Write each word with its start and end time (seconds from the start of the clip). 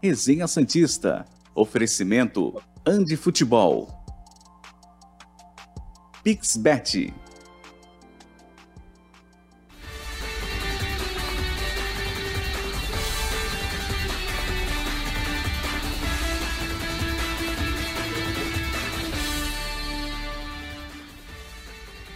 Resenha 0.00 0.46
Santista. 0.46 1.24
Oferecimento 1.52 2.62
Andi 2.86 3.16
Futebol. 3.16 3.88
Pixbet. 6.22 7.12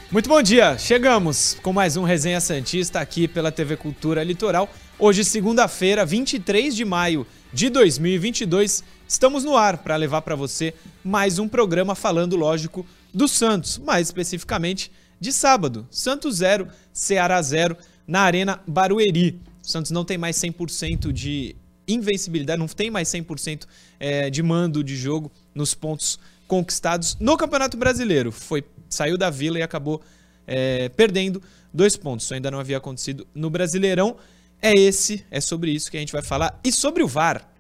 Muito 0.09 0.29
bom 0.29 0.43
dia, 0.43 0.77
chegamos 0.79 1.57
com 1.63 1.73
mais 1.73 1.97
um 1.97 2.05
Resenha 2.05 2.39
Santista 2.39 3.01
aqui 3.01 3.27
pela 3.27 3.51
TV 3.51 3.77
Cultura 3.77 4.23
Litoral. 4.23 4.69
Hoje, 4.99 5.25
segunda-feira, 5.25 6.05
23 6.05 6.77
de 6.77 6.85
maio 6.85 7.27
de 7.53 7.69
2022, 7.69 8.83
estamos 9.07 9.45
no 9.45 9.57
ar 9.57 9.79
para 9.79 9.97
levar 9.97 10.23
para 10.23 10.35
você 10.35 10.73
mais 11.05 11.39
um 11.39 11.47
programa 11.47 11.95
falando, 11.95 12.35
lógico, 12.35 12.87
do 13.13 13.29
Santos, 13.29 13.77
mais 13.79 14.09
especificamente 14.09 14.91
de 15.21 15.33
sábado. 15.33 15.87
Santos 15.91 16.37
0, 16.37 16.67
Ceará 16.93 17.41
0, 17.43 17.77
na 18.07 18.23
Arena 18.23 18.61
Barueri. 18.67 19.39
O 19.63 19.69
Santos 19.69 19.91
não 19.91 20.05
tem 20.05 20.17
mais 20.17 20.37
100% 20.37 21.13
de 21.13 21.55
invencibilidade, 21.87 22.59
não 22.59 22.67
tem 22.67 22.91
mais 22.91 23.09
100% 23.09 23.67
é, 24.01 24.31
de 24.31 24.43
mando 24.43 24.83
de 24.83 24.97
jogo 24.97 25.31
nos 25.55 25.75
pontos 25.75 26.19
conquistados 26.49 27.17
no 27.21 27.37
Campeonato 27.37 27.77
Brasileiro. 27.77 28.33
Foi 28.33 28.65
saiu 28.89 29.19
da 29.19 29.31
Vila 29.31 29.59
e 29.59 29.63
acabou 29.63 30.01
é, 30.47 30.89
perdendo 30.91 31.43
dois 31.73 31.97
pontos. 31.97 32.25
Isso 32.25 32.35
ainda 32.35 32.51
não 32.51 32.59
havia 32.59 32.79
acontecido 32.79 33.27
no 33.35 33.51
Brasileirão. 33.51 34.17
É 34.63 34.73
esse, 34.73 35.27
é 35.29 35.41
sobre 35.41 35.73
isso 35.73 35.91
que 35.91 35.97
a 35.97 36.01
gente 36.01 36.13
vai 36.13 36.23
falar. 36.23 36.59
E 36.63 36.71
sobre 36.71 37.03
o 37.03 37.09
VAR. 37.09 37.51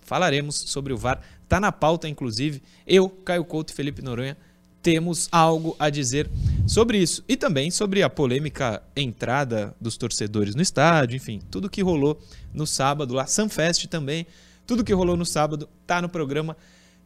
Falaremos 0.00 0.54
sobre 0.54 0.92
o 0.92 0.96
VAR. 0.96 1.20
Tá 1.48 1.58
na 1.58 1.72
pauta, 1.72 2.08
inclusive. 2.08 2.62
Eu, 2.86 3.08
Caio 3.08 3.44
Couto 3.44 3.72
e 3.72 3.76
Felipe 3.76 4.00
Noronha 4.00 4.36
temos 4.80 5.28
algo 5.32 5.74
a 5.80 5.90
dizer 5.90 6.30
sobre 6.64 6.98
isso. 6.98 7.24
E 7.28 7.36
também 7.36 7.72
sobre 7.72 8.04
a 8.04 8.08
polêmica 8.08 8.80
entrada 8.94 9.74
dos 9.80 9.96
torcedores 9.96 10.54
no 10.54 10.62
estádio, 10.62 11.16
enfim, 11.16 11.40
tudo 11.50 11.68
que 11.68 11.82
rolou 11.82 12.16
no 12.54 12.64
sábado, 12.64 13.12
lá 13.12 13.26
Sunfest 13.26 13.88
também. 13.88 14.24
Tudo 14.64 14.84
que 14.84 14.94
rolou 14.94 15.16
no 15.16 15.26
sábado 15.26 15.68
tá 15.84 16.00
no 16.00 16.08
programa 16.08 16.56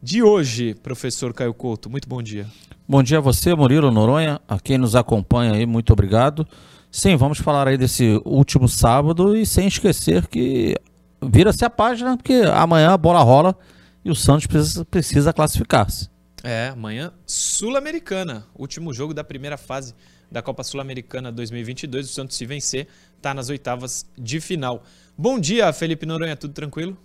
de 0.02 0.22
hoje, 0.22 0.74
professor 0.74 1.32
Caio 1.32 1.54
Couto. 1.54 1.88
Muito 1.88 2.06
bom 2.06 2.22
dia. 2.22 2.46
Bom 2.86 3.02
dia 3.02 3.16
a 3.16 3.20
você, 3.22 3.54
Murilo 3.54 3.90
Noronha, 3.90 4.38
a 4.46 4.60
quem 4.60 4.76
nos 4.76 4.94
acompanha 4.94 5.52
aí, 5.52 5.64
muito 5.64 5.90
obrigado. 5.90 6.46
Sim, 6.90 7.16
vamos 7.16 7.38
falar 7.38 7.68
aí 7.68 7.76
desse 7.76 8.20
último 8.24 8.68
sábado 8.68 9.36
e 9.36 9.46
sem 9.46 9.68
esquecer 9.68 10.26
que 10.26 10.74
vira-se 11.22 11.64
a 11.64 11.70
página, 11.70 12.16
porque 12.16 12.42
amanhã 12.52 12.90
a 12.90 12.96
bola 12.96 13.22
rola 13.22 13.56
e 14.04 14.10
o 14.10 14.14
Santos 14.14 14.46
precisa, 14.46 14.84
precisa 14.84 15.32
classificar-se. 15.32 16.10
É, 16.42 16.68
amanhã 16.68 17.12
Sul-Americana, 17.26 18.46
último 18.58 18.92
jogo 18.92 19.14
da 19.14 19.22
primeira 19.22 19.56
fase 19.56 19.94
da 20.30 20.42
Copa 20.42 20.64
Sul-Americana 20.64 21.30
2022. 21.30 22.08
O 22.08 22.12
Santos, 22.12 22.36
se 22.36 22.46
vencer, 22.46 22.88
está 23.16 23.34
nas 23.34 23.48
oitavas 23.50 24.06
de 24.16 24.40
final. 24.40 24.82
Bom 25.16 25.38
dia, 25.38 25.72
Felipe 25.72 26.06
Noronha, 26.06 26.36
tudo 26.36 26.54
tranquilo? 26.54 26.96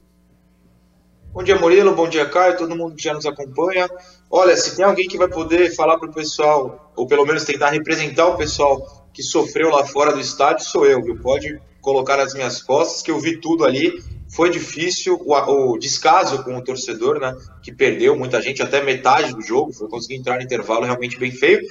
Bom 1.33 1.43
dia, 1.43 1.59
Murilo. 1.59 1.93
Bom 1.93 2.07
dia, 2.07 2.25
Caio. 2.27 2.57
Todo 2.57 2.75
mundo 2.75 2.95
que 2.95 3.03
já 3.03 3.13
nos 3.13 3.25
acompanha. 3.25 3.89
Olha, 4.31 4.55
se 4.55 4.75
tem 4.75 4.85
alguém 4.85 5.07
que 5.07 5.17
vai 5.17 5.27
poder 5.27 5.75
falar 5.75 5.99
para 5.99 6.09
o 6.09 6.13
pessoal, 6.13 6.93
ou 6.95 7.05
pelo 7.05 7.25
menos 7.25 7.43
tentar 7.43 7.71
representar 7.71 8.27
o 8.27 8.37
pessoal 8.37 9.04
que 9.15 9.23
sofreu 9.23 9.69
lá 9.69 9.85
fora 9.85 10.11
do 10.11 10.19
estádio, 10.19 10.65
sou 10.65 10.85
eu, 10.85 11.01
viu? 11.01 11.17
Pode 11.17 11.57
colocar 11.79 12.17
nas 12.17 12.33
minhas 12.33 12.61
costas, 12.61 13.01
que 13.01 13.09
eu 13.09 13.17
vi 13.17 13.39
tudo 13.39 13.63
ali. 13.63 14.03
Foi 14.29 14.49
difícil 14.49 15.17
o, 15.25 15.71
o 15.71 15.77
descaso 15.77 16.43
com 16.43 16.57
o 16.57 16.61
torcedor, 16.61 17.17
né? 17.21 17.33
Que 17.63 17.73
perdeu 17.73 18.17
muita 18.17 18.41
gente, 18.41 18.61
até 18.61 18.83
metade 18.83 19.33
do 19.33 19.41
jogo. 19.41 19.71
Foi 19.71 19.87
conseguir 19.87 20.15
entrar 20.15 20.35
no 20.35 20.41
intervalo 20.41 20.83
realmente 20.83 21.17
bem 21.17 21.31
feio. 21.31 21.61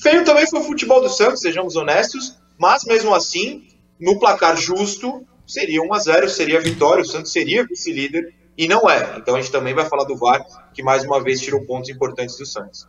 Feio 0.00 0.24
também 0.24 0.48
foi 0.48 0.60
o 0.60 0.62
futebol 0.62 1.02
do 1.02 1.08
Santos, 1.08 1.40
sejamos 1.40 1.74
honestos. 1.74 2.38
Mas 2.56 2.84
mesmo 2.84 3.12
assim, 3.12 3.66
no 3.98 4.20
placar 4.20 4.56
justo, 4.56 5.26
seria 5.44 5.82
1 5.82 5.92
a 5.92 5.98
0 5.98 6.28
seria 6.28 6.60
vitória. 6.60 7.02
O 7.02 7.06
Santos 7.06 7.32
seria 7.32 7.66
vice-líder 7.66 8.32
e 8.56 8.68
não 8.68 8.88
é. 8.88 9.16
Então 9.18 9.34
a 9.34 9.40
gente 9.40 9.50
também 9.50 9.74
vai 9.74 9.88
falar 9.88 10.04
do 10.04 10.16
VAR, 10.16 10.46
que 10.72 10.84
mais 10.84 11.02
uma 11.02 11.20
vez 11.20 11.40
tirou 11.40 11.66
pontos 11.66 11.90
importantes 11.90 12.36
do 12.36 12.46
Santos. 12.46 12.86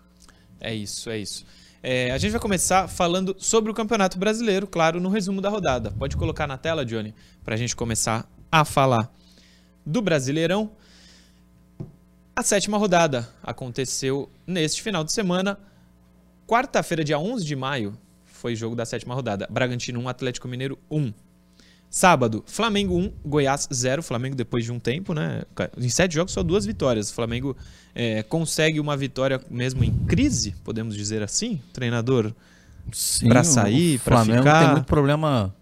É 0.59 0.71
isso, 0.71 1.09
é 1.09 1.17
isso. 1.17 1.43
É, 1.81 2.11
a 2.11 2.17
gente 2.17 2.31
vai 2.31 2.39
começar 2.39 2.87
falando 2.87 3.35
sobre 3.37 3.71
o 3.71 3.73
Campeonato 3.73 4.17
Brasileiro, 4.17 4.67
claro, 4.67 4.99
no 4.99 5.09
resumo 5.09 5.41
da 5.41 5.49
rodada. 5.49 5.91
Pode 5.91 6.17
colocar 6.17 6.47
na 6.47 6.57
tela, 6.57 6.85
Johnny, 6.85 7.13
para 7.43 7.55
a 7.55 7.57
gente 7.57 7.75
começar 7.75 8.27
a 8.51 8.65
falar 8.65 9.11
do 9.85 10.01
Brasileirão. 10.01 10.71
A 12.35 12.43
sétima 12.43 12.77
rodada 12.77 13.27
aconteceu 13.43 14.29
neste 14.45 14.81
final 14.81 15.03
de 15.03 15.11
semana. 15.11 15.57
Quarta-feira, 16.47 17.03
dia 17.03 17.19
11 17.19 17.45
de 17.45 17.55
maio, 17.55 17.97
foi 18.25 18.55
jogo 18.55 18.75
da 18.75 18.85
sétima 18.85 19.13
rodada. 19.13 19.47
Bragantino 19.49 19.99
1, 19.99 20.09
Atlético 20.09 20.47
Mineiro 20.47 20.77
1. 20.89 21.13
Sábado, 21.89 22.43
Flamengo 22.45 22.97
1, 22.97 23.11
Goiás 23.25 23.67
0. 23.73 24.03
Flamengo 24.03 24.35
depois 24.35 24.65
de 24.65 24.71
um 24.71 24.79
tempo, 24.79 25.13
né? 25.13 25.43
Em 25.77 25.89
sete 25.89 26.15
jogos, 26.15 26.33
só 26.33 26.43
duas 26.43 26.65
vitórias. 26.65 27.09
O 27.09 27.13
Flamengo 27.13 27.55
é, 27.95 28.21
consegue 28.23 28.79
uma 28.79 28.97
vitória 28.97 29.41
mesmo 29.49 29.83
em 29.83 29.91
crise, 30.05 30.53
podemos 30.63 30.95
dizer 30.95 31.23
assim, 31.23 31.61
treinador? 31.73 32.33
Para 33.27 33.43
sair, 33.43 33.99
para 33.99 34.23
ficar. 34.23 34.59
Tem 34.63 34.71
muito 34.73 34.85
problema 34.85 35.53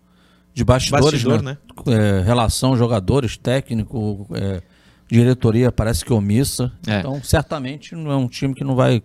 de 0.54 0.64
bastidores, 0.64 1.24
Bastidor, 1.24 1.42
né? 1.42 1.58
né? 1.86 1.94
É, 1.94 2.22
relação 2.22 2.78
jogadores, 2.78 3.36
técnico, 3.36 4.28
é, 4.34 4.62
diretoria 5.08 5.72
parece 5.72 6.04
que 6.06 6.14
omissa. 6.14 6.72
É. 6.88 7.00
Então, 7.00 7.22
certamente 7.24 7.94
não 7.94 8.12
é 8.12 8.16
um 8.16 8.28
time 8.28 8.54
que 8.54 8.64
não 8.64 8.76
vai 8.76 9.04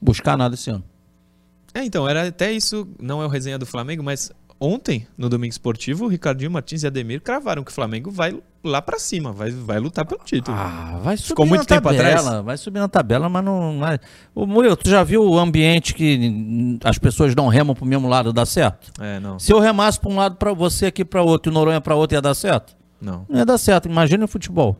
buscar 0.00 0.36
nada 0.36 0.54
esse 0.54 0.70
ano. 0.70 0.84
É, 1.72 1.84
então, 1.84 2.08
era 2.08 2.26
até 2.26 2.52
isso, 2.52 2.88
não 3.00 3.22
é 3.22 3.26
o 3.26 3.28
resenha 3.28 3.58
do 3.58 3.66
Flamengo, 3.66 4.02
mas 4.02 4.32
Ontem, 4.60 5.06
no 5.16 5.28
Domingo 5.28 5.52
Esportivo, 5.52 6.06
o 6.06 6.08
Ricardinho 6.08 6.50
Martins 6.50 6.82
e 6.82 6.86
Ademir 6.88 7.20
cravaram 7.20 7.62
que 7.62 7.70
o 7.70 7.74
Flamengo 7.74 8.10
vai 8.10 8.36
lá 8.64 8.82
para 8.82 8.98
cima, 8.98 9.30
vai, 9.30 9.52
vai 9.52 9.78
lutar 9.78 10.04
pelo 10.04 10.20
título. 10.24 10.56
Ah, 10.56 10.98
vai 11.00 11.16
subir 11.16 11.28
Ficou 11.28 11.46
muito 11.46 11.64
tempo 11.64 11.88
tabela, 11.88 12.18
atrás. 12.18 12.44
Vai 12.44 12.56
subir 12.56 12.80
na 12.80 12.88
tabela, 12.88 13.28
mas 13.28 13.44
não 13.44 13.78
vai. 13.78 14.00
O 14.34 14.46
Murilo, 14.46 14.76
tu 14.76 14.90
já 14.90 15.04
viu 15.04 15.22
o 15.22 15.38
ambiente 15.38 15.94
que 15.94 16.76
as 16.82 16.98
pessoas 16.98 17.36
não 17.36 17.46
remam 17.46 17.72
pro 17.72 17.86
mesmo 17.86 18.08
lado, 18.08 18.32
dá 18.32 18.44
certo? 18.44 18.90
É, 19.00 19.20
não. 19.20 19.38
Se 19.38 19.52
eu 19.52 19.60
remasse 19.60 20.00
para 20.00 20.10
um 20.10 20.16
lado 20.16 20.34
para 20.34 20.52
você 20.52 20.86
aqui 20.86 21.04
para 21.04 21.22
outro 21.22 21.50
e 21.50 21.52
o 21.52 21.54
Noronha 21.54 21.80
para 21.80 21.94
outro 21.94 22.16
ia 22.16 22.22
dar 22.22 22.34
certo? 22.34 22.76
Não. 23.00 23.24
Não 23.28 23.38
ia 23.38 23.46
dar 23.46 23.58
certo. 23.58 23.88
Imagina 23.88 24.24
o 24.24 24.28
futebol. 24.28 24.76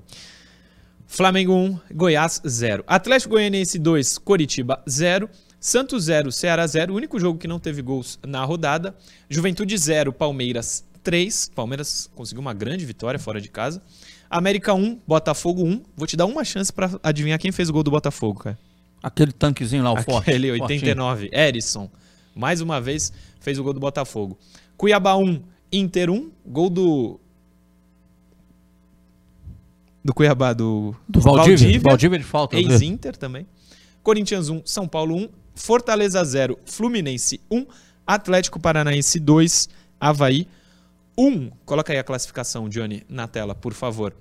Flamengo 1.06 1.54
1, 1.54 1.78
Goiás 1.94 2.42
0. 2.46 2.82
Atlético 2.84 3.34
Goianiense 3.34 3.78
2, 3.78 4.18
Coritiba 4.18 4.82
0. 4.88 5.30
Santos 5.60 6.04
0, 6.04 6.30
Ceará 6.30 6.66
0, 6.66 6.92
o 6.92 6.96
único 6.96 7.18
jogo 7.18 7.38
que 7.38 7.48
não 7.48 7.58
teve 7.58 7.82
gols 7.82 8.18
na 8.26 8.44
rodada. 8.44 8.94
Juventude 9.28 9.76
0, 9.76 10.12
Palmeiras 10.12 10.84
3. 11.02 11.50
Palmeiras 11.54 12.08
conseguiu 12.14 12.40
uma 12.40 12.54
grande 12.54 12.84
vitória 12.84 13.18
fora 13.18 13.40
de 13.40 13.48
casa. 13.48 13.82
América 14.30 14.72
1, 14.72 15.00
Botafogo 15.06 15.64
1. 15.64 15.82
Vou 15.96 16.06
te 16.06 16.16
dar 16.16 16.26
uma 16.26 16.44
chance 16.44 16.72
para 16.72 16.90
adivinhar 17.02 17.38
quem 17.38 17.50
fez 17.50 17.68
o 17.68 17.72
gol 17.72 17.82
do 17.82 17.90
Botafogo, 17.90 18.40
cara. 18.40 18.58
Aquele 19.02 19.32
tanquezinho 19.32 19.82
lá, 19.82 19.90
o 19.90 19.94
Aquele 19.94 20.12
forte. 20.12 20.30
Aquele 20.30 20.50
89, 20.52 21.20
fortinho. 21.22 21.40
Erisson. 21.40 21.90
Mais 22.34 22.60
uma 22.60 22.80
vez 22.80 23.12
fez 23.40 23.58
o 23.58 23.64
gol 23.64 23.72
do 23.72 23.80
Botafogo. 23.80 24.38
Cuiabá 24.76 25.16
1, 25.16 25.42
Inter 25.72 26.10
1. 26.10 26.30
Gol 26.46 26.70
do 26.70 27.20
do 30.04 30.14
Cuiabá, 30.14 30.52
do, 30.52 30.94
do 31.08 31.20
Valdívia. 31.20 31.56
Valdívia, 31.56 31.80
Valdívia 31.80 32.18
de 32.18 32.24
falta. 32.24 32.56
Ex-Inter 32.56 33.16
também. 33.16 33.46
Corinthians 34.02 34.48
1, 34.48 34.62
São 34.64 34.88
Paulo 34.88 35.16
1. 35.16 35.28
Fortaleza 35.58 36.22
0, 36.24 36.58
Fluminense 36.64 37.40
1, 37.50 37.66
Atlético 38.06 38.60
Paranaense 38.60 39.18
2, 39.18 39.68
Havaí 40.00 40.46
1. 41.16 41.50
Coloca 41.66 41.92
aí 41.92 41.98
a 41.98 42.04
classificação, 42.04 42.68
Johnny, 42.68 43.02
na 43.08 43.26
tela, 43.26 43.54
por 43.54 43.74
favor. 43.74 44.14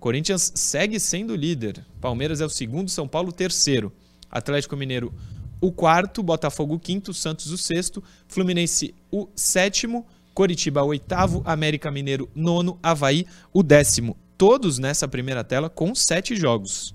Corinthians 0.00 0.52
segue 0.54 0.98
sendo 0.98 1.34
líder. 1.36 1.86
Palmeiras 2.00 2.40
é 2.40 2.44
o 2.44 2.50
segundo, 2.50 2.90
São 2.90 3.06
Paulo 3.06 3.32
terceiro. 3.32 3.92
Atlético 4.28 4.76
Mineiro 4.76 5.14
o 5.60 5.70
quarto, 5.72 6.22
Botafogo 6.22 6.74
o 6.74 6.80
quinto, 6.80 7.14
Santos 7.14 7.50
o 7.52 7.56
sexto, 7.56 8.02
Fluminense 8.28 8.94
o 9.10 9.28
sétimo, 9.34 10.04
Coritiba 10.34 10.82
o 10.82 10.88
oitavo, 10.88 11.40
América 11.46 11.90
Mineiro 11.90 12.28
nono, 12.34 12.78
Havaí 12.82 13.26
o 13.52 13.62
décimo. 13.62 14.16
Todos 14.36 14.78
nessa 14.78 15.06
primeira 15.06 15.44
tela 15.44 15.70
com 15.70 15.94
sete 15.94 16.34
jogos. 16.34 16.94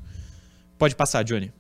Pode 0.78 0.96
passar, 0.96 1.24
Johnny. 1.24 1.52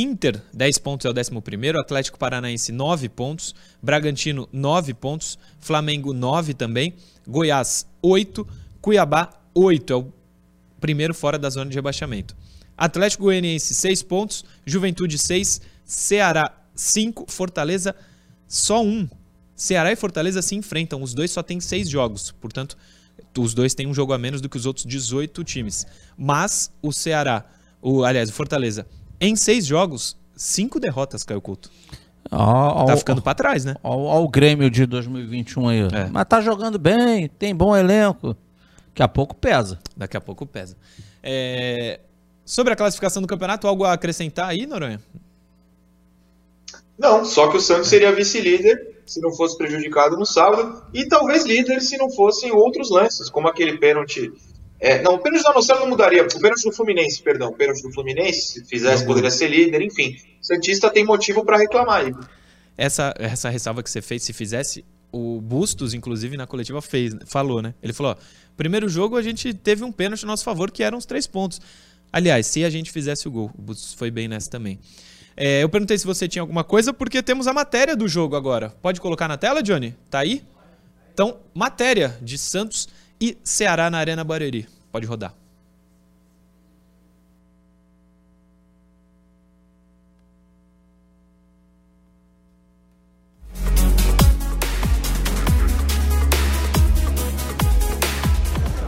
Inter, 0.00 0.40
10 0.54 0.78
pontos 0.78 1.06
é 1.06 1.10
o 1.10 1.12
11, 1.12 1.76
Atlético 1.76 2.18
Paranaense, 2.18 2.70
9 2.70 3.08
pontos, 3.08 3.52
Bragantino, 3.82 4.48
9 4.52 4.94
pontos, 4.94 5.36
Flamengo, 5.58 6.12
9 6.12 6.54
também, 6.54 6.94
Goiás, 7.26 7.84
8, 8.00 8.46
Cuiabá, 8.80 9.28
8, 9.52 9.92
é 9.92 9.96
o 9.96 10.12
primeiro 10.80 11.12
fora 11.12 11.36
da 11.36 11.50
zona 11.50 11.68
de 11.68 11.74
rebaixamento. 11.74 12.36
Atlético 12.76 13.24
Goianiense, 13.24 13.74
6 13.74 14.02
pontos, 14.04 14.44
Juventude, 14.64 15.18
6, 15.18 15.60
Ceará, 15.84 16.56
5, 16.76 17.26
Fortaleza, 17.28 17.92
só 18.46 18.80
1. 18.80 19.08
Ceará 19.56 19.90
e 19.90 19.96
Fortaleza 19.96 20.40
se 20.40 20.54
enfrentam, 20.54 21.02
os 21.02 21.12
dois 21.12 21.32
só 21.32 21.42
têm 21.42 21.58
6 21.58 21.90
jogos, 21.90 22.30
portanto, 22.30 22.78
os 23.36 23.52
dois 23.52 23.74
têm 23.74 23.88
um 23.88 23.94
jogo 23.94 24.12
a 24.12 24.18
menos 24.18 24.40
do 24.40 24.48
que 24.48 24.56
os 24.56 24.64
outros 24.64 24.86
18 24.86 25.42
times. 25.42 25.84
Mas 26.16 26.70
o 26.80 26.92
Ceará, 26.92 27.44
o, 27.82 28.04
aliás, 28.04 28.30
o 28.30 28.32
Fortaleza, 28.32 28.86
em 29.20 29.34
seis 29.36 29.66
jogos, 29.66 30.16
cinco 30.36 30.78
derrotas, 30.80 31.22
Caio 31.24 31.40
Couto. 31.40 31.70
Ó, 32.30 32.84
Tá 32.84 32.94
ó, 32.94 32.96
ficando 32.96 33.22
pra 33.22 33.34
trás, 33.34 33.64
né? 33.64 33.74
ó, 33.82 33.96
ó 33.96 34.22
o 34.22 34.28
Grêmio 34.28 34.70
de 34.70 34.84
2021 34.86 35.68
aí. 35.68 35.80
É. 35.92 36.08
Mas 36.10 36.26
tá 36.28 36.40
jogando 36.40 36.78
bem, 36.78 37.28
tem 37.28 37.54
bom 37.54 37.74
elenco. 37.76 38.36
Daqui 38.88 39.02
a 39.02 39.08
pouco 39.08 39.34
pesa. 39.34 39.78
Daqui 39.96 40.16
a 40.16 40.20
pouco 40.20 40.44
pesa. 40.44 40.76
É, 41.22 42.00
Sobre 42.44 42.72
a 42.72 42.76
classificação 42.76 43.20
do 43.20 43.28
campeonato, 43.28 43.66
algo 43.68 43.84
a 43.84 43.92
acrescentar 43.92 44.48
aí, 44.48 44.66
Noronha? 44.66 45.00
Não, 46.98 47.24
só 47.24 47.48
que 47.48 47.58
o 47.58 47.60
Santos 47.60 47.88
seria 47.88 48.10
vice-líder 48.10 48.96
se 49.06 49.20
não 49.20 49.32
fosse 49.32 49.56
prejudicado 49.56 50.16
no 50.18 50.26
sábado, 50.26 50.82
e 50.92 51.06
talvez 51.06 51.44
líder 51.46 51.80
se 51.80 51.96
não 51.96 52.10
fossem 52.10 52.50
outros 52.52 52.90
lances, 52.90 53.30
como 53.30 53.48
aquele 53.48 53.78
pênalti. 53.78 54.30
É, 54.80 55.02
não, 55.02 55.14
o 55.14 55.18
pênalti 55.18 55.42
da 55.42 55.52
Noção 55.52 55.80
não 55.80 55.88
mudaria. 55.88 56.24
O 56.24 56.40
pênalti 56.40 56.62
do 56.62 56.72
Fluminense, 56.72 57.22
perdão. 57.22 57.48
O 57.48 57.54
pênalti 57.54 57.82
do 57.82 57.92
Fluminense, 57.92 58.52
se 58.52 58.64
fizesse, 58.64 59.04
poderia 59.04 59.30
ser 59.30 59.48
líder, 59.48 59.82
enfim. 59.82 60.16
O 60.40 60.46
Santista 60.46 60.88
tem 60.88 61.04
motivo 61.04 61.44
para 61.44 61.56
reclamar 61.56 62.04
aí. 62.04 62.14
Essa, 62.76 63.12
essa 63.18 63.48
ressalva 63.48 63.82
que 63.82 63.90
você 63.90 64.00
fez, 64.00 64.22
se 64.22 64.32
fizesse, 64.32 64.84
o 65.10 65.40
Bustos, 65.40 65.94
inclusive, 65.94 66.36
na 66.36 66.46
coletiva 66.46 66.80
fez, 66.80 67.14
falou, 67.26 67.60
né? 67.60 67.74
Ele 67.82 67.92
falou: 67.92 68.12
ó, 68.12 68.16
primeiro 68.56 68.88
jogo 68.88 69.16
a 69.16 69.22
gente 69.22 69.52
teve 69.52 69.82
um 69.82 69.90
pênalti 69.90 70.24
a 70.24 70.26
nosso 70.26 70.44
favor, 70.44 70.70
que 70.70 70.82
eram 70.82 70.98
os 70.98 71.04
três 71.04 71.26
pontos. 71.26 71.60
Aliás, 72.12 72.46
se 72.46 72.64
a 72.64 72.70
gente 72.70 72.92
fizesse 72.92 73.26
o 73.26 73.30
gol, 73.30 73.50
o 73.58 73.60
Bustos 73.60 73.94
foi 73.94 74.10
bem 74.10 74.28
nessa 74.28 74.48
também. 74.48 74.78
É, 75.36 75.62
eu 75.62 75.68
perguntei 75.68 75.96
se 75.98 76.06
você 76.06 76.26
tinha 76.26 76.42
alguma 76.42 76.64
coisa, 76.64 76.92
porque 76.92 77.22
temos 77.22 77.46
a 77.46 77.52
matéria 77.52 77.94
do 77.94 78.08
jogo 78.08 78.34
agora. 78.34 78.70
Pode 78.82 79.00
colocar 79.00 79.28
na 79.28 79.36
tela, 79.36 79.62
Johnny? 79.62 79.94
Tá 80.10 80.20
aí? 80.20 80.42
Então, 81.12 81.38
matéria 81.54 82.16
de 82.22 82.38
Santos 82.38 82.88
e 83.20 83.36
Ceará 83.42 83.90
na 83.90 83.98
Arena 83.98 84.24
Barueri. 84.24 84.66
Pode 84.90 85.06
rodar. 85.06 85.34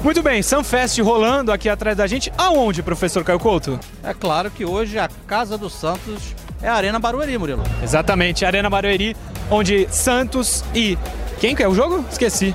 Muito 0.03 0.23
bem, 0.23 0.43
Sunfest 0.43 0.99
rolando 1.03 1.53
aqui 1.53 1.69
atrás 1.69 1.95
da 1.95 2.07
gente. 2.07 2.33
Aonde, 2.39 2.83
professor 2.83 3.23
Caio 3.23 3.39
Couto? 3.39 3.79
É 4.03 4.15
claro 4.15 4.51
que 4.51 4.65
hoje 4.65 4.99
a 4.99 5.09
casa 5.27 5.59
do 5.59 5.69
Santos 5.69 6.35
é 6.63 6.69
a 6.69 6.75
Arena 6.75 6.99
Barueri, 6.99 7.37
Murilo. 7.37 7.63
Exatamente, 7.83 8.47
Arena 8.47 8.71
Barueri, 8.71 9.15
onde 9.51 9.87
Santos 9.91 10.65
e. 10.75 10.97
Quem 11.39 11.55
que 11.55 11.63
é 11.63 11.69
o 11.69 11.75
jogo? 11.75 12.05
Esqueci. 12.11 12.55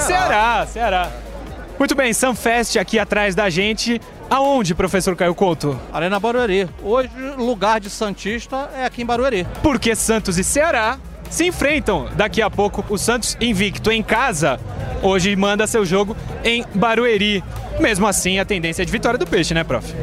Ceará, 0.00 0.66
Ceará. 0.66 1.10
Muito 1.78 1.94
bem, 1.94 2.12
Sunfest 2.12 2.76
aqui 2.76 2.98
atrás 2.98 3.34
da 3.34 3.48
gente. 3.48 4.00
Aonde, 4.28 4.74
professor 4.74 5.16
Caio 5.16 5.34
Couto? 5.34 5.78
Arena 5.92 6.18
Barueri. 6.18 6.68
Hoje, 6.82 7.10
lugar 7.36 7.80
de 7.80 7.88
Santista 7.88 8.68
é 8.76 8.84
aqui 8.84 9.02
em 9.02 9.06
Barueri. 9.06 9.46
Porque 9.62 9.94
Santos 9.94 10.38
e 10.38 10.44
Ceará 10.44 10.98
se 11.30 11.46
enfrentam 11.46 12.08
daqui 12.14 12.42
a 12.42 12.50
pouco. 12.50 12.84
O 12.88 12.98
Santos 12.98 13.36
invicto 13.40 13.90
em 13.90 14.02
casa, 14.02 14.58
hoje 15.02 15.34
manda 15.36 15.66
seu 15.66 15.84
jogo 15.84 16.16
em 16.44 16.64
Barueri. 16.74 17.42
Mesmo 17.80 18.06
assim, 18.06 18.38
a 18.38 18.44
tendência 18.44 18.82
é 18.82 18.84
de 18.84 18.92
vitória 18.92 19.18
do 19.18 19.26
Peixe, 19.26 19.54
né, 19.54 19.62
prof? 19.62 19.94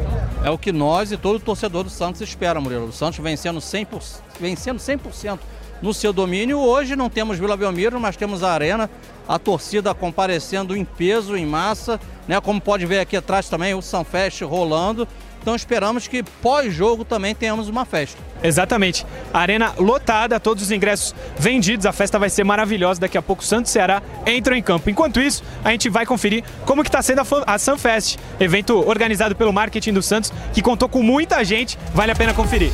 É 0.42 0.50
o 0.50 0.56
que 0.56 0.72
nós 0.72 1.12
e 1.12 1.16
todo 1.16 1.38
torcedor 1.38 1.84
do 1.84 1.90
Santos 1.90 2.20
espera, 2.20 2.60
Murilo. 2.60 2.86
O 2.86 2.92
Santos 2.92 3.18
vencendo 3.18 3.58
100%, 3.58 4.20
vencendo 4.40 4.78
100% 4.78 5.38
no 5.82 5.92
seu 5.92 6.12
domínio. 6.12 6.58
Hoje 6.58 6.96
não 6.96 7.10
temos 7.10 7.38
Vila 7.38 7.56
Belmiro, 7.56 8.00
mas 8.00 8.16
temos 8.16 8.42
a 8.42 8.52
Arena, 8.52 8.88
a 9.28 9.38
torcida 9.38 9.94
comparecendo 9.94 10.76
em 10.76 10.84
peso, 10.84 11.36
em 11.36 11.46
massa, 11.46 12.00
né? 12.26 12.40
Como 12.40 12.60
pode 12.60 12.86
ver 12.86 13.00
aqui 13.00 13.16
atrás 13.16 13.48
também 13.48 13.74
o 13.74 13.82
Sunfest 13.82 14.42
rolando. 14.42 15.06
Então 15.46 15.54
esperamos 15.54 16.08
que 16.08 16.24
pós-jogo 16.24 17.04
também 17.04 17.32
tenhamos 17.32 17.68
uma 17.68 17.84
festa. 17.84 18.20
Exatamente. 18.42 19.06
Arena 19.32 19.74
lotada, 19.78 20.40
todos 20.40 20.64
os 20.64 20.72
ingressos 20.72 21.14
vendidos. 21.38 21.86
A 21.86 21.92
festa 21.92 22.18
vai 22.18 22.28
ser 22.28 22.42
maravilhosa. 22.42 23.00
Daqui 23.00 23.16
a 23.16 23.22
pouco 23.22 23.44
Santos 23.44 23.70
e 23.70 23.74
Ceará 23.74 24.02
entram 24.26 24.56
em 24.56 24.62
campo. 24.62 24.90
Enquanto 24.90 25.20
isso, 25.20 25.44
a 25.64 25.70
gente 25.70 25.88
vai 25.88 26.04
conferir 26.04 26.42
como 26.64 26.82
que 26.82 26.88
está 26.88 27.00
sendo 27.00 27.20
a, 27.20 27.54
a 27.54 27.58
Sunfest, 27.60 28.18
evento 28.40 28.76
organizado 28.88 29.36
pelo 29.36 29.52
marketing 29.52 29.92
do 29.92 30.02
Santos, 30.02 30.32
que 30.52 30.60
contou 30.60 30.88
com 30.88 31.00
muita 31.00 31.44
gente. 31.44 31.78
Vale 31.94 32.10
a 32.10 32.16
pena 32.16 32.34
conferir. 32.34 32.72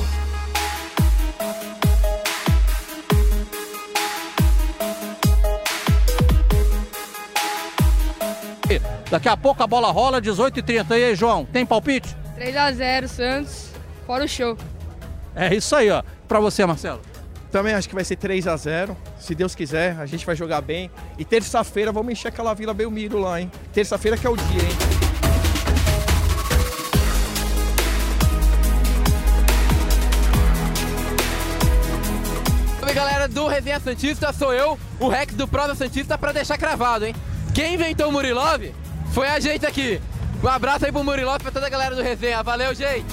Daqui 9.12 9.28
a 9.28 9.36
pouco 9.36 9.62
a 9.62 9.66
bola 9.66 9.90
rola, 9.90 10.22
18h30. 10.22 10.86
E 10.92 11.04
aí, 11.04 11.14
João, 11.14 11.44
tem 11.44 11.66
palpite? 11.66 12.16
3x0 12.38 13.06
Santos, 13.06 13.70
fora 14.06 14.24
o 14.24 14.28
show. 14.28 14.56
É 15.36 15.54
isso 15.54 15.76
aí, 15.76 15.90
ó. 15.90 16.02
Pra 16.26 16.40
você, 16.40 16.64
Marcelo. 16.64 17.02
Também 17.50 17.74
acho 17.74 17.86
que 17.86 17.94
vai 17.94 18.04
ser 18.04 18.16
3 18.16 18.46
a 18.46 18.56
0 18.56 18.96
Se 19.18 19.34
Deus 19.34 19.54
quiser, 19.54 19.98
a 20.00 20.06
gente 20.06 20.24
vai 20.24 20.34
jogar 20.34 20.62
bem. 20.62 20.90
E 21.18 21.26
terça-feira 21.26 21.92
vamos 21.92 22.10
encher 22.10 22.28
aquela 22.28 22.54
Vila 22.54 22.72
Belmiro 22.72 23.18
lá, 23.18 23.38
hein? 23.38 23.52
Terça-feira 23.70 24.16
que 24.16 24.26
é 24.26 24.30
o 24.30 24.34
dia, 24.34 24.62
hein? 24.62 25.02
Salve 32.80 32.94
galera 32.94 33.28
do 33.28 33.46
Resenha 33.46 33.78
Santista, 33.78 34.32
sou 34.32 34.54
eu, 34.54 34.78
o 34.98 35.08
Rex 35.08 35.34
do 35.34 35.46
Prosa 35.46 35.74
Santista, 35.74 36.16
pra 36.16 36.32
deixar 36.32 36.56
cravado, 36.56 37.04
hein? 37.04 37.14
Quem 37.54 37.74
inventou 37.74 38.08
o 38.08 38.12
Murilov 38.12 38.81
foi 39.12 39.28
a 39.28 39.38
gente 39.38 39.66
aqui. 39.66 40.00
Um 40.42 40.48
abraço 40.48 40.84
aí 40.84 40.90
pro 40.90 41.04
Murilov 41.04 41.36
e 41.36 41.42
pra 41.42 41.52
toda 41.52 41.66
a 41.66 41.70
galera 41.70 41.94
do 41.94 42.02
Resenha. 42.02 42.42
Valeu, 42.42 42.74
gente! 42.74 43.04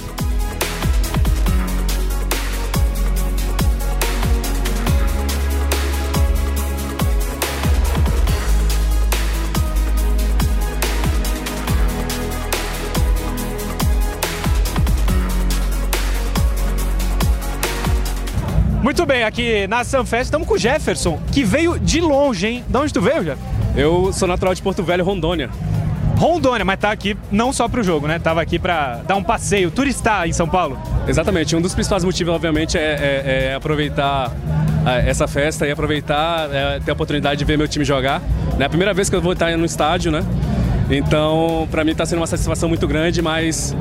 Muito 18.82 19.06
bem, 19.06 19.22
aqui 19.22 19.68
na 19.68 19.84
Sunfest 19.84 20.24
estamos 20.24 20.48
com 20.48 20.54
o 20.54 20.58
Jefferson, 20.58 21.20
que 21.30 21.44
veio 21.44 21.78
de 21.78 22.00
longe, 22.00 22.46
hein? 22.46 22.64
De 22.66 22.76
onde 22.76 22.92
tu 22.92 23.00
veio, 23.00 23.22
Jefferson? 23.22 23.60
Eu 23.76 24.12
sou 24.12 24.26
natural 24.26 24.52
de 24.54 24.62
Porto 24.62 24.82
Velho, 24.82 25.04
Rondônia. 25.04 25.48
Rondônia, 26.20 26.66
mas 26.66 26.78
tá 26.78 26.90
aqui 26.92 27.16
não 27.32 27.50
só 27.50 27.66
pro 27.66 27.82
jogo, 27.82 28.06
né? 28.06 28.18
Tava 28.18 28.42
aqui 28.42 28.58
pra 28.58 28.96
dar 29.08 29.16
um 29.16 29.22
passeio, 29.24 29.70
turistar 29.70 30.28
em 30.28 30.34
São 30.34 30.46
Paulo. 30.46 30.78
Exatamente. 31.08 31.56
Um 31.56 31.62
dos 31.62 31.72
principais 31.72 32.04
motivos, 32.04 32.34
obviamente, 32.34 32.76
é, 32.76 32.82
é- 32.82 33.46
é 33.52 33.54
aproveitar 33.54 34.30
ah, 34.84 34.96
essa 34.98 35.26
festa 35.26 35.66
e 35.66 35.70
aproveitar, 35.70 36.48
é, 36.52 36.78
ter 36.80 36.90
a 36.90 36.92
oportunidade 36.94 37.38
de 37.38 37.44
ver 37.46 37.56
meu 37.56 37.66
time 37.66 37.86
jogar. 37.86 38.20
É 38.58 38.64
a 38.64 38.68
primeira 38.68 38.92
vez 38.92 39.08
que 39.08 39.16
eu 39.16 39.22
vou 39.22 39.32
estar 39.32 39.56
no 39.56 39.64
estádio, 39.64 40.12
né? 40.12 40.22
Então, 40.90 41.66
para 41.70 41.84
mim 41.84 41.92
está 41.92 42.04
sendo 42.04 42.18
uma 42.18 42.26
satisfação 42.26 42.68
muito 42.68 42.86
grande, 42.86 43.22
mas 43.22 43.74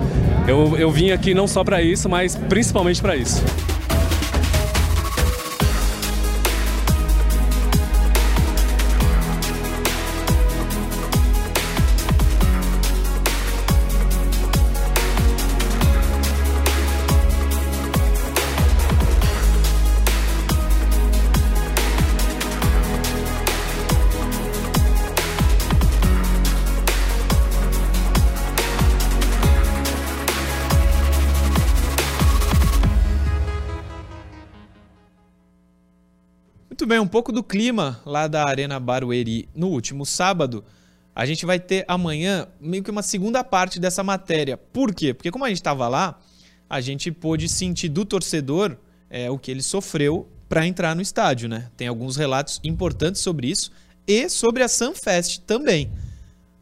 eu, 0.48 0.78
eu 0.78 0.90
vim 0.90 1.12
aqui 1.12 1.34
não 1.34 1.46
só 1.46 1.62
para 1.66 1.82
isso, 1.82 2.08
mas 2.08 2.38
principalmente 2.38 3.02
para 3.02 3.18
isso. 3.18 3.44
Bem, 36.89 37.00
um 37.00 37.08
pouco 37.08 37.31
do 37.31 37.43
clima 37.43 38.01
lá 38.03 38.27
da 38.27 38.50
Arena 38.50 38.79
Barueri 38.79 39.48
no 39.53 39.67
último 39.67 40.08
sábado. 40.08 40.65
A 41.15 41.24
gente 41.24 41.46
vai 41.46 41.60
ter 41.60 41.86
amanhã 41.88 42.48
meio 42.60 42.81
que 42.81 42.89
uma 42.89 43.03
segunda 43.03 43.43
parte 43.43 43.79
dessa 43.79 44.03
matéria. 44.03 44.58
Por 44.58 44.91
quê? 44.91 45.13
Porque 45.13 45.29
como 45.29 45.46
a 45.46 45.50
gente 45.50 45.60
estava 45.60 45.88
lá, 45.88 46.19
a 46.67 46.81
gente 46.81 47.12
pôde 47.12 47.48
sentir 47.48 47.89
do 47.89 48.03
torcedor 48.03 48.75
é, 49.08 49.29
o 49.29 49.38
que 49.38 49.51
ele 49.51 49.62
sofreu 49.62 50.27
para 50.50 50.65
entrar 50.65 50.96
no 50.96 51.01
estádio, 51.03 51.48
né? 51.48 51.69
Tem 51.77 51.88
alguns 51.88 52.15
relatos 52.17 52.60
importantes 52.63 53.22
sobre 53.22 53.51
isso 53.51 53.72
e 54.08 54.27
sobre 54.27 54.63
a 54.63 54.67
Sunfest 54.67 55.41
também. 55.41 55.91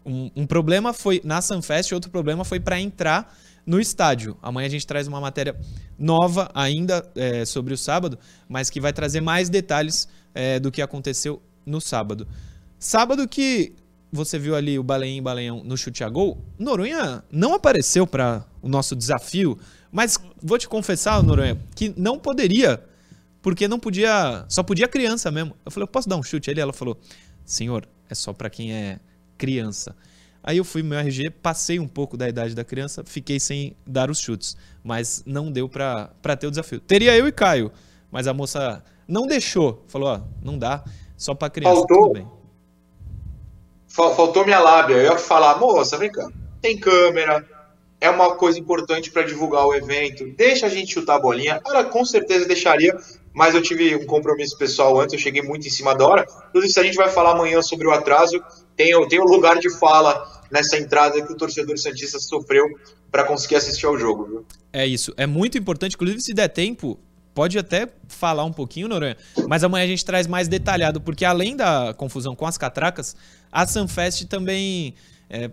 Um, 0.05 0.29
um 0.36 0.46
problema 0.46 0.91
foi 0.91 1.22
na 1.24 1.41
Sunfest, 1.41 1.93
outro 1.93 2.12
problema 2.12 2.43
foi 2.43 2.60
para 2.60 2.77
entrar 2.81 3.34
no 3.68 3.82
estádio. 3.82 4.38
Amanhã 4.42 4.68
a 4.68 4.70
gente 4.72 4.88
traz 4.88 5.08
uma 5.08 5.20
matéria 5.20 5.60
nova 6.00 6.50
ainda 6.54 7.06
é, 7.14 7.44
sobre 7.44 7.74
o 7.74 7.78
sábado, 7.78 8.18
mas 8.48 8.70
que 8.70 8.80
vai 8.80 8.94
trazer 8.94 9.20
mais 9.20 9.50
detalhes 9.50 10.08
é, 10.34 10.58
do 10.58 10.72
que 10.72 10.82
aconteceu 10.82 11.42
no 11.66 11.82
sábado. 11.82 12.26
Sábado 12.80 13.28
que 13.28 13.76
você 14.10 14.40
viu 14.40 14.56
ali 14.56 14.80
o 14.80 14.84
Balenhim 14.84 15.22
Balenhão 15.22 15.62
no 15.66 15.76
chute 15.76 16.02
a 16.02 16.10
gol, 16.10 16.42
Noronha 16.58 17.22
não 17.30 17.54
apareceu 17.54 18.08
para 18.08 18.46
o 18.62 18.70
nosso 18.70 18.96
desafio, 18.96 19.60
mas 19.92 20.18
vou 20.42 20.58
te 20.58 20.68
confessar, 20.68 21.22
Noronha, 21.22 21.58
que 21.76 21.94
não 21.98 22.18
poderia, 22.18 22.82
porque 23.42 23.68
não 23.68 23.80
podia, 23.80 24.46
só 24.48 24.64
podia 24.64 24.88
criança 24.88 25.30
mesmo. 25.30 25.56
Eu 25.66 25.72
falei, 25.72 25.84
eu 25.84 25.92
posso 25.92 26.08
dar 26.08 26.16
um 26.16 26.24
chute 26.24 26.50
ali? 26.50 26.62
Ela 26.62 26.72
falou, 26.72 26.98
senhor, 27.46 27.88
é 28.10 28.16
só 28.16 28.32
para 28.32 28.50
quem 28.50 28.74
é 28.74 29.00
criança. 29.38 29.94
Aí 30.48 30.56
eu 30.56 30.63
fui 30.63 30.82
meu 30.82 30.98
RG, 30.98 31.30
passei 31.30 31.77
um 31.77 31.89
pouco 31.89 32.16
da 32.16 32.30
idade 32.30 32.56
da 32.56 32.63
criança, 32.63 33.04
fiquei 33.06 33.38
sem 33.38 33.75
dar 33.86 34.10
os 34.10 34.22
chutes, 34.22 34.56
mas 34.82 35.22
não 35.25 35.51
deu 35.51 35.68
para 35.68 36.38
ter 36.39 36.48
o 36.48 36.50
desafio. 36.50 36.80
Teria 36.80 37.18
eu 37.18 37.27
e 37.27 37.34
Caio, 37.34 37.70
mas 38.10 38.27
a 38.27 38.34
moça 38.34 38.82
não 39.06 39.27
deixou, 39.27 39.84
falou, 39.89 40.08
ó, 40.08 40.22
não 40.42 40.58
dá, 40.58 40.86
só 41.18 41.36
para 41.36 41.50
criança, 41.50 41.75
Faltou. 41.75 42.13
tudo 42.13 42.32
Faltou 43.89 44.46
minha 44.46 44.60
lábia. 44.60 44.96
Eu 44.96 45.12
ia 45.12 45.18
falar, 45.18 45.60
moça, 45.60 45.98
vem 45.98 46.10
cá. 46.10 46.30
Tem 46.62 46.77
câmera, 46.77 47.46
é 48.00 48.10
uma 48.10 48.36
coisa 48.36 48.58
importante 48.58 49.12
para 49.12 49.24
divulgar 49.24 49.66
o 49.66 49.74
evento. 49.74 50.32
Deixa 50.38 50.68
a 50.68 50.70
gente 50.70 50.94
chutar 50.94 51.16
a 51.16 51.20
bolinha. 51.20 51.60
Ela 51.66 51.84
com 51.84 52.06
certeza 52.06 52.48
deixaria, 52.48 52.96
mas 53.34 53.54
eu 53.54 53.62
tive 53.62 53.98
um 53.98 54.06
compromisso 54.06 54.58
pessoal 54.58 54.98
antes, 54.98 55.12
eu 55.12 55.20
cheguei 55.20 55.42
muito 55.42 55.68
em 55.68 55.72
cima 55.72 55.94
da 55.94 56.08
hora. 56.08 56.25
Inclusive, 56.48 56.72
se 56.72 56.80
a 56.80 56.84
gente 56.84 56.96
vai 56.96 57.10
falar 57.10 57.32
amanhã 57.32 57.62
sobre 57.62 57.86
o 57.86 57.92
atraso, 57.92 58.42
tem, 58.77 58.94
tem 59.10 59.20
o 59.20 59.25
lugar 59.25 59.60
de 59.60 59.70
fala 59.77 60.37
nessa 60.51 60.77
entrada 60.77 61.22
que 61.25 61.32
o 61.32 61.38
torcedor 61.38 61.77
Santista 61.77 62.20
sofreu 62.20 62.66
para 63.12 63.24
conseguir 63.24 63.56
assistir 63.56 63.86
ao 63.86 63.98
jogo. 63.98 64.25
Viu? 64.25 64.46
É 64.72 64.86
isso. 64.86 65.13
É 65.18 65.25
muito 65.25 65.58
importante. 65.58 65.96
Inclusive, 65.96 66.22
se 66.22 66.34
der 66.34 66.48
tempo, 66.50 67.00
pode 67.34 67.58
até 67.58 67.88
falar 68.08 68.44
um 68.46 68.51
pouquinho, 68.51 68.88
Noronha. 68.88 69.16
Mas 69.48 69.63
amanhã 69.63 69.86
a 69.86 69.88
gente 69.88 70.04
traz 70.04 70.25
mais 70.27 70.48
detalhado, 70.48 71.00
porque 71.00 71.24
além 71.24 71.56
da 71.56 71.94
confusão 71.96 72.36
com 72.36 72.46
as 72.46 72.58
catracas, 72.58 73.16
a 73.51 73.66
Sunfest 73.66 74.25
também 74.25 74.96
é, 75.30 75.51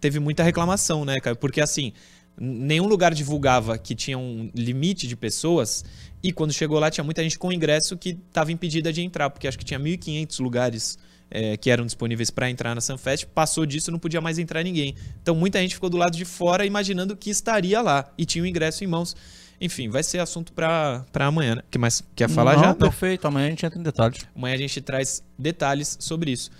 teve 0.00 0.18
muita 0.18 0.42
reclamação, 0.42 1.04
né, 1.04 1.16
Caio? 1.20 1.36
Porque 1.36 1.60
assim, 1.60 1.92
nenhum 2.40 2.86
lugar 2.86 3.12
divulgava 3.12 3.76
que 3.76 3.94
tinha 3.94 4.16
um 4.16 4.50
limite 4.54 5.06
de 5.06 5.16
pessoas. 5.16 5.84
E 6.22 6.32
quando 6.32 6.52
chegou 6.52 6.78
lá, 6.78 6.90
tinha 6.90 7.04
muita 7.04 7.22
gente 7.22 7.38
com 7.38 7.52
ingresso 7.52 7.96
que 7.96 8.18
estava 8.28 8.50
impedida 8.50 8.92
de 8.92 9.02
entrar, 9.02 9.28
porque 9.30 9.46
acho 9.46 9.58
que 9.58 9.64
tinha 9.64 9.78
1.500 9.78 10.42
lugares 10.42 10.98
é, 11.30 11.56
que 11.56 11.70
eram 11.70 11.84
disponíveis 11.84 12.30
para 12.30 12.50
entrar 12.50 12.74
na 12.74 12.80
Sunfest. 12.80 13.26
Passou 13.26 13.66
disso, 13.66 13.90
não 13.90 13.98
podia 13.98 14.20
mais 14.20 14.38
entrar 14.38 14.62
ninguém. 14.62 14.94
Então 15.22 15.34
muita 15.34 15.60
gente 15.60 15.74
ficou 15.74 15.90
do 15.90 15.96
lado 15.96 16.16
de 16.16 16.24
fora 16.24 16.64
imaginando 16.64 17.16
que 17.16 17.30
estaria 17.30 17.80
lá 17.80 18.10
e 18.16 18.24
tinha 18.24 18.42
o 18.42 18.46
ingresso 18.46 18.84
em 18.84 18.86
mãos. 18.86 19.16
Enfim, 19.60 19.88
vai 19.88 20.02
ser 20.02 20.20
assunto 20.20 20.52
para 20.52 21.04
amanhã, 21.14 21.56
né? 21.56 21.62
Que 21.70 21.78
mais 21.78 22.02
quer 22.14 22.28
falar 22.28 22.54
Não, 22.54 22.62
já? 22.62 22.68
Não. 22.68 22.76
Perfeito, 22.76 23.26
amanhã 23.26 23.48
a 23.48 23.50
gente 23.50 23.66
entra 23.66 23.78
em 23.78 23.82
detalhes. 23.82 24.26
Amanhã 24.34 24.54
a 24.54 24.58
gente 24.58 24.80
traz 24.80 25.22
detalhes 25.36 25.96
sobre 26.00 26.30
isso. 26.30 26.50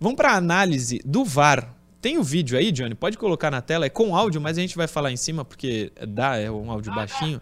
Vamos 0.00 0.16
para 0.16 0.32
a 0.32 0.36
análise 0.36 1.00
do 1.04 1.24
VAR. 1.24 1.74
Tem 2.00 2.18
o 2.18 2.24
vídeo 2.24 2.58
aí, 2.58 2.72
Johnny? 2.72 2.94
Pode 2.94 3.18
colocar 3.18 3.50
na 3.50 3.60
tela. 3.60 3.86
É 3.86 3.90
com 3.90 4.16
áudio, 4.16 4.40
mas 4.40 4.56
a 4.56 4.60
gente 4.60 4.76
vai 4.76 4.88
falar 4.88 5.12
em 5.12 5.16
cima 5.16 5.44
porque 5.44 5.92
dá, 6.08 6.36
é 6.38 6.50
um 6.50 6.70
áudio 6.70 6.92
baixinho. 6.94 7.40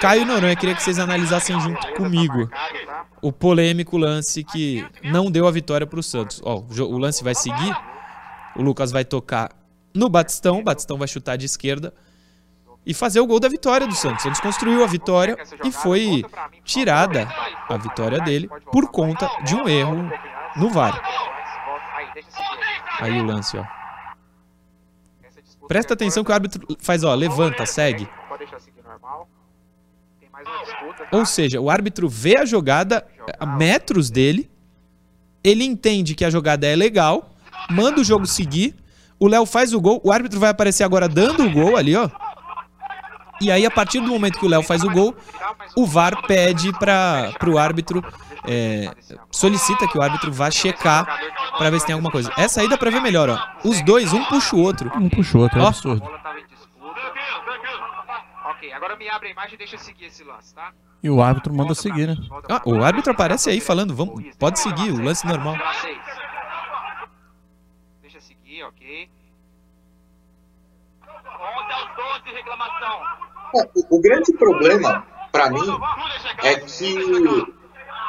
Caio 0.00 0.24
Noronha, 0.24 0.54
queria 0.54 0.74
que 0.76 0.82
vocês 0.82 0.98
analisassem 0.98 1.58
junto 1.60 1.94
comigo 1.94 2.48
o 3.22 3.32
polêmico 3.32 3.96
lance 3.96 4.44
que 4.44 4.86
não 5.02 5.30
deu 5.30 5.46
a 5.46 5.50
vitória 5.50 5.86
para 5.86 5.98
o 5.98 6.02
Santos. 6.02 6.40
Ó, 6.44 6.62
o 6.62 6.98
lance 6.98 7.22
vai 7.22 7.34
seguir. 7.34 7.76
O 8.56 8.62
Lucas 8.62 8.90
vai 8.90 9.04
tocar 9.04 9.50
no 9.94 10.08
Batistão. 10.08 10.60
O 10.60 10.62
Batistão 10.62 10.98
vai 10.98 11.08
chutar 11.08 11.36
de 11.36 11.46
esquerda 11.46 11.92
e 12.84 12.94
fazer 12.94 13.20
o 13.20 13.26
gol 13.26 13.38
da 13.38 13.48
vitória 13.48 13.86
do 13.86 13.94
Santos. 13.94 14.22
Santos 14.22 14.40
construiu 14.40 14.82
a 14.82 14.86
vitória 14.86 15.36
e 15.64 15.70
foi 15.70 16.24
tirada 16.64 17.28
a 17.68 17.76
vitória 17.76 18.18
dele 18.20 18.48
por 18.72 18.90
conta 18.90 19.30
de 19.44 19.54
um 19.54 19.68
erro 19.68 20.10
no 20.56 20.70
VAR. 20.70 21.00
Aí 23.00 23.20
o 23.20 23.24
lance, 23.24 23.56
ó. 23.56 23.64
Presta 25.68 25.92
atenção 25.92 26.24
que 26.24 26.30
o 26.30 26.34
árbitro 26.34 26.66
faz, 26.80 27.04
ó, 27.04 27.14
levanta, 27.14 27.66
segue. 27.66 28.08
Ou 31.10 31.24
seja, 31.24 31.60
o 31.60 31.70
árbitro 31.70 32.08
vê 32.08 32.36
a 32.36 32.44
jogada 32.44 33.06
a 33.38 33.46
metros 33.46 34.10
dele, 34.10 34.50
ele 35.42 35.64
entende 35.64 36.14
que 36.14 36.24
a 36.24 36.30
jogada 36.30 36.66
é 36.66 36.76
legal, 36.76 37.30
manda 37.70 38.00
o 38.00 38.04
jogo 38.04 38.26
seguir, 38.26 38.74
o 39.18 39.26
Léo 39.26 39.46
faz 39.46 39.72
o 39.72 39.80
gol, 39.80 40.00
o 40.04 40.12
árbitro 40.12 40.38
vai 40.38 40.50
aparecer 40.50 40.84
agora 40.84 41.08
dando 41.08 41.44
o 41.44 41.50
gol 41.50 41.76
ali, 41.76 41.96
ó. 41.96 42.08
E 43.40 43.52
aí, 43.52 43.64
a 43.64 43.70
partir 43.70 44.00
do 44.00 44.08
momento 44.08 44.38
que 44.38 44.44
o 44.44 44.48
Léo 44.48 44.62
faz 44.62 44.82
o 44.82 44.90
gol, 44.90 45.14
o 45.76 45.86
VAR 45.86 46.26
pede 46.26 46.72
para 46.72 47.32
o 47.46 47.56
árbitro, 47.56 48.04
é, 48.44 48.90
solicita 49.30 49.86
que 49.86 49.96
o 49.96 50.02
árbitro 50.02 50.32
vá 50.32 50.50
checar 50.50 51.06
para 51.56 51.70
ver 51.70 51.78
se 51.80 51.86
tem 51.86 51.92
alguma 51.92 52.10
coisa. 52.10 52.32
Essa 52.36 52.60
aí 52.60 52.68
dá 52.68 52.76
pra 52.76 52.90
ver 52.90 53.00
melhor, 53.00 53.28
ó. 53.30 53.68
Os 53.68 53.80
dois, 53.84 54.12
um 54.12 54.24
puxa 54.24 54.56
o 54.56 54.60
outro. 54.60 54.90
Um 54.96 55.08
puxou, 55.08 55.42
outro 55.42 55.60
é 55.60 55.62
Ó. 55.62 55.68
absurdo. 55.68 56.02
Agora 58.78 58.94
me 58.94 59.08
abre 59.08 59.26
a 59.26 59.30
imagem 59.32 59.54
e 59.56 59.58
deixa 59.58 59.74
eu 59.74 59.80
seguir 59.80 60.04
esse 60.04 60.22
lance, 60.22 60.54
tá? 60.54 60.72
E 61.02 61.10
o 61.10 61.20
árbitro 61.20 61.52
manda 61.52 61.74
seguir, 61.74 62.06
né? 62.06 62.14
Ah, 62.48 62.62
o 62.64 62.80
árbitro 62.84 63.10
aparece 63.10 63.50
aí 63.50 63.60
falando, 63.60 63.92
vamos, 63.92 64.22
pode 64.36 64.60
seguir, 64.60 64.92
o 64.92 65.02
lance 65.02 65.26
normal. 65.26 65.56
Deixa 68.00 68.20
seguir, 68.20 68.62
ok. 68.62 69.10
É, 73.56 73.62
o- 73.74 73.96
o 73.96 74.00
grande 74.00 74.32
problema, 74.34 75.04
para 75.32 75.50
mim, 75.50 75.58
é 76.44 76.54
que 76.60 76.94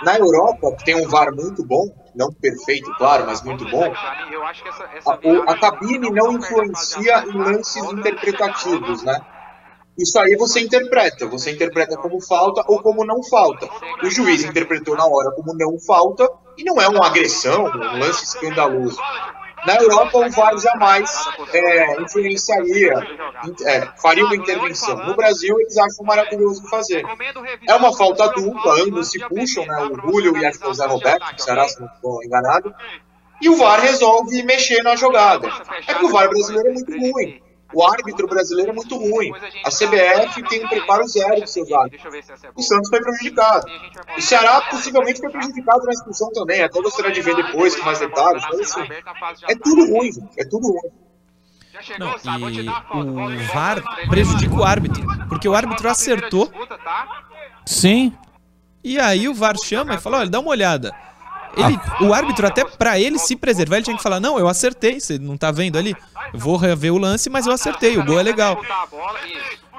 na 0.03 0.19
Europa, 0.19 0.75
que 0.77 0.85
tem 0.85 0.95
um 1.03 1.09
VAR 1.09 1.33
muito 1.33 1.65
bom, 1.65 1.83
não 2.13 2.31
perfeito, 2.31 2.93
claro, 2.95 3.25
mas 3.25 3.41
muito 3.41 3.65
bom, 3.65 3.91
a, 5.47 5.51
a 5.51 5.57
cabine 5.59 6.11
não 6.11 6.33
influencia 6.33 7.23
em 7.27 7.31
lances 7.37 7.83
interpretativos, 7.91 9.03
né? 9.03 9.19
Isso 9.99 10.17
aí 10.19 10.35
você 10.37 10.61
interpreta, 10.61 11.27
você 11.27 11.51
interpreta 11.51 11.97
como 11.97 12.19
falta 12.21 12.63
ou 12.67 12.81
como 12.81 13.05
não 13.05 13.21
falta. 13.23 13.67
O 14.03 14.09
juiz 14.09 14.43
interpretou 14.43 14.95
na 14.95 15.05
hora 15.05 15.31
como 15.35 15.53
não 15.55 15.77
falta 15.85 16.29
e 16.57 16.63
não 16.63 16.81
é 16.81 16.87
uma 16.87 17.05
agressão, 17.05 17.65
um 17.65 17.99
lance 17.99 18.23
escandaloso. 18.23 18.97
Na 19.67 19.75
Europa, 19.75 20.17
o 20.19 20.29
VAR 20.31 20.57
jamais 20.57 21.11
é, 21.53 22.01
influenciaria, 22.01 22.93
in- 23.45 23.65
é, 23.67 23.89
faria 24.01 24.23
uma 24.25 24.35
intervenção. 24.35 24.95
No 25.05 25.15
Brasil, 25.17 25.59
eles 25.59 25.77
acham 25.77 26.05
maravilhoso 26.05 26.65
fazer. 26.69 27.03
É 27.67 27.75
uma 27.75 27.91
falta 27.95 28.29
dupla, 28.29 28.81
ambos 28.81 29.09
se 29.11 29.19
puxam, 29.27 29.65
né? 29.65 29.83
O 29.91 29.95
Julio 30.11 30.37
e 30.37 30.45
acho 30.45 30.59
que 30.59 30.67
o 30.67 30.73
Zé 30.73 30.85
Roberto, 30.85 31.35
do 31.35 31.41
Ceará, 31.41 31.67
se 31.67 31.77
não 31.81 31.87
estou 31.93 32.23
enganado. 32.23 32.73
E 33.41 33.49
o 33.49 33.57
VAR 33.57 33.81
resolve 33.81 34.41
mexer 34.43 34.81
na 34.81 34.95
jogada. 34.95 35.49
É 35.87 35.93
que 35.93 36.05
o 36.05 36.09
VAR 36.09 36.29
brasileiro 36.29 36.69
é 36.69 36.73
muito 36.73 36.91
ruim. 36.97 37.41
O 37.73 37.83
árbitro 37.83 38.27
brasileiro 38.27 38.71
é 38.71 38.73
muito 38.73 38.97
ruim. 38.97 39.31
A 39.63 39.69
CBF 39.69 40.41
tem 40.49 40.65
um 40.65 40.67
preparo 40.67 41.07
zero 41.07 41.41
dos 41.41 41.51
seus 41.51 41.71
árbitros. 41.71 42.13
O 42.55 42.61
Santos 42.61 42.89
foi 42.89 43.01
prejudicado. 43.01 43.67
O 44.17 44.21
Ceará 44.21 44.61
possivelmente 44.69 45.19
foi 45.19 45.29
prejudicado 45.29 45.85
na 45.85 45.91
expulsão 45.91 46.31
também. 46.31 46.63
Até 46.63 46.81
gostaria 46.81 47.11
de 47.11 47.21
ver 47.21 47.35
depois 47.35 47.75
com 47.75 47.85
mais 47.85 47.99
detalhes. 47.99 48.43
Mas 48.49 48.59
assim, 48.61 48.81
é 49.47 49.55
tudo 49.55 49.85
ruim, 49.93 50.11
gente. 50.11 50.39
É 50.39 50.45
tudo 50.45 50.67
ruim. 50.67 50.91
Não, 51.97 53.31
e 53.31 53.37
o 53.37 53.47
VAR 53.53 53.81
prejudica 54.09 54.53
o 54.53 54.63
árbitro, 54.63 55.01
porque 55.29 55.47
o 55.47 55.55
árbitro 55.55 55.87
acertou 55.87 56.51
Sim. 57.65 58.13
e 58.83 58.99
aí 58.99 59.29
o 59.29 59.33
VAR 59.33 59.55
chama 59.63 59.95
e 59.95 59.97
fala, 59.97 60.19
olha, 60.19 60.29
dá 60.29 60.39
uma 60.39 60.49
olhada. 60.49 60.93
Ele, 61.57 61.79
o 62.01 62.13
árbitro, 62.13 62.47
até 62.47 62.63
pra 62.63 62.99
ele 62.99 63.17
se 63.17 63.35
preservar, 63.35 63.77
ele 63.77 63.85
tinha 63.85 63.97
que 63.97 64.03
falar, 64.03 64.19
não, 64.19 64.37
eu 64.37 64.47
acertei, 64.47 64.99
você 64.99 65.17
não 65.17 65.37
tá 65.37 65.51
vendo 65.51 65.77
ali? 65.77 65.95
Eu 66.33 66.39
vou 66.39 66.57
rever 66.57 66.93
o 66.93 66.97
lance, 66.97 67.29
mas 67.29 67.45
eu 67.45 67.53
acertei, 67.53 67.97
o 67.97 68.05
gol 68.05 68.19
é 68.19 68.23
legal. 68.23 68.61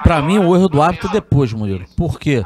Pra 0.03 0.23
mim, 0.23 0.39
o 0.39 0.57
erro 0.57 0.69
do 0.69 0.81
árbitro 0.81 1.09
é 1.11 1.12
depois, 1.12 1.53
Murilo. 1.53 1.85
Por 1.95 2.19
quê? 2.19 2.43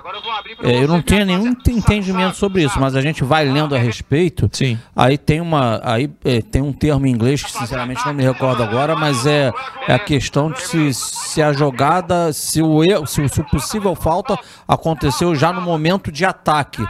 É, 0.63 0.83
eu 0.83 0.89
não 0.89 1.01
tenho 1.01 1.25
nenhum 1.25 1.55
entendimento 1.69 2.37
sobre 2.37 2.65
isso, 2.65 2.81
mas 2.81 2.97
a 2.97 3.01
gente 3.01 3.23
vai 3.23 3.45
lendo 3.45 3.75
a 3.75 3.79
respeito. 3.79 4.49
Sim. 4.53 4.79
Aí 4.95 5.17
tem 5.17 5.41
uma, 5.41 5.81
aí 5.85 6.11
é, 6.25 6.43
tem 6.43 6.61
um 6.61 6.73
termo 6.73 7.07
em 7.07 7.11
inglês 7.11 7.43
que 7.43 7.53
sinceramente 7.53 8.05
não 8.05 8.13
me 8.13 8.25
recordo 8.25 8.63
agora, 8.63 8.97
mas 8.97 9.25
é, 9.25 9.53
é 9.87 9.95
a 9.95 9.99
questão 9.99 10.51
de 10.51 10.63
se, 10.63 10.95
se 10.95 11.41
a 11.41 11.53
jogada, 11.53 12.33
se 12.33 12.61
o 12.61 12.83
erro, 12.83 13.07
se 13.07 13.21
o, 13.21 13.29
se 13.29 13.41
o 13.41 13.45
possível 13.45 13.95
falta 13.95 14.37
aconteceu 14.67 15.35
já 15.35 15.53
no 15.53 15.61
momento 15.61 16.11
de 16.11 16.25
ataque. 16.25 16.85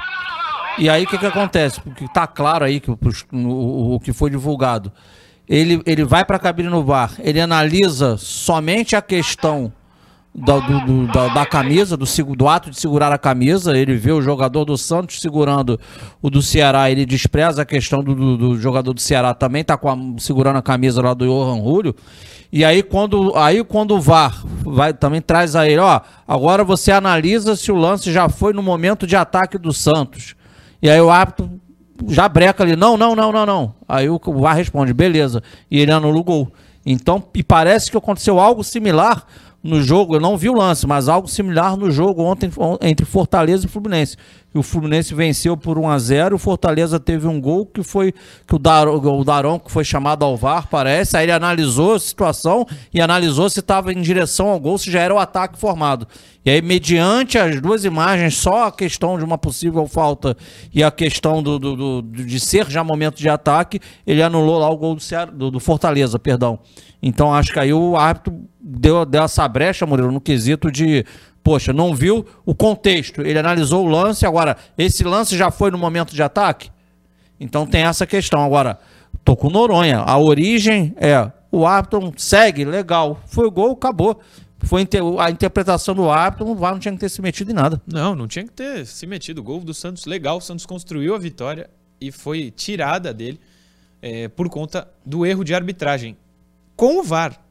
E 0.79 0.89
aí 0.89 1.05
o 1.05 1.07
que, 1.07 1.19
que 1.19 1.27
acontece? 1.27 1.81
Porque 1.81 2.07
tá 2.13 2.27
claro 2.27 2.65
aí 2.65 2.81
que 2.81 2.91
o, 2.91 2.99
o, 3.95 4.01
que 4.01 4.13
foi 4.13 4.31
divulgado. 4.31 4.91
Ele, 5.49 5.81
ele 5.87 6.05
vai 6.05 6.25
para 6.25 6.37
a 6.37 6.41
cabine 6.41 6.69
no 6.69 6.83
VAR, 6.83 7.13
ele 7.19 7.41
analisa 7.41 8.17
somente 8.17 8.97
a 8.97 9.03
questão 9.03 9.71
da, 10.35 10.59
do- 10.59 10.81
do- 10.81 11.07
da, 11.13 11.29
da 11.29 11.47
camisa, 11.47 11.97
do, 11.97 12.07
do 12.35 12.49
ato 12.49 12.71
de 12.71 12.81
segurar 12.81 13.13
a 13.13 13.19
camisa. 13.19 13.77
Ele 13.77 13.95
vê 13.95 14.11
o 14.11 14.23
jogador 14.23 14.65
do 14.65 14.77
Santos 14.77 15.21
segurando 15.21 15.79
o 16.23 16.29
do 16.31 16.41
Ceará, 16.43 16.91
ele 16.91 17.05
despreza 17.07 17.63
a 17.63 17.65
questão 17.65 18.03
do, 18.03 18.15
do- 18.15 18.37
do 18.37 18.61
jogador 18.61 18.93
do 18.95 19.01
Ceará 19.01 19.33
também, 19.35 19.63
tá 19.63 19.77
com 19.77 19.89
a- 19.91 20.19
segurando 20.19 20.57
a 20.57 20.63
camisa 20.63 21.01
lá 21.03 21.13
do 21.15 21.27
Johan 21.27 21.63
Julio. 21.63 21.95
E 22.51 22.65
aí 22.65 22.83
quando, 22.83 23.33
aí 23.37 23.63
quando 23.63 23.95
o 23.97 24.01
VAR 24.01 24.43
vai, 24.65 24.95
também 24.95 25.21
traz 25.21 25.55
a 25.55 25.69
ele, 25.69 25.79
ó, 25.81 26.01
agora 26.27 26.65
você 26.65 26.91
analisa 26.91 27.55
se 27.55 27.71
o 27.71 27.77
lance 27.77 28.11
já 28.13 28.29
foi 28.29 28.53
no 28.53 28.63
momento 28.63 29.07
de 29.07 29.15
ataque 29.15 29.59
do 29.59 29.73
Santos. 29.73 30.35
E 30.85 30.91
aí 30.91 31.01
o 31.01 31.09
árbitro 31.09 31.51
já 32.09 32.29
breca 32.29 32.63
ali, 32.63 32.77
não, 32.77 32.95
não, 32.99 33.17
não, 33.17 33.33
não, 33.33 33.47
não. 33.47 33.75
Aí 33.89 34.07
o 34.11 34.21
VAR 34.39 34.55
responde, 34.55 34.93
beleza. 34.93 35.43
E 35.71 35.81
ele 35.81 35.91
anula 35.91 36.19
o 36.19 36.23
gol. 36.23 36.53
Então, 36.85 37.25
e 37.35 37.43
parece 37.43 37.91
que 37.91 37.97
aconteceu 37.97 38.39
algo 38.39 38.63
similar 38.63 39.25
no 39.63 39.83
jogo, 39.83 40.17
eu 40.17 40.21
não 40.21 40.37
vi 40.37 40.51
o 40.51 40.53
lance, 40.53 40.87
mas 40.87 41.09
algo 41.09 41.27
similar 41.27 41.75
no 41.75 41.91
jogo 41.91 42.23
ontem 42.23 42.51
entre 42.83 43.07
Fortaleza 43.07 43.65
e 43.65 43.69
Fluminense. 43.69 44.19
O 44.55 44.63
Fluminense 44.63 45.15
venceu 45.15 45.57
por 45.57 45.79
1 45.79 45.91
a 45.91 45.99
0 45.99 46.37
o 46.37 46.39
Fortaleza 46.39 47.01
teve 47.01 47.27
um 47.27 47.41
gol 47.41 47.67
que 47.67 47.83
foi 47.83 48.15
que 48.47 48.55
o, 48.55 48.59
Dar, 48.59 48.89
o 48.89 49.25
Daron 49.25 49.59
que 49.59 49.71
foi 49.71 49.85
chamado 49.85 50.25
ao 50.25 50.37
VAR, 50.37 50.69
parece, 50.69 51.17
aí 51.17 51.25
ele 51.25 51.33
analisou 51.33 51.95
a 51.95 51.99
situação 51.99 52.65
e 52.93 53.01
analisou 53.01 53.51
se 53.51 53.61
estava 53.61 53.93
em 53.93 54.01
direção 54.01 54.49
ao 54.49 54.61
gol, 54.61 54.79
se 54.79 54.91
já 54.91 55.01
era 55.01 55.15
o 55.15 55.19
ataque 55.19 55.59
formado. 55.59 56.07
E 56.45 56.51
aí, 56.51 56.61
mediante 56.61 57.39
as 57.39 57.59
duas 57.61 57.85
imagens, 57.87 58.37
só 58.37 58.67
a 58.67 58.73
questão 58.73 59.17
de 59.17 59.25
uma 59.25 59.39
possível 59.39 59.87
falta 59.87 60.37
e 60.73 60.85
a 60.85 60.91
questão 60.91 61.43
do, 61.43 61.59
do, 61.59 62.03
do 62.03 62.03
de 62.03 62.39
ser 62.39 62.71
já 62.71 62.85
momento 62.85 63.17
de 63.17 63.29
ataque, 63.29 63.81
ele 64.07 64.23
anulou 64.23 64.59
lá 64.59 64.69
o 64.69 64.77
gol 64.77 64.95
do, 64.95 65.01
Ceará, 65.01 65.31
do, 65.31 65.51
do 65.51 65.59
Fortaleza, 65.59 66.19
perdão. 66.19 66.59
Então 67.03 67.35
acho 67.35 67.53
que 67.53 67.59
aí 67.59 67.73
o 67.73 67.97
árbitro 67.97 68.45
deu, 68.61 69.05
deu 69.07 69.23
essa 69.23 69.47
brecha, 69.49 69.87
Murilo, 69.87 70.13
no 70.13 70.21
quesito 70.21 70.71
de, 70.71 71.05
poxa, 71.45 71.73
não 71.73 71.95
viu 71.95 72.27
o 72.45 72.55
contexto. 72.55 73.21
Ele 73.21 73.39
analisou 73.39 73.85
o 73.85 73.89
lance, 73.89 74.25
agora, 74.27 74.57
esse 74.77 75.05
lance 75.05 75.37
já 75.37 75.51
foi 75.51 75.71
no 75.71 75.79
momento 75.79 76.15
de 76.15 76.23
ataque? 76.23 76.71
Então 77.39 77.67
tem 77.67 77.83
essa 77.83 78.07
questão. 78.07 78.43
Agora, 78.43 78.79
tô 79.23 79.37
com 79.37 79.51
Noronha. 79.51 79.99
A 79.99 80.19
origem 80.19 80.95
é 80.97 81.31
o 81.53 81.67
árbitro 81.67 82.13
segue, 82.17 82.65
legal. 82.65 83.21
Foi 83.27 83.49
gol, 83.51 83.73
acabou. 83.73 84.19
Foi 84.65 84.89
a 85.21 85.31
interpretação 85.31 85.95
do 85.95 86.09
árbitro, 86.09 86.49
o 86.49 86.55
VAR 86.55 86.73
não 86.73 86.79
tinha 86.79 86.95
que 86.95 87.01
ter 87.01 87.11
se 87.11 87.21
metido 87.21 87.51
em 87.51 87.55
nada. 87.55 87.83
Não, 87.87 88.15
não 88.15 88.27
tinha 88.27 88.45
que 88.47 88.53
ter 88.53 88.87
se 88.87 89.07
metido. 89.07 89.41
O 89.41 89.45
gol 89.45 89.61
do 89.61 89.75
Santos, 89.75 90.07
legal. 90.07 90.39
O 90.39 90.41
Santos 90.41 90.65
construiu 90.65 91.15
a 91.15 91.19
vitória 91.19 91.69
e 92.01 92.11
foi 92.11 92.51
tirada 92.51 93.13
dele 93.13 93.39
é, 94.01 94.29
por 94.29 94.49
conta 94.49 94.89
do 95.05 95.27
erro 95.27 95.45
de 95.45 95.55
arbitragem 95.55 96.17
com 96.75 97.01
o 97.01 97.03
VAR. 97.03 97.44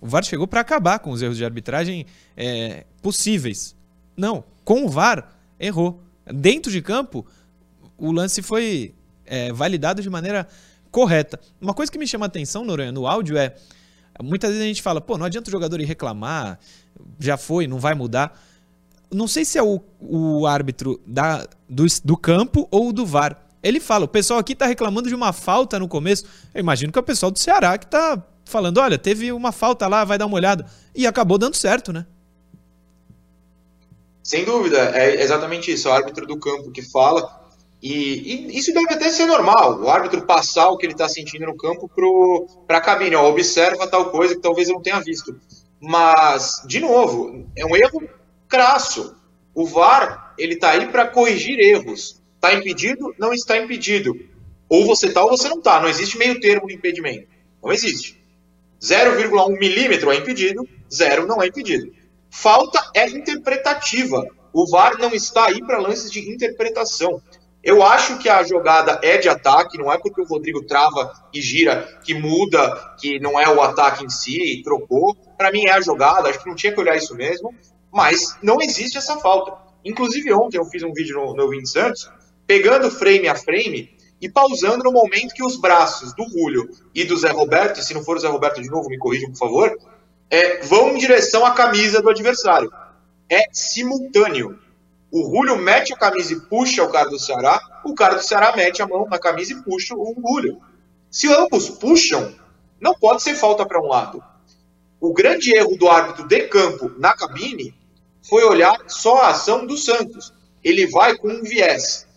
O 0.00 0.06
VAR 0.06 0.24
chegou 0.24 0.46
para 0.46 0.60
acabar 0.60 0.98
com 0.98 1.10
os 1.10 1.22
erros 1.22 1.36
de 1.36 1.44
arbitragem 1.44 2.06
é, 2.36 2.84
possíveis. 3.02 3.74
Não, 4.16 4.44
com 4.64 4.84
o 4.84 4.88
VAR, 4.88 5.32
errou. 5.58 6.00
Dentro 6.26 6.70
de 6.70 6.80
campo, 6.82 7.26
o 7.96 8.12
lance 8.12 8.42
foi 8.42 8.94
é, 9.24 9.52
validado 9.52 10.00
de 10.02 10.08
maneira 10.08 10.46
correta. 10.90 11.38
Uma 11.60 11.74
coisa 11.74 11.90
que 11.90 11.98
me 11.98 12.06
chama 12.06 12.26
a 12.26 12.28
atenção, 12.28 12.64
Noronha, 12.64 12.92
no 12.92 13.06
áudio 13.06 13.36
é. 13.36 13.54
Muitas 14.22 14.50
vezes 14.50 14.64
a 14.64 14.66
gente 14.66 14.82
fala, 14.82 15.00
pô, 15.00 15.16
não 15.16 15.26
adianta 15.26 15.48
o 15.48 15.50
jogador 15.52 15.80
ir 15.80 15.84
reclamar, 15.84 16.58
já 17.20 17.36
foi, 17.36 17.66
não 17.66 17.78
vai 17.78 17.94
mudar. 17.94 18.40
Não 19.10 19.28
sei 19.28 19.44
se 19.44 19.56
é 19.58 19.62
o, 19.62 19.80
o 20.00 20.46
árbitro 20.46 21.00
da, 21.06 21.46
do, 21.68 21.86
do 22.04 22.16
campo 22.16 22.66
ou 22.70 22.92
do 22.92 23.06
VAR. 23.06 23.40
Ele 23.62 23.80
fala, 23.80 24.04
o 24.04 24.08
pessoal 24.08 24.38
aqui 24.38 24.52
está 24.52 24.66
reclamando 24.66 25.08
de 25.08 25.14
uma 25.14 25.32
falta 25.32 25.78
no 25.78 25.88
começo. 25.88 26.24
Eu 26.54 26.60
imagino 26.60 26.92
que 26.92 26.98
é 26.98 27.00
o 27.00 27.04
pessoal 27.04 27.30
do 27.30 27.38
Ceará 27.38 27.78
que 27.78 27.84
está 27.84 28.22
falando: 28.48 28.78
olha, 28.78 28.98
teve 28.98 29.30
uma 29.32 29.52
falta 29.52 29.86
lá, 29.86 30.04
vai 30.04 30.18
dar 30.18 30.26
uma 30.26 30.36
olhada. 30.36 30.66
E 30.94 31.06
acabou 31.06 31.38
dando 31.38 31.54
certo, 31.54 31.92
né? 31.92 32.06
Sem 34.22 34.44
dúvida, 34.44 34.90
é 34.94 35.22
exatamente 35.22 35.72
isso. 35.72 35.88
É 35.88 35.90
o 35.90 35.94
árbitro 35.94 36.26
do 36.26 36.38
campo 36.38 36.70
que 36.70 36.82
fala. 36.82 37.38
E, 37.82 38.50
e 38.50 38.58
isso 38.58 38.74
deve 38.74 38.92
até 38.92 39.08
ser 39.08 39.26
normal. 39.26 39.80
O 39.80 39.88
árbitro 39.88 40.26
passar 40.26 40.68
o 40.68 40.76
que 40.76 40.84
ele 40.84 40.92
está 40.92 41.08
sentindo 41.08 41.46
no 41.46 41.56
campo 41.56 41.88
para 42.66 42.78
a 42.78 42.80
cabine. 42.80 43.14
Ó, 43.14 43.28
observa 43.28 43.86
tal 43.86 44.10
coisa 44.10 44.34
que 44.34 44.42
talvez 44.42 44.68
eu 44.68 44.74
não 44.74 44.82
tenha 44.82 45.00
visto. 45.00 45.40
Mas, 45.80 46.62
de 46.66 46.80
novo, 46.80 47.46
é 47.56 47.64
um 47.64 47.76
erro 47.76 48.02
crasso. 48.48 49.14
O 49.54 49.64
VAR 49.64 50.34
ele 50.36 50.54
está 50.54 50.70
aí 50.70 50.88
para 50.88 51.06
corrigir 51.06 51.58
erros. 51.58 52.20
Está 52.34 52.52
impedido? 52.52 53.14
Não 53.18 53.32
está 53.32 53.56
impedido. 53.56 54.14
Ou 54.68 54.84
você 54.84 55.06
está 55.06 55.22
ou 55.22 55.30
você 55.30 55.48
não 55.48 55.58
está. 55.58 55.80
Não 55.80 55.88
existe 55.88 56.18
meio 56.18 56.38
termo 56.40 56.66
de 56.66 56.74
impedimento. 56.74 57.28
Não 57.62 57.72
existe. 57.72 58.17
0,1 58.80 59.58
milímetro 59.58 60.10
é 60.12 60.16
impedido, 60.16 60.66
zero 60.92 61.26
não 61.26 61.42
é 61.42 61.48
impedido. 61.48 61.92
Falta 62.30 62.78
é 62.94 63.08
interpretativa. 63.08 64.24
O 64.52 64.68
VAR 64.70 64.98
não 64.98 65.12
está 65.12 65.46
aí 65.46 65.60
para 65.64 65.78
lances 65.78 66.10
de 66.10 66.30
interpretação. 66.30 67.20
Eu 67.62 67.82
acho 67.82 68.18
que 68.18 68.28
a 68.28 68.42
jogada 68.44 69.00
é 69.02 69.18
de 69.18 69.28
ataque, 69.28 69.76
não 69.76 69.92
é 69.92 69.98
porque 69.98 70.20
o 70.20 70.24
Rodrigo 70.24 70.64
trava 70.64 71.12
e 71.34 71.40
gira 71.40 71.98
que 72.04 72.14
muda, 72.14 72.94
que 72.98 73.18
não 73.18 73.38
é 73.38 73.48
o 73.48 73.60
ataque 73.60 74.04
em 74.04 74.08
si, 74.08 74.62
trocou. 74.64 75.14
Para 75.36 75.50
mim 75.50 75.66
é 75.66 75.72
a 75.72 75.80
jogada, 75.80 76.28
acho 76.28 76.42
que 76.42 76.48
não 76.48 76.54
tinha 76.54 76.72
que 76.72 76.80
olhar 76.80 76.96
isso 76.96 77.14
mesmo, 77.14 77.52
mas 77.92 78.36
não 78.42 78.60
existe 78.60 78.96
essa 78.96 79.18
falta. 79.18 79.52
Inclusive 79.84 80.32
ontem 80.32 80.58
eu 80.58 80.64
fiz 80.64 80.82
um 80.82 80.92
vídeo 80.92 81.16
no, 81.16 81.34
no 81.34 81.50
Vin 81.50 81.64
Santos, 81.66 82.10
pegando 82.46 82.90
frame 82.90 83.28
a 83.28 83.34
frame 83.34 83.97
e 84.20 84.28
pausando 84.28 84.84
no 84.84 84.92
momento 84.92 85.34
que 85.34 85.44
os 85.44 85.56
braços 85.56 86.12
do 86.14 86.28
Julio 86.28 86.68
e 86.94 87.04
do 87.04 87.16
Zé 87.16 87.30
Roberto, 87.30 87.82
se 87.82 87.94
não 87.94 88.02
for 88.02 88.16
o 88.16 88.20
Zé 88.20 88.28
Roberto 88.28 88.60
de 88.60 88.68
novo, 88.68 88.88
me 88.88 88.98
corrijam, 88.98 89.30
por 89.30 89.38
favor, 89.38 89.78
é, 90.30 90.62
vão 90.62 90.90
em 90.90 90.98
direção 90.98 91.46
à 91.46 91.52
camisa 91.52 92.02
do 92.02 92.10
adversário. 92.10 92.72
É 93.30 93.44
simultâneo. 93.52 94.58
O 95.10 95.22
Julio 95.22 95.56
mete 95.56 95.92
a 95.92 95.96
camisa 95.96 96.32
e 96.32 96.40
puxa 96.40 96.82
o 96.82 96.90
cara 96.90 97.08
do 97.08 97.18
Ceará, 97.18 97.60
o 97.84 97.94
cara 97.94 98.16
do 98.16 98.22
Ceará 98.22 98.54
mete 98.54 98.82
a 98.82 98.86
mão 98.86 99.06
na 99.08 99.18
camisa 99.18 99.52
e 99.52 99.62
puxa 99.62 99.94
o 99.94 100.14
Julio. 100.14 100.60
Se 101.10 101.32
ambos 101.32 101.70
puxam, 101.70 102.34
não 102.80 102.94
pode 102.94 103.22
ser 103.22 103.34
falta 103.34 103.64
para 103.64 103.80
um 103.80 103.86
lado. 103.86 104.22
O 105.00 105.12
grande 105.12 105.54
erro 105.54 105.76
do 105.76 105.88
árbitro 105.88 106.26
de 106.26 106.42
campo 106.48 106.92
na 106.98 107.14
cabine 107.14 107.72
foi 108.28 108.44
olhar 108.44 108.76
só 108.88 109.22
a 109.22 109.28
ação 109.28 109.64
do 109.64 109.76
Santos. 109.76 110.34
Ele 110.62 110.86
vai 110.88 111.16
com 111.16 111.28
um 111.28 111.42
viés. 111.42 112.07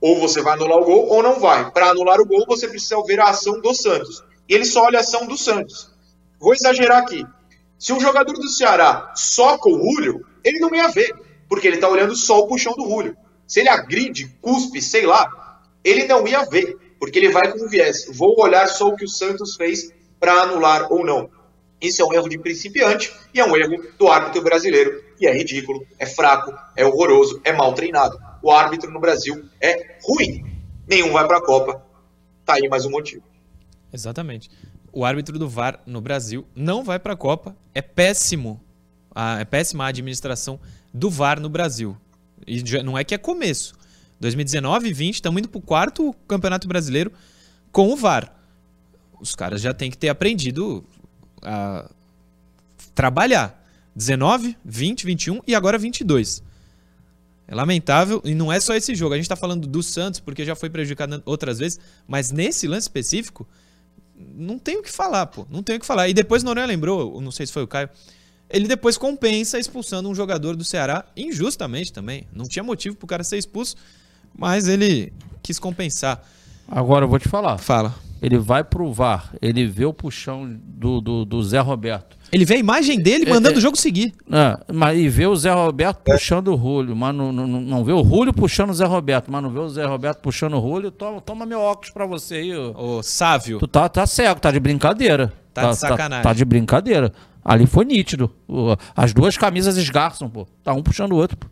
Ou 0.00 0.20
você 0.20 0.40
vai 0.40 0.54
anular 0.54 0.78
o 0.78 0.84
gol 0.84 1.08
ou 1.08 1.22
não 1.22 1.40
vai. 1.40 1.70
Para 1.70 1.90
anular 1.90 2.20
o 2.20 2.26
gol, 2.26 2.44
você 2.46 2.68
precisa 2.68 3.02
ver 3.04 3.20
a 3.20 3.30
ação 3.30 3.60
do 3.60 3.74
Santos. 3.74 4.22
E 4.48 4.54
ele 4.54 4.64
só 4.64 4.84
olha 4.84 4.98
a 4.98 5.00
ação 5.00 5.26
do 5.26 5.36
Santos. 5.36 5.90
Vou 6.40 6.54
exagerar 6.54 6.98
aqui. 6.98 7.24
Se 7.78 7.92
um 7.92 8.00
jogador 8.00 8.32
do 8.32 8.48
Ceará 8.48 9.12
soca 9.14 9.68
o 9.68 9.76
Rúlio, 9.76 10.24
ele 10.44 10.60
não 10.60 10.74
ia 10.74 10.88
ver, 10.88 11.12
porque 11.48 11.66
ele 11.66 11.76
está 11.76 11.88
olhando 11.88 12.14
só 12.14 12.38
o 12.40 12.46
puxão 12.46 12.74
do 12.74 12.84
Rúlio. 12.84 13.16
Se 13.46 13.60
ele 13.60 13.68
agride, 13.68 14.36
cuspe, 14.40 14.80
sei 14.80 15.04
lá, 15.06 15.62
ele 15.82 16.06
não 16.06 16.26
ia 16.26 16.44
ver, 16.44 16.76
porque 16.98 17.18
ele 17.18 17.30
vai 17.30 17.52
com 17.52 17.68
viés. 17.68 18.06
Vou 18.12 18.40
olhar 18.40 18.68
só 18.68 18.88
o 18.88 18.96
que 18.96 19.04
o 19.04 19.08
Santos 19.08 19.56
fez 19.56 19.92
para 20.18 20.42
anular 20.42 20.92
ou 20.92 21.04
não. 21.04 21.28
Isso 21.80 22.02
é 22.02 22.04
um 22.04 22.12
erro 22.12 22.28
de 22.28 22.38
principiante 22.38 23.12
e 23.32 23.40
é 23.40 23.44
um 23.44 23.56
erro 23.56 23.84
do 23.98 24.08
árbitro 24.08 24.42
brasileiro, 24.42 25.02
que 25.16 25.26
é 25.26 25.32
ridículo, 25.32 25.86
é 25.98 26.06
fraco, 26.06 26.52
é 26.76 26.84
horroroso, 26.84 27.40
é 27.44 27.52
mal 27.52 27.72
treinado 27.72 28.27
o 28.48 28.50
árbitro 28.50 28.90
no 28.90 28.98
Brasil 28.98 29.44
é 29.60 29.98
ruim. 30.02 30.42
Nenhum 30.86 31.12
vai 31.12 31.26
para 31.26 31.36
a 31.36 31.44
Copa. 31.44 31.84
Tá 32.46 32.54
aí 32.54 32.66
mais 32.66 32.86
um 32.86 32.90
motivo. 32.90 33.22
Exatamente. 33.92 34.50
O 34.90 35.04
árbitro 35.04 35.38
do 35.38 35.46
VAR 35.46 35.82
no 35.84 36.00
Brasil 36.00 36.46
não 36.56 36.82
vai 36.82 36.98
para 36.98 37.12
a 37.12 37.16
Copa. 37.16 37.54
É 37.74 37.82
péssimo. 37.82 38.58
É 39.38 39.44
péssima 39.44 39.84
a 39.84 39.88
administração 39.88 40.58
do 40.94 41.10
VAR 41.10 41.38
no 41.38 41.50
Brasil. 41.50 41.94
E 42.46 42.62
não 42.82 42.96
é 42.96 43.04
que 43.04 43.14
é 43.14 43.18
começo. 43.18 43.74
2019 44.18 44.88
e 44.88 44.92
20 44.94 45.14
estamos 45.16 45.40
indo 45.40 45.48
para 45.50 45.58
o 45.58 45.62
quarto 45.62 46.14
Campeonato 46.26 46.66
Brasileiro 46.66 47.12
com 47.70 47.92
o 47.92 47.96
VAR. 47.96 48.34
Os 49.20 49.36
caras 49.36 49.60
já 49.60 49.74
têm 49.74 49.90
que 49.90 49.98
ter 49.98 50.08
aprendido 50.08 50.82
a 51.42 51.90
trabalhar. 52.94 53.62
19, 53.94 54.56
20, 54.64 55.04
21 55.04 55.40
e 55.46 55.54
agora 55.54 55.76
22. 55.76 56.47
É 57.50 57.54
lamentável, 57.54 58.20
e 58.24 58.34
não 58.34 58.52
é 58.52 58.60
só 58.60 58.74
esse 58.74 58.94
jogo. 58.94 59.14
A 59.14 59.16
gente 59.16 59.24
está 59.24 59.34
falando 59.34 59.66
do 59.66 59.82
Santos, 59.82 60.20
porque 60.20 60.44
já 60.44 60.54
foi 60.54 60.68
prejudicado 60.68 61.22
outras 61.24 61.58
vezes, 61.58 61.80
mas 62.06 62.30
nesse 62.30 62.68
lance 62.68 62.82
específico, 62.84 63.48
não 64.14 64.58
tem 64.58 64.76
o 64.76 64.82
que 64.82 64.92
falar, 64.92 65.24
pô. 65.26 65.46
Não 65.50 65.62
tem 65.62 65.76
o 65.76 65.80
que 65.80 65.86
falar. 65.86 66.08
E 66.08 66.14
depois 66.14 66.42
Noronha 66.42 66.66
lembrou, 66.66 67.18
não 67.22 67.30
sei 67.30 67.46
se 67.46 67.52
foi 67.52 67.62
o 67.62 67.66
Caio, 67.66 67.88
ele 68.50 68.68
depois 68.68 68.98
compensa 68.98 69.58
expulsando 69.58 70.10
um 70.10 70.14
jogador 70.14 70.56
do 70.56 70.64
Ceará 70.64 71.06
injustamente 71.16 71.90
também. 71.90 72.26
Não 72.34 72.46
tinha 72.46 72.62
motivo 72.62 72.96
pro 72.96 73.06
cara 73.06 73.24
ser 73.24 73.38
expulso, 73.38 73.76
mas 74.36 74.68
ele 74.68 75.10
quis 75.42 75.58
compensar. 75.58 76.22
Agora 76.66 77.06
eu 77.06 77.08
vou 77.08 77.18
te 77.18 77.28
falar. 77.28 77.56
Fala. 77.56 77.94
Ele 78.20 78.38
vai 78.38 78.64
pro 78.64 78.92
VAR, 78.92 79.32
ele 79.40 79.66
vê 79.66 79.84
o 79.84 79.92
puxão 79.92 80.48
do, 80.64 81.00
do, 81.00 81.24
do 81.24 81.42
Zé 81.42 81.60
Roberto. 81.60 82.16
Ele 82.30 82.44
vê 82.44 82.54
a 82.54 82.58
imagem 82.58 83.00
dele 83.00 83.24
é, 83.24 83.30
mandando 83.30 83.54
é, 83.54 83.58
o 83.58 83.60
jogo 83.60 83.76
seguir. 83.76 84.12
É, 84.30 84.58
mas, 84.72 84.98
e 84.98 85.08
vê 85.08 85.26
o 85.26 85.34
Zé 85.34 85.52
Roberto 85.52 86.02
puxando 86.04 86.48
o 86.48 86.54
Rúlio, 86.56 86.94
mas 86.94 87.14
não, 87.14 87.32
não, 87.32 87.46
não 87.46 87.84
vê 87.84 87.92
o 87.92 88.02
Rúlio 88.02 88.32
puxando 88.32 88.70
o 88.70 88.74
Zé 88.74 88.84
Roberto, 88.84 89.30
mas 89.30 89.42
não 89.42 89.50
vê 89.50 89.60
o 89.60 89.68
Zé 89.68 89.86
Roberto 89.86 90.20
puxando 90.20 90.54
o 90.54 90.58
Rúlio. 90.58 90.90
Toma, 90.90 91.20
toma 91.20 91.46
meu 91.46 91.60
óculos 91.60 91.90
pra 91.90 92.04
você 92.06 92.34
aí. 92.34 92.56
Ô, 92.56 93.02
Sávio. 93.02 93.58
Tu 93.58 93.66
tá, 93.66 93.88
tá 93.88 94.06
cego, 94.06 94.40
tá 94.40 94.50
de 94.50 94.60
brincadeira. 94.60 95.32
Tá, 95.54 95.62
tá 95.62 95.70
de 95.70 95.76
sacanagem. 95.76 96.22
Tá, 96.22 96.28
tá, 96.28 96.34
de 96.34 96.44
brincadeira. 96.44 97.12
Ali 97.44 97.66
foi 97.66 97.84
nítido. 97.84 98.30
As 98.94 99.14
duas 99.14 99.36
camisas 99.36 99.76
esgarçam, 99.76 100.28
pô. 100.28 100.46
Tá 100.62 100.74
um 100.74 100.82
puxando 100.82 101.12
o 101.12 101.16
outro. 101.16 101.36
Pô. 101.38 101.46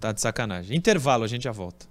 Tá 0.00 0.12
de 0.12 0.20
sacanagem. 0.20 0.76
Intervalo, 0.76 1.24
a 1.24 1.28
gente 1.28 1.44
já 1.44 1.52
volta. 1.52 1.86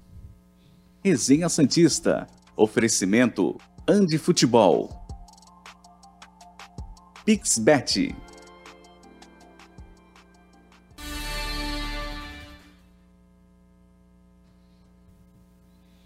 Resenha 1.04 1.48
Santista. 1.48 2.28
Oferecimento 2.56 3.58
Andi 3.86 4.18
Futebol. 4.18 4.90
Pixbet. 7.26 8.16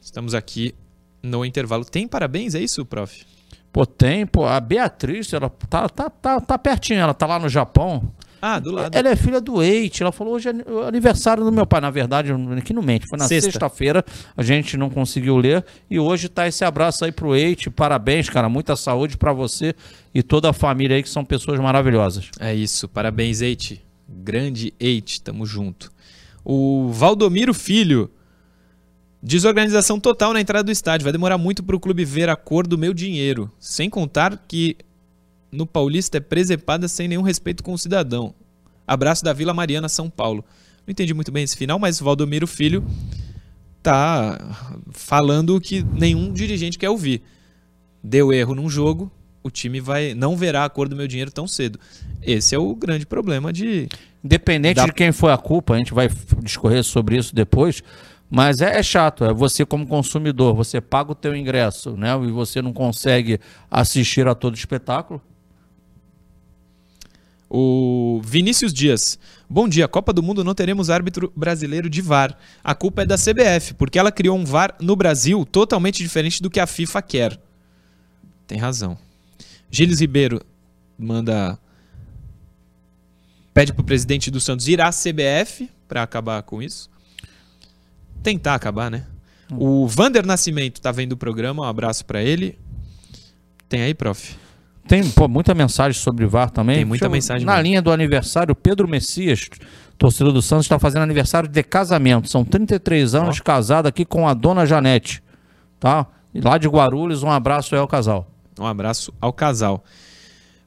Estamos 0.02 0.34
aqui 0.34 0.74
no 1.22 1.46
intervalo. 1.46 1.86
Tem 1.86 2.08
parabéns, 2.08 2.56
é 2.56 2.60
isso, 2.60 2.84
prof? 2.84 3.24
Pô, 3.72 3.86
tem, 3.86 4.26
pô. 4.26 4.48
A 4.48 4.60
Beatriz, 4.60 5.32
ela 5.32 5.48
tá, 5.48 5.88
tá, 5.88 6.10
tá, 6.10 6.42
tá 6.42 6.58
pertinho, 6.58 7.00
ela 7.00 7.14
tá 7.14 7.28
lá 7.28 7.38
no 7.38 7.48
Japão. 7.48 8.12
Ah, 8.42 8.60
do 8.60 8.72
lado. 8.72 8.96
Ela 8.96 9.10
é 9.10 9.16
filha 9.16 9.42
do 9.42 9.62
Eite. 9.62 10.04
Ela 10.04 10.12
falou 10.12 10.36
hoje 10.36 10.50
é 10.50 10.72
o 10.72 10.84
aniversário 10.84 11.44
do 11.44 11.52
meu 11.52 11.66
pai. 11.66 11.82
Na 11.82 11.90
verdade, 11.90 12.32
aqui 12.58 12.74
no 12.74 12.82
mente. 12.82 13.08
Foi 13.08 13.18
na 13.18 13.28
Sexta. 13.28 13.52
sexta-feira. 13.52 14.04
a 14.36 14.44
gente 14.44 14.78
não 14.78 14.90
conseguiu 14.90 15.38
ler. 15.38 15.66
E 15.90 16.00
hoje 16.00 16.30
tá 16.30 16.48
esse 16.48 16.64
abraço 16.64 17.06
aí 17.06 17.12
pro 17.12 17.36
Eite. 17.36 17.70
Parabéns, 17.70 18.30
cara. 18.30 18.48
Muita 18.50 18.76
saúde 18.76 19.18
pra 19.18 19.34
você 19.34 19.74
e 20.14 20.22
toda 20.22 20.50
a 20.50 20.54
família 20.54 20.96
aí, 20.96 21.04
que 21.04 21.10
são 21.10 21.26
pessoas 21.26 21.60
maravilhosas. 21.60 22.30
É 22.40 22.54
isso, 22.54 22.88
parabéns, 22.88 23.42
Eite. 23.42 23.84
Grande 24.08 24.74
Eite, 24.80 25.22
tamo 25.22 25.46
junto. 25.46 25.92
O 26.44 26.90
Valdomiro 26.92 27.54
Filho. 27.54 28.10
Desorganização 29.22 30.00
total 30.00 30.32
na 30.32 30.40
entrada 30.40 30.64
do 30.64 30.72
estádio. 30.72 31.04
Vai 31.04 31.12
demorar 31.12 31.38
muito 31.38 31.64
pro 31.64 31.80
clube 31.80 32.06
ver 32.06 32.30
a 32.30 32.36
cor 32.36 32.68
do 32.68 32.78
meu 32.78 32.94
dinheiro. 32.94 33.52
Sem 33.60 33.90
contar 33.90 34.46
que 34.48 34.78
no 35.52 35.66
Paulista 35.66 36.18
é 36.18 36.22
presepada 36.22 36.88
sem 36.88 37.08
nenhum 37.08 37.22
respeito 37.22 37.64
com 37.64 37.74
o 37.74 37.78
cidadão. 37.78 38.34
Abraço 38.86 39.24
da 39.24 39.34
Vila 39.34 39.54
Mariana, 39.54 39.90
São 39.90 40.10
Paulo. 40.10 40.44
Não 40.86 40.92
entendi 40.92 41.14
muito 41.14 41.32
bem 41.32 41.44
esse 41.44 41.58
final, 41.58 41.78
mas 41.78 42.00
o 42.00 42.06
Valdomiro 42.06 42.48
Filho 42.48 42.86
tá 43.84 44.76
falando 44.92 45.56
o 45.56 45.62
que 45.62 45.84
nenhum 45.84 46.32
dirigente 46.32 46.78
quer 46.78 46.90
ouvir. 46.90 47.22
Deu 48.04 48.32
erro 48.34 48.56
num 48.56 48.70
jogo, 48.70 49.12
o 49.44 49.50
time 49.50 49.80
vai 49.80 50.14
não 50.14 50.36
verá 50.36 50.66
a 50.66 50.70
cor 50.70 50.88
do 50.88 50.96
meu 50.96 51.08
dinheiro 51.08 51.32
tão 51.32 51.48
cedo. 51.48 51.80
Esse 52.22 52.56
é 52.56 52.58
o 52.60 52.76
grande 52.76 53.06
problema 53.06 53.52
de 53.54 53.88
Independente 54.24 54.76
Da- 54.76 54.86
de 54.86 54.92
quem 54.94 55.12
foi 55.12 55.32
a 55.32 55.38
culpa, 55.38 55.74
a 55.76 55.78
gente 55.78 55.94
vai 55.94 56.10
discorrer 56.44 56.84
sobre 56.84 57.18
isso 57.18 57.34
depois. 57.34 57.82
Mas 58.30 58.60
é, 58.60 58.78
é 58.78 58.84
chato, 58.84 59.24
é 59.24 59.34
você 59.34 59.66
como 59.66 59.88
consumidor, 59.88 60.54
você 60.54 60.82
paga 60.82 61.14
o 61.14 61.16
teu 61.16 61.34
ingresso, 61.34 61.96
né? 61.96 62.10
E 62.26 62.32
você 62.32 62.62
não 62.62 62.74
consegue 62.74 63.40
assistir 63.72 64.28
a 64.28 64.36
todo 64.36 64.54
o 64.54 64.58
espetáculo. 64.58 65.22
O 67.50 68.22
Vinícius 68.24 68.74
Dias. 68.74 69.18
Bom 69.50 69.70
dia. 69.70 69.88
Copa 69.88 70.12
do 70.12 70.22
Mundo 70.22 70.44
não 70.44 70.54
teremos 70.54 70.90
árbitro 70.90 71.32
brasileiro 71.36 71.90
de 71.90 72.02
VAR. 72.02 72.38
A 72.64 72.76
culpa 72.76 73.04
é 73.04 73.06
da 73.06 73.16
CBF, 73.16 73.74
porque 73.76 73.98
ela 73.98 74.12
criou 74.12 74.38
um 74.38 74.44
VAR 74.44 74.76
no 74.82 74.96
Brasil 74.96 75.46
totalmente 75.46 76.04
diferente 76.04 76.42
do 76.42 76.50
que 76.50 76.60
a 76.60 76.68
FIFA 76.68 77.02
quer. 77.02 77.40
Tem 78.46 78.58
razão. 78.58 78.98
Gilles 79.72 80.00
Ribeiro 80.00 80.42
manda. 80.98 81.58
Pede 83.54 83.74
pro 83.74 83.84
presidente 83.84 84.30
do 84.30 84.40
Santos 84.40 84.68
ir 84.68 84.82
à 84.82 84.90
CBF 84.90 85.70
para 85.88 86.04
acabar 86.04 86.44
com 86.44 86.62
isso. 86.62 86.90
Tentar 88.22 88.56
acabar, 88.56 88.92
né? 88.92 89.06
O 89.52 89.88
Vander 89.88 90.26
Nascimento 90.26 90.82
tá 90.82 90.92
vendo 90.92 91.14
o 91.14 91.18
programa, 91.18 91.64
um 91.64 91.66
abraço 91.66 92.06
para 92.06 92.22
ele. 92.22 92.60
Tem 93.70 93.82
aí, 93.82 93.94
prof? 93.94 94.36
Tem 94.88 95.08
pô, 95.10 95.28
muita 95.28 95.54
mensagem 95.54 96.00
sobre 96.00 96.26
VAR 96.26 96.50
também. 96.50 96.78
Tem 96.78 96.86
muita 96.86 97.06
eu- 97.06 97.10
mensagem 97.10 97.46
Na 97.46 97.54
mesmo. 97.54 97.64
linha 97.68 97.82
do 97.82 97.92
aniversário, 97.92 98.56
Pedro 98.56 98.88
Messias, 98.88 99.50
torcedor 99.98 100.32
do 100.34 100.42
Santos, 100.42 100.66
está 100.66 100.80
fazendo 100.80 101.02
aniversário 101.04 101.50
de 101.50 101.64
casamento. 101.64 102.30
São 102.30 102.44
33 102.46 103.14
anos 103.16 103.40
casado 103.40 103.88
aqui 103.88 104.06
com 104.06 104.28
a 104.28 104.34
dona 104.34 104.66
Janete. 104.66 105.22
Tá? 105.80 106.08
E 106.34 106.42
lá 106.42 106.58
de 106.58 106.68
Guarulhos, 106.68 107.24
um 107.24 107.30
abraço 107.32 107.76
aí 107.76 107.82
ao 107.82 107.88
casal. 107.88 108.30
Um 108.60 108.66
abraço 108.66 109.14
ao 109.22 109.32
casal. 109.32 109.84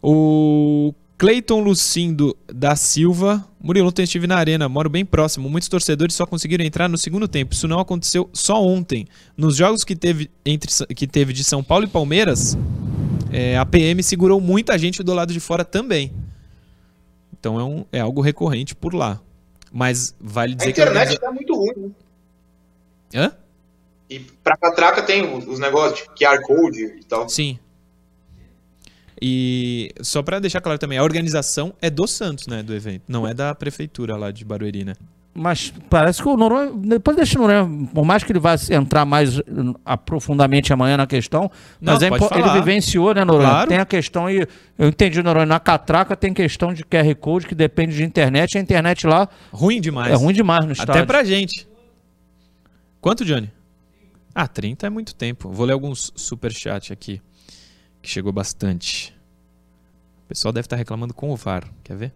O 0.02 0.94
Cleiton 1.18 1.60
Lucindo 1.60 2.36
da 2.52 2.74
Silva. 2.76 3.44
Murilo, 3.62 3.88
ontem 3.88 4.04
estive 4.04 4.26
na 4.26 4.36
arena, 4.36 4.68
moro 4.68 4.88
bem 4.88 5.04
próximo. 5.04 5.50
Muitos 5.50 5.68
torcedores 5.68 6.14
só 6.14 6.24
conseguiram 6.24 6.64
entrar 6.64 6.88
no 6.88 6.96
segundo 6.96 7.28
tempo. 7.28 7.52
Isso 7.52 7.68
não 7.68 7.78
aconteceu 7.78 8.30
só 8.32 8.62
ontem. 8.64 9.06
Nos 9.36 9.56
jogos 9.56 9.84
que 9.84 9.94
teve, 9.94 10.30
entre, 10.46 10.70
que 10.94 11.06
teve 11.06 11.32
de 11.34 11.44
São 11.44 11.62
Paulo 11.62 11.84
e 11.84 11.88
Palmeiras, 11.88 12.56
é, 13.32 13.56
a 13.56 13.64
PM 13.66 14.02
segurou 14.02 14.40
muita 14.40 14.76
gente 14.78 15.02
do 15.02 15.14
lado 15.14 15.32
de 15.32 15.40
fora 15.40 15.64
também. 15.64 16.12
Então 17.32 17.58
é, 17.58 17.64
um, 17.64 17.84
é 17.92 18.00
algo 18.00 18.20
recorrente 18.20 18.74
por 18.74 18.94
lá. 18.94 19.20
Mas 19.72 20.14
vale 20.20 20.54
A 20.54 20.56
dizer 20.56 20.72
que. 20.72 20.80
internet 20.80 21.18
tá 21.18 21.30
muito 21.30 21.54
ruim, 21.54 21.74
né? 21.76 21.90
Hã? 23.14 23.32
E 24.08 24.18
pra 24.18 24.56
catraca 24.56 25.02
tem 25.02 25.36
os, 25.36 25.46
os 25.46 25.58
negócios, 25.58 26.00
tipo 26.00 26.14
QR 26.14 26.42
Code 26.42 26.82
e 26.82 27.04
tal. 27.04 27.28
Sim. 27.28 27.58
E 29.22 29.92
só 30.00 30.22
pra 30.22 30.38
deixar 30.38 30.60
claro 30.60 30.78
também, 30.78 30.98
a 30.98 31.04
organização 31.04 31.74
é 31.80 31.90
do 31.90 32.06
Santos, 32.06 32.46
né, 32.46 32.62
do 32.62 32.74
evento, 32.74 33.02
não 33.06 33.28
é 33.28 33.34
da 33.34 33.54
prefeitura 33.54 34.16
lá 34.16 34.30
de 34.30 34.44
Barueri, 34.44 34.84
né? 34.84 34.94
Mas 35.32 35.72
parece 35.88 36.20
que 36.20 36.28
o 36.28 36.36
Noronha, 36.36 36.72
depois 36.74 37.16
deixa 37.16 37.38
o 37.38 37.42
Noronha, 37.46 37.86
por 37.94 38.04
mais 38.04 38.24
que 38.24 38.32
ele 38.32 38.40
vá 38.40 38.56
entrar 38.70 39.04
mais 39.04 39.38
eh, 39.38 39.42
aprofundamente 39.84 40.72
amanhã 40.72 40.96
na 40.96 41.06
questão, 41.06 41.48
Não, 41.80 41.92
mas 41.94 42.02
é 42.02 42.08
impo- 42.08 42.28
ele 42.34 42.50
vivenciou, 42.50 43.14
né, 43.14 43.24
Noronha? 43.24 43.48
Claro. 43.48 43.68
Tem 43.68 43.78
a 43.78 43.86
questão 43.86 44.26
aí, 44.26 44.44
eu 44.76 44.88
entendi, 44.88 45.22
Noronha, 45.22 45.46
na 45.46 45.60
catraca 45.60 46.16
tem 46.16 46.34
questão 46.34 46.74
de 46.74 46.84
QR 46.84 47.14
Code 47.14 47.46
que 47.46 47.54
depende 47.54 47.94
de 47.94 48.02
internet, 48.02 48.58
a 48.58 48.60
internet 48.60 49.06
lá 49.06 49.28
Ruim 49.52 49.80
demais. 49.80 50.12
é 50.12 50.16
ruim 50.16 50.34
demais 50.34 50.64
no 50.66 50.72
estádio. 50.72 50.94
Até 50.94 51.06
pra 51.06 51.22
gente. 51.22 51.66
Quanto, 53.00 53.24
Johnny? 53.24 53.50
Ah, 54.34 54.48
30 54.48 54.86
é 54.88 54.90
muito 54.90 55.14
tempo. 55.14 55.48
Vou 55.50 55.64
ler 55.64 55.72
alguns 55.74 56.12
superchat 56.16 56.92
aqui, 56.92 57.22
que 58.02 58.10
chegou 58.10 58.32
bastante. 58.32 59.14
O 60.24 60.28
pessoal 60.28 60.52
deve 60.52 60.66
estar 60.66 60.76
reclamando 60.76 61.14
com 61.14 61.30
o 61.30 61.36
VAR, 61.36 61.64
quer 61.84 61.96
ver? 61.96 62.12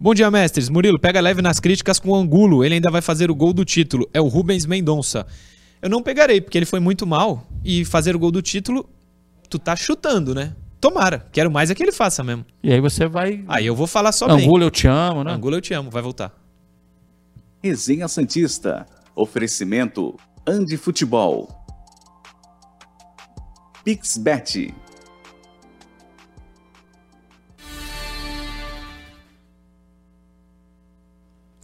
Bom 0.00 0.14
dia, 0.14 0.30
mestres. 0.30 0.68
Murilo, 0.68 0.96
pega 0.96 1.20
leve 1.20 1.42
nas 1.42 1.58
críticas 1.58 1.98
com 1.98 2.10
o 2.10 2.14
Angulo. 2.14 2.64
Ele 2.64 2.76
ainda 2.76 2.88
vai 2.88 3.02
fazer 3.02 3.32
o 3.32 3.34
gol 3.34 3.52
do 3.52 3.64
título. 3.64 4.08
É 4.14 4.20
o 4.20 4.28
Rubens 4.28 4.64
Mendonça. 4.64 5.26
Eu 5.82 5.90
não 5.90 6.04
pegarei, 6.04 6.40
porque 6.40 6.56
ele 6.56 6.66
foi 6.66 6.78
muito 6.78 7.04
mal. 7.04 7.44
E 7.64 7.84
fazer 7.84 8.14
o 8.14 8.18
gol 8.18 8.30
do 8.30 8.40
título, 8.40 8.88
tu 9.50 9.58
tá 9.58 9.74
chutando, 9.74 10.36
né? 10.36 10.54
Tomara. 10.80 11.26
Quero 11.32 11.50
mais 11.50 11.68
é 11.68 11.74
que 11.74 11.82
ele 11.82 11.90
faça 11.90 12.22
mesmo. 12.22 12.46
E 12.62 12.72
aí 12.72 12.80
você 12.80 13.08
vai... 13.08 13.44
Aí 13.48 13.66
eu 13.66 13.74
vou 13.74 13.88
falar 13.88 14.12
só 14.12 14.28
bem. 14.28 14.44
Angulo, 14.44 14.62
eu 14.62 14.70
te 14.70 14.86
amo, 14.86 15.24
né? 15.24 15.32
Angulo, 15.32 15.56
eu 15.56 15.60
te 15.60 15.74
amo. 15.74 15.90
Vai 15.90 16.00
voltar. 16.00 16.32
Resenha 17.60 18.06
Santista. 18.06 18.86
Oferecimento 19.16 20.14
Andi 20.46 20.76
Futebol. 20.76 21.48
Pixbet. 23.82 24.72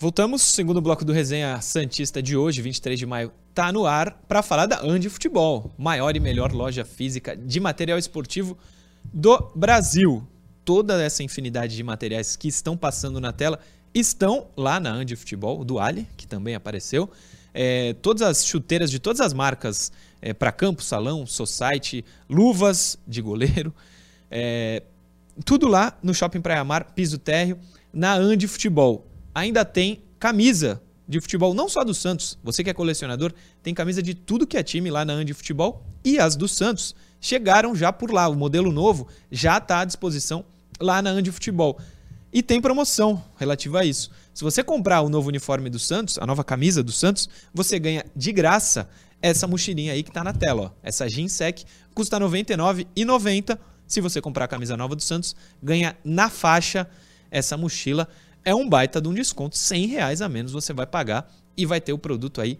Voltamos, 0.05 0.43
segundo 0.43 0.83
bloco 0.83 1.03
do 1.03 1.15
Resenha 1.15 1.59
Santista 1.63 2.23
de 2.23 2.37
hoje, 2.37 2.61
23 2.61 2.99
de 2.99 3.07
maio, 3.07 3.33
tá 3.55 3.73
no 3.73 3.87
ar 3.87 4.23
para 4.29 4.43
falar 4.43 4.67
da 4.67 4.83
Andi 4.83 5.09
Futebol, 5.09 5.73
maior 5.79 6.15
e 6.15 6.21
melhor 6.21 6.53
loja 6.53 6.85
física 6.85 7.35
de 7.35 7.59
material 7.59 7.97
esportivo 7.97 8.55
do 9.03 9.51
Brasil. 9.55 10.23
Toda 10.63 11.03
essa 11.03 11.23
infinidade 11.23 11.75
de 11.75 11.83
materiais 11.83 12.37
que 12.37 12.49
estão 12.49 12.77
passando 12.77 13.19
na 13.19 13.33
tela 13.33 13.59
estão 13.95 14.49
lá 14.55 14.79
na 14.79 14.91
Andi 14.91 15.17
Futebol, 15.17 15.65
do 15.65 15.79
Ali, 15.79 16.07
que 16.19 16.27
também 16.27 16.55
apareceu. 16.55 17.11
É, 17.55 17.95
todas 17.95 18.21
as 18.21 18.45
chuteiras 18.45 18.91
de 18.91 18.99
todas 18.99 19.23
as 19.23 19.33
marcas 19.33 19.91
para 20.39 20.53
campo, 20.53 20.83
salão, 20.83 21.27
society, 21.27 22.05
luvas 22.29 22.99
de 23.09 23.23
goleiro, 23.23 23.75
é, 24.31 24.83
tudo 25.47 25.67
lá 25.67 25.97
no 26.03 26.13
Shopping 26.13 26.43
Praia 26.43 26.63
Mar, 26.63 26.93
piso 26.95 27.17
térreo, 27.17 27.59
na 27.91 28.13
Andi 28.13 28.47
Futebol. 28.47 29.14
Ainda 29.35 29.65
tem 29.65 30.03
camisa 30.19 30.81
de 31.07 31.21
futebol, 31.21 31.53
não 31.53 31.69
só 31.69 31.85
do 31.85 31.95
Santos. 31.95 32.39
Você 32.43 32.65
que 32.65 32.71
é 32.71 32.75
colecionador, 32.75 33.33
tem 33.63 33.75
camisa 33.75 34.03
de 34.03 34.15
tudo 34.15 34.47
que 34.47 34.57
é 34.57 34.63
time 34.63 34.91
lá 34.91 35.05
na 35.05 35.13
Andi 35.13 35.35
Futebol. 35.35 35.85
E 36.05 36.19
as 36.19 36.37
do 36.37 36.49
Santos 36.49 36.95
chegaram 37.21 37.75
já 37.75 37.93
por 37.93 38.13
lá. 38.13 38.29
O 38.29 38.35
modelo 38.35 38.73
novo 38.73 39.07
já 39.31 39.59
está 39.59 39.81
à 39.81 39.85
disposição 39.85 40.45
lá 40.81 41.03
na 41.03 41.11
Andi 41.11 41.31
Futebol. 41.31 41.79
E 42.33 42.43
tem 42.43 42.61
promoção 42.61 43.23
relativa 43.37 43.81
a 43.81 43.85
isso. 43.85 44.11
Se 44.33 44.43
você 44.43 44.65
comprar 44.65 45.03
o 45.03 45.09
novo 45.09 45.29
uniforme 45.29 45.71
do 45.71 45.79
Santos, 45.79 46.19
a 46.19 46.27
nova 46.27 46.43
camisa 46.43 46.83
do 46.83 46.91
Santos, 46.91 47.29
você 47.53 47.79
ganha 47.79 48.05
de 48.17 48.33
graça 48.33 48.89
essa 49.23 49.47
mochilinha 49.47 49.93
aí 49.93 50.03
que 50.03 50.11
está 50.11 50.25
na 50.25 50.33
tela. 50.33 50.63
Ó. 50.63 50.71
Essa 50.83 51.09
Ginsec 51.09 51.65
custa 51.95 52.19
R$ 52.19 52.25
99,90. 52.25 53.59
Se 53.87 54.01
você 54.01 54.21
comprar 54.21 54.47
a 54.47 54.49
camisa 54.49 54.77
nova 54.77 54.97
do 54.97 55.03
Santos, 55.03 55.37
ganha 55.63 55.97
na 56.05 56.29
faixa 56.29 56.89
essa 57.31 57.57
mochila. 57.57 58.09
É 58.45 58.55
um 58.55 58.69
baita 58.69 59.01
de 59.01 59.09
um 59.09 59.15
desconto, 59.15 59.57
100 59.57 59.87
reais 59.87 60.21
a 60.21 60.29
menos 60.29 60.53
você 60.53 60.73
vai 60.73 60.87
pagar 60.87 61.33
e 61.57 61.65
vai 61.65 61.81
ter 61.81 61.93
o 61.93 61.99
produto 61.99 62.41
aí 62.41 62.59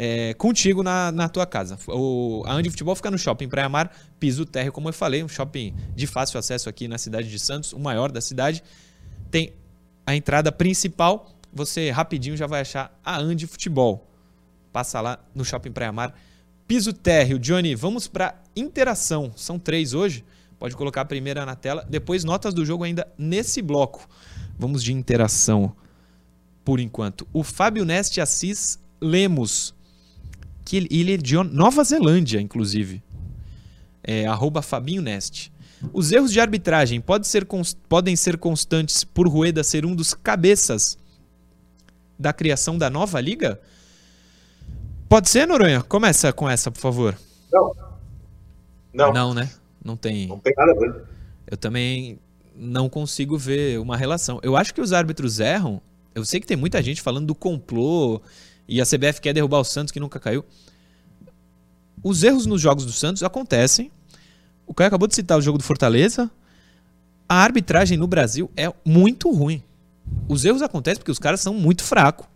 é, 0.00 0.32
contigo 0.34 0.82
na, 0.82 1.10
na 1.10 1.28
tua 1.28 1.44
casa. 1.44 1.76
O, 1.88 2.44
a 2.46 2.52
Andi 2.52 2.70
Futebol 2.70 2.94
fica 2.94 3.10
no 3.10 3.18
shopping 3.18 3.48
Praia 3.48 3.68
Mar, 3.68 3.92
piso 4.20 4.46
térreo, 4.46 4.72
como 4.72 4.88
eu 4.88 4.92
falei, 4.92 5.24
um 5.24 5.28
shopping 5.28 5.74
de 5.94 6.06
fácil 6.06 6.38
acesso 6.38 6.68
aqui 6.68 6.86
na 6.86 6.98
cidade 6.98 7.28
de 7.28 7.38
Santos, 7.38 7.72
o 7.72 7.80
maior 7.80 8.12
da 8.12 8.20
cidade. 8.20 8.62
Tem 9.30 9.52
a 10.06 10.14
entrada 10.14 10.52
principal, 10.52 11.34
você 11.52 11.90
rapidinho 11.90 12.36
já 12.36 12.46
vai 12.46 12.60
achar 12.60 12.96
a 13.04 13.18
Andi 13.18 13.46
Futebol. 13.46 14.08
Passa 14.72 15.00
lá 15.00 15.18
no 15.34 15.44
shopping 15.44 15.72
Praia 15.72 15.92
Mar, 15.92 16.14
piso 16.68 16.92
térreo. 16.92 17.38
Johnny, 17.38 17.74
vamos 17.74 18.06
para 18.06 18.40
interação. 18.54 19.32
São 19.34 19.58
três 19.58 19.94
hoje. 19.94 20.24
Pode 20.60 20.76
colocar 20.76 21.00
a 21.00 21.04
primeira 21.04 21.44
na 21.44 21.56
tela. 21.56 21.84
Depois, 21.88 22.22
notas 22.22 22.54
do 22.54 22.64
jogo 22.64 22.84
ainda 22.84 23.06
nesse 23.18 23.60
bloco. 23.60 24.08
Vamos 24.58 24.82
de 24.82 24.92
interação 24.92 25.72
por 26.64 26.80
enquanto. 26.80 27.26
O 27.32 27.42
Fábio 27.42 27.84
Neste 27.84 28.20
Assis 28.20 28.78
Lemos. 29.00 29.74
que 30.64 30.76
ele, 30.76 30.88
ele 30.90 31.14
é 31.14 31.16
de 31.16 31.36
Nova 31.36 31.82
Zelândia, 31.84 32.40
inclusive. 32.40 33.02
É, 34.02 34.26
arroba 34.26 34.60
Fabinho 34.60 35.02
Nest. 35.02 35.52
Os 35.92 36.10
erros 36.10 36.32
de 36.32 36.40
arbitragem 36.40 37.00
pode 37.00 37.26
ser 37.28 37.46
podem 37.88 38.16
ser 38.16 38.36
constantes 38.36 39.04
por 39.04 39.28
Rueda 39.28 39.62
ser 39.62 39.86
um 39.86 39.94
dos 39.94 40.12
cabeças 40.12 40.98
da 42.18 42.32
criação 42.32 42.76
da 42.76 42.90
nova 42.90 43.20
liga? 43.20 43.60
Pode 45.08 45.30
ser, 45.30 45.46
Noronha? 45.46 45.82
Começa 45.82 46.32
com 46.32 46.50
essa, 46.50 46.70
por 46.70 46.80
favor. 46.80 47.18
Não. 47.52 47.74
Não. 48.92 49.12
Não, 49.12 49.34
né? 49.34 49.50
Não 49.82 49.96
tem. 49.96 50.26
Não 50.26 50.38
tem 50.38 50.52
nada 50.56 50.72
a 50.72 50.74
ver. 50.74 51.04
Eu 51.46 51.56
também 51.56 52.18
não 52.58 52.88
consigo 52.88 53.38
ver 53.38 53.78
uma 53.78 53.96
relação. 53.96 54.40
Eu 54.42 54.56
acho 54.56 54.74
que 54.74 54.80
os 54.80 54.92
árbitros 54.92 55.40
erram. 55.40 55.80
Eu 56.14 56.24
sei 56.24 56.40
que 56.40 56.46
tem 56.46 56.56
muita 56.56 56.82
gente 56.82 57.00
falando 57.00 57.26
do 57.26 57.34
complô 57.34 58.20
e 58.66 58.80
a 58.80 58.84
CBF 58.84 59.20
quer 59.20 59.32
derrubar 59.32 59.60
o 59.60 59.64
Santos 59.64 59.92
que 59.92 60.00
nunca 60.00 60.18
caiu. 60.18 60.44
Os 62.02 62.22
erros 62.22 62.46
nos 62.46 62.60
jogos 62.60 62.84
do 62.84 62.92
Santos 62.92 63.22
acontecem. 63.22 63.90
O 64.66 64.74
Caio 64.74 64.88
acabou 64.88 65.08
de 65.08 65.14
citar 65.14 65.38
o 65.38 65.42
jogo 65.42 65.58
do 65.58 65.64
Fortaleza. 65.64 66.30
A 67.28 67.36
arbitragem 67.36 67.96
no 67.96 68.06
Brasil 68.06 68.50
é 68.56 68.72
muito 68.84 69.30
ruim. 69.30 69.62
Os 70.28 70.44
erros 70.44 70.62
acontecem 70.62 70.98
porque 70.98 71.10
os 71.10 71.18
caras 71.18 71.40
são 71.40 71.54
muito 71.54 71.82
fracos. 71.82 72.26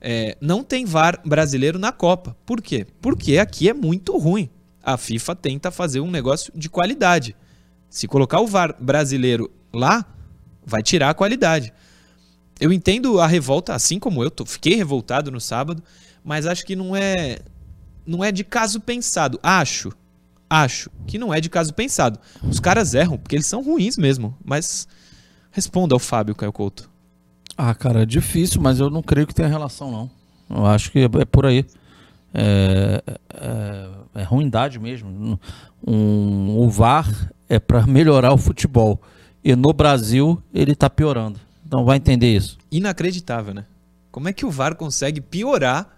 É, 0.00 0.36
não 0.40 0.64
tem 0.64 0.84
VAR 0.86 1.20
brasileiro 1.24 1.78
na 1.78 1.92
Copa. 1.92 2.36
Por 2.46 2.62
quê? 2.62 2.86
Porque 3.00 3.38
aqui 3.38 3.68
é 3.68 3.74
muito 3.74 4.16
ruim. 4.16 4.48
A 4.82 4.96
FIFA 4.96 5.36
tenta 5.36 5.70
fazer 5.70 6.00
um 6.00 6.10
negócio 6.10 6.52
de 6.56 6.70
qualidade. 6.70 7.36
Se 7.90 8.06
colocar 8.06 8.40
o 8.40 8.46
VAR 8.46 8.74
brasileiro 8.80 9.50
lá, 9.72 10.06
vai 10.64 10.82
tirar 10.82 11.10
a 11.10 11.14
qualidade. 11.14 11.72
Eu 12.60 12.72
entendo 12.72 13.20
a 13.20 13.26
revolta, 13.26 13.74
assim 13.74 13.98
como 13.98 14.22
eu, 14.22 14.30
tô, 14.30 14.46
fiquei 14.46 14.76
revoltado 14.76 15.30
no 15.30 15.40
sábado, 15.40 15.82
mas 16.24 16.46
acho 16.46 16.64
que 16.64 16.76
não 16.76 16.94
é 16.94 17.40
não 18.06 18.24
é 18.24 18.30
de 18.30 18.44
caso 18.44 18.80
pensado. 18.80 19.38
Acho, 19.42 19.92
acho 20.48 20.90
que 21.06 21.18
não 21.18 21.34
é 21.34 21.40
de 21.40 21.50
caso 21.50 21.74
pensado. 21.74 22.18
Os 22.42 22.60
caras 22.60 22.94
erram 22.94 23.18
porque 23.18 23.34
eles 23.34 23.46
são 23.46 23.62
ruins 23.62 23.98
mesmo, 23.98 24.36
mas 24.44 24.86
responda 25.50 25.94
ao 25.94 25.98
Fábio 25.98 26.34
Caio 26.34 26.52
Couto. 26.52 26.88
Ah, 27.56 27.74
cara, 27.74 28.02
é 28.02 28.06
difícil, 28.06 28.60
mas 28.60 28.78
eu 28.78 28.88
não 28.88 29.02
creio 29.02 29.26
que 29.26 29.34
tenha 29.34 29.48
relação, 29.48 29.90
não. 29.90 30.10
Eu 30.48 30.66
acho 30.66 30.90
que 30.90 31.00
é, 31.00 31.04
é 31.04 31.24
por 31.24 31.44
aí. 31.44 31.64
É, 32.32 33.02
é, 33.34 34.20
é 34.20 34.22
ruindade 34.22 34.78
mesmo. 34.78 35.38
Um, 35.86 36.58
o 36.58 36.68
VAR 36.68 37.08
é 37.48 37.58
para 37.58 37.84
melhorar 37.88 38.32
o 38.32 38.38
futebol. 38.38 39.00
E 39.42 39.54
no 39.56 39.72
Brasil 39.72 40.42
ele 40.52 40.74
tá 40.74 40.88
piorando. 40.88 41.40
Então 41.66 41.84
vai 41.84 41.96
entender 41.96 42.34
isso. 42.34 42.58
Inacreditável, 42.70 43.54
né? 43.54 43.64
Como 44.10 44.28
é 44.28 44.32
que 44.32 44.44
o 44.44 44.50
VAR 44.50 44.74
consegue 44.74 45.20
piorar 45.20 45.96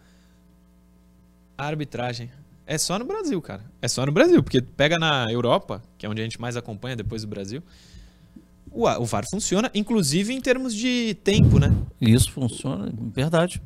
a 1.56 1.66
arbitragem? 1.66 2.30
É 2.66 2.78
só 2.78 2.98
no 2.98 3.04
Brasil, 3.04 3.40
cara. 3.42 3.62
É 3.80 3.88
só 3.88 4.06
no 4.06 4.12
Brasil, 4.12 4.42
porque 4.42 4.60
pega 4.60 4.98
na 4.98 5.30
Europa, 5.30 5.82
que 5.98 6.06
é 6.06 6.08
onde 6.08 6.20
a 6.20 6.24
gente 6.24 6.40
mais 6.40 6.56
acompanha 6.56 6.94
depois 6.94 7.22
do 7.22 7.28
Brasil. 7.28 7.62
O, 8.70 8.86
o 8.88 9.04
VAR 9.04 9.24
funciona, 9.28 9.70
inclusive 9.74 10.32
em 10.32 10.40
termos 10.40 10.74
de 10.74 11.14
tempo, 11.22 11.58
né? 11.58 11.74
Isso 12.00 12.30
funciona, 12.30 12.92
verdade. 13.14 13.60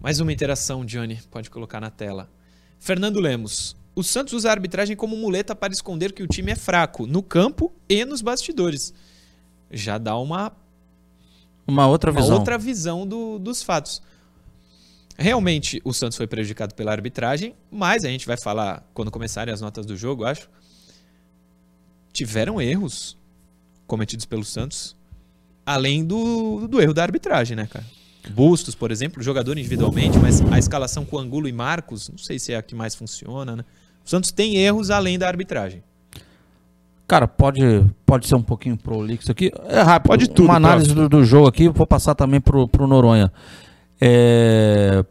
Mais 0.00 0.20
uma 0.20 0.32
interação, 0.32 0.84
Johnny, 0.84 1.20
pode 1.30 1.50
colocar 1.50 1.80
na 1.80 1.90
tela. 1.90 2.30
Fernando 2.78 3.18
Lemos. 3.18 3.76
O 3.94 4.02
Santos 4.02 4.34
usa 4.34 4.50
a 4.50 4.52
arbitragem 4.52 4.94
como 4.94 5.16
muleta 5.16 5.54
para 5.54 5.72
esconder 5.72 6.12
que 6.12 6.22
o 6.22 6.26
time 6.26 6.52
é 6.52 6.56
fraco 6.56 7.06
no 7.06 7.22
campo 7.22 7.72
e 7.88 8.04
nos 8.04 8.20
bastidores. 8.20 8.92
Já 9.70 9.96
dá 9.96 10.16
uma 10.18 10.52
uma 11.66 11.86
outra 11.86 12.12
uma 12.12 12.20
visão. 12.20 12.36
outra 12.36 12.58
visão 12.58 13.06
do, 13.06 13.38
dos 13.38 13.62
fatos. 13.62 14.02
Realmente 15.18 15.80
o 15.82 15.94
Santos 15.94 16.16
foi 16.16 16.26
prejudicado 16.26 16.74
pela 16.74 16.92
arbitragem, 16.92 17.54
mas 17.70 18.04
a 18.04 18.08
gente 18.08 18.26
vai 18.26 18.36
falar 18.36 18.86
quando 18.92 19.10
começarem 19.10 19.52
as 19.52 19.62
notas 19.62 19.86
do 19.86 19.96
jogo, 19.96 20.24
acho. 20.24 20.48
Tiveram 22.12 22.60
erros 22.60 23.16
cometidos 23.86 24.26
pelo 24.26 24.44
Santos, 24.44 24.94
além 25.64 26.04
do, 26.04 26.68
do 26.68 26.80
erro 26.82 26.92
da 26.92 27.02
arbitragem, 27.02 27.56
né, 27.56 27.66
cara? 27.66 27.95
Bustos, 28.30 28.74
por 28.74 28.90
exemplo, 28.90 29.22
jogador 29.22 29.56
individualmente, 29.56 30.18
mas 30.18 30.40
a 30.52 30.58
escalação 30.58 31.04
com 31.04 31.18
Angulo 31.18 31.48
e 31.48 31.52
Marcos, 31.52 32.08
não 32.08 32.18
sei 32.18 32.38
se 32.38 32.52
é 32.52 32.56
a 32.56 32.62
que 32.62 32.74
mais 32.74 32.94
funciona, 32.94 33.56
né? 33.56 33.64
O 34.04 34.08
Santos 34.08 34.30
tem 34.30 34.56
erros 34.56 34.90
além 34.90 35.18
da 35.18 35.26
arbitragem. 35.26 35.82
Cara, 37.08 37.28
pode, 37.28 37.62
pode 38.04 38.26
ser 38.26 38.34
um 38.34 38.42
pouquinho 38.42 38.76
prolixo 38.76 39.30
aqui. 39.30 39.52
É 39.68 39.80
rápido. 39.80 40.08
Pode 40.08 40.28
tudo, 40.28 40.46
Uma 40.46 40.56
análise 40.56 40.92
do, 40.92 41.08
do 41.08 41.24
jogo 41.24 41.46
aqui, 41.46 41.68
vou 41.68 41.86
passar 41.86 42.14
também 42.14 42.40
pro, 42.40 42.66
pro 42.66 42.86
Noronha. 42.86 43.32
É, 44.00 45.04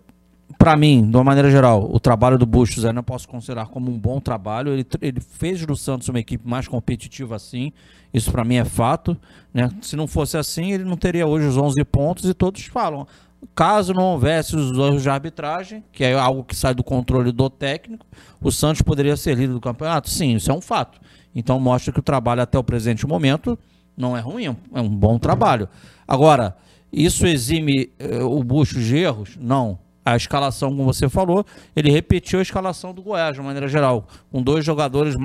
para 0.57 0.75
mim, 0.75 1.09
de 1.09 1.15
uma 1.15 1.23
maneira 1.23 1.51
geral, 1.51 1.89
o 1.91 1.99
trabalho 1.99 2.37
do 2.37 2.45
Bustos 2.45 2.83
eu 2.83 2.93
não 2.93 3.03
posso 3.03 3.27
considerar 3.27 3.67
como 3.67 3.91
um 3.91 3.99
bom 3.99 4.19
trabalho. 4.19 4.71
Ele, 4.71 4.85
ele 5.01 5.19
fez 5.19 5.65
do 5.65 5.75
Santos 5.75 6.07
uma 6.09 6.19
equipe 6.19 6.47
mais 6.47 6.67
competitiva 6.67 7.35
assim. 7.35 7.71
Isso 8.13 8.31
para 8.31 8.43
mim 8.43 8.55
é 8.55 8.65
fato. 8.65 9.17
Né? 9.53 9.69
Se 9.81 9.95
não 9.95 10.07
fosse 10.07 10.37
assim, 10.37 10.71
ele 10.71 10.83
não 10.83 10.97
teria 10.97 11.27
hoje 11.27 11.47
os 11.47 11.57
11 11.57 11.83
pontos 11.85 12.25
e 12.25 12.33
todos 12.33 12.63
falam. 12.65 13.05
Caso 13.53 13.93
não 13.93 14.03
houvesse 14.03 14.55
os 14.55 14.71
erros 14.77 15.03
de 15.03 15.09
arbitragem, 15.09 15.83
que 15.91 16.03
é 16.03 16.13
algo 16.13 16.43
que 16.43 16.55
sai 16.55 16.73
do 16.73 16.83
controle 16.83 17.31
do 17.31 17.49
técnico, 17.49 18.05
o 18.41 18.51
Santos 18.51 18.81
poderia 18.81 19.15
ser 19.15 19.37
líder 19.37 19.53
do 19.53 19.61
campeonato? 19.61 20.09
Sim, 20.09 20.35
isso 20.35 20.49
é 20.49 20.53
um 20.53 20.61
fato. 20.61 20.99
Então 21.35 21.59
mostra 21.59 21.93
que 21.93 21.99
o 21.99 22.03
trabalho 22.03 22.41
até 22.41 22.57
o 22.57 22.63
presente 22.63 23.05
momento 23.05 23.59
não 23.95 24.17
é 24.17 24.19
ruim, 24.19 24.45
é 24.73 24.81
um 24.81 24.89
bom 24.89 25.19
trabalho. 25.19 25.69
Agora, 26.07 26.55
isso 26.91 27.27
exime 27.27 27.91
eh, 27.99 28.23
o 28.23 28.43
Busto 28.43 28.79
de 28.79 28.97
erros? 28.97 29.37
Não. 29.39 29.77
A 30.05 30.15
escalação, 30.15 30.69
como 30.69 30.83
você 30.83 31.09
falou, 31.09 31.43
ele 31.75 31.89
repetiu 31.89 32.37
a 32.37 32.41
escalação 32.43 32.93
do 32.93 33.01
Goiás, 33.01 33.35
de 33.35 33.41
maneira 33.41 33.67
geral, 33.67 34.07
com 34.31 34.39
dois 34.39 34.63
jogadores, 34.63 35.15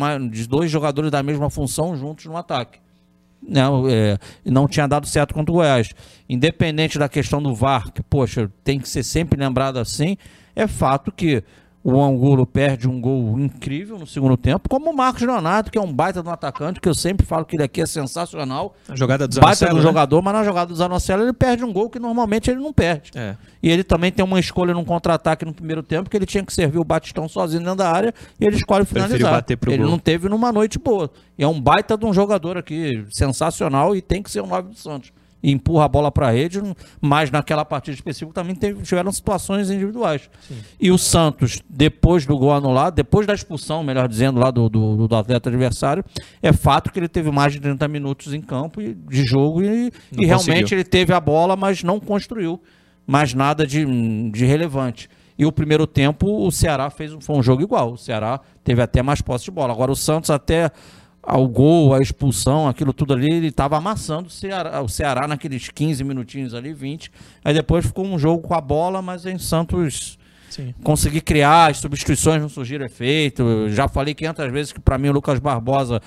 dois 0.49 0.71
jogadores 0.71 1.11
da 1.11 1.23
mesma 1.23 1.51
função 1.51 1.95
juntos 1.95 2.25
no 2.25 2.37
ataque. 2.37 2.79
Não, 3.47 3.89
é, 3.89 4.19
não 4.45 4.67
tinha 4.67 4.87
dado 4.87 5.07
certo 5.07 5.35
contra 5.35 5.53
o 5.53 5.57
Goiás. 5.57 5.91
Independente 6.29 6.99
da 6.99 7.09
questão 7.09 7.43
do 7.43 7.55
VAR, 7.55 7.93
que, 7.93 8.03
poxa, 8.03 8.51
tem 8.65 8.81
que 8.81 8.89
ser 8.89 9.03
sempre 9.03 9.39
lembrado 9.39 9.79
assim, 9.79 10.17
é 10.57 10.67
fato 10.67 11.13
que 11.13 11.45
o 11.83 12.01
Angulo 12.03 12.47
perde 12.47 12.87
um 12.87 13.01
gol 13.01 13.39
incrível 13.39 13.99
no 13.99 14.07
segundo 14.07 14.37
tempo, 14.37 14.69
como 14.69 14.91
o 14.91 14.97
Marcos 14.97 15.23
Leonardo, 15.23 15.71
que 15.71 15.79
é 15.79 15.81
um 15.81 15.91
baita 15.91 16.23
de 16.23 16.29
um 16.29 16.33
atacante, 16.33 16.79
que 16.79 16.89
eu 16.89 16.95
sempre 16.95 17.25
falo 17.25 17.45
que 17.45 17.57
ele 17.57 17.63
aqui 17.63 17.81
é 17.81 17.87
sensacional. 17.87 18.77
A 18.87 18.95
jogada 18.95 19.27
do 19.27 19.41
Baita 19.41 19.57
Zanocelo, 19.57 19.71
do 19.71 19.77
né? 19.77 19.83
jogador, 19.83 20.23
mas 20.23 20.35
na 20.35 20.45
jogada 20.45 20.67
do 20.67 20.77
Zanocelo 20.77 21.23
ele 21.23 21.33
perde 21.33 21.65
um 21.65 21.73
gol 21.73 21.89
que 21.89 21.99
normalmente 21.99 22.51
ele 22.51 22.61
não 22.61 22.73
perde. 22.73 23.13
É. 23.15 23.35
E 23.63 23.71
ele 23.71 23.83
também 23.83 24.13
tem 24.13 24.23
uma 24.23 24.39
escolha 24.39 24.75
num 24.75 24.85
contra-ataque 24.85 25.45
no 25.47 25.55
primeiro 25.55 25.83
tempo, 25.83 26.11
que 26.11 26.17
ele 26.17 26.27
tinha 26.27 26.45
que 26.45 26.53
servir 26.53 26.79
o 26.79 26.85
Batistão 26.85 27.27
sozinho 27.29 27.63
dentro 27.63 27.77
da 27.77 27.91
área, 27.91 28.13
e 28.39 28.45
ele 28.45 28.57
escolhe 28.57 28.85
finalizar. 28.85 29.45
ele 29.49 29.77
gol. 29.79 29.87
não 29.87 29.99
teve 29.99 30.29
numa 30.29 30.53
noite 30.53 30.79
boa. 30.79 31.11
E 31.39 31.43
é 31.43 31.49
um 31.49 31.59
baita 31.59 31.97
de 31.97 32.05
um 32.05 32.13
jogador 32.13 32.59
aqui, 32.59 33.07
sensacional, 33.11 33.97
e 33.97 34.03
tem 34.03 34.23
que 34.23 34.31
ser 34.31 34.41
o 34.41 34.47
9 34.47 34.69
do 34.69 34.79
Santos. 34.79 35.13
E 35.43 35.51
empurra 35.51 35.85
a 35.87 35.89
bola 35.89 36.11
para 36.13 36.29
a 36.29 36.31
rede, 36.31 36.61
mas 37.01 37.31
naquela 37.31 37.65
partida 37.65 37.95
específica 37.95 38.33
também 38.35 38.55
teve- 38.55 38.83
tiveram 38.83 39.11
situações 39.11 39.71
individuais. 39.71 40.29
E 40.79 40.91
o 40.91 40.99
Santos, 40.99 41.63
depois 41.69 42.27
do 42.27 42.37
gol 42.37 42.53
anulado, 42.53 42.95
depois 42.95 43.27
da 43.27 43.33
expulsão, 43.35 43.83
melhor 43.83 44.07
dizendo, 44.07 44.39
lá 44.39 44.51
do, 44.51 44.69
do, 44.69 45.09
do 45.09 45.17
atleta 45.17 45.49
adversário, 45.49 46.05
é 46.43 46.53
fato 46.53 46.93
que 46.93 46.99
ele 46.99 47.09
teve 47.09 47.31
mais 47.31 47.53
de 47.55 47.61
30 47.61 47.89
minutos 47.89 48.35
em 48.35 48.41
campo 48.41 48.81
e- 48.83 48.95
de 48.95 49.25
jogo 49.25 49.63
e, 49.63 49.91
e 50.13 50.27
realmente 50.27 50.75
ele 50.75 50.85
teve 50.85 51.13
a 51.15 51.21
bola, 51.21 51.57
mas 51.57 51.83
não 51.83 51.99
construiu 51.99 52.61
mais 53.07 53.33
nada 53.33 53.67
de, 53.67 53.85
de 54.31 54.45
relevante. 54.45 55.09
E 55.39 55.47
o 55.47 55.51
primeiro 55.51 55.87
tempo, 55.87 56.47
o 56.47 56.51
Ceará 56.53 56.91
fez 56.91 57.15
um- 57.15 57.21
foi 57.21 57.35
um 57.35 57.43
jogo 57.43 57.63
igual. 57.63 57.93
O 57.95 57.97
Ceará 57.97 58.41
teve 58.63 58.83
até 58.83 59.03
mais 59.03 59.23
posse 59.23 59.47
de 59.47 59.51
bola. 59.51 59.73
Agora 59.73 59.91
o 59.91 59.97
Santos 59.97 60.29
até 60.29 60.71
ao 61.23 61.47
gol, 61.47 61.95
a 61.95 61.99
expulsão, 62.01 62.67
aquilo 62.69 62.93
tudo 62.93 63.13
ali, 63.13 63.27
ele 63.33 63.49
estava 63.49 63.77
amassando 63.77 64.29
o 64.29 64.31
Ceará, 64.31 64.81
o 64.83 64.89
Ceará 64.89 65.29
naqueles 65.29 65.69
15 65.69 66.03
minutinhos 66.05 66.55
ali, 66.55 66.73
20. 66.73 67.11
Aí 67.45 67.53
depois 67.55 67.85
ficou 67.87 68.05
um 68.07 68.19
jogo 68.19 68.47
com 68.47 68.55
a 68.55 68.61
bola, 68.61 69.03
mas 69.03 69.27
em 69.27 69.39
Santos 69.39 70.19
Sim. 70.49 70.75
conseguir 70.83 71.21
criar, 71.21 71.71
as 71.71 71.77
substituições 71.79 72.41
não 72.41 72.49
surgiram 72.49 72.87
efeito. 72.87 73.43
Eu 73.43 73.71
já 73.71 73.87
falei 73.87 74.15
500 74.15 74.51
vezes 74.51 74.73
que 74.73 74.81
para 74.81 74.97
mim 74.99 75.09
o 75.11 75.13
Lucas 75.13 75.39
Barbosa, 75.39 76.01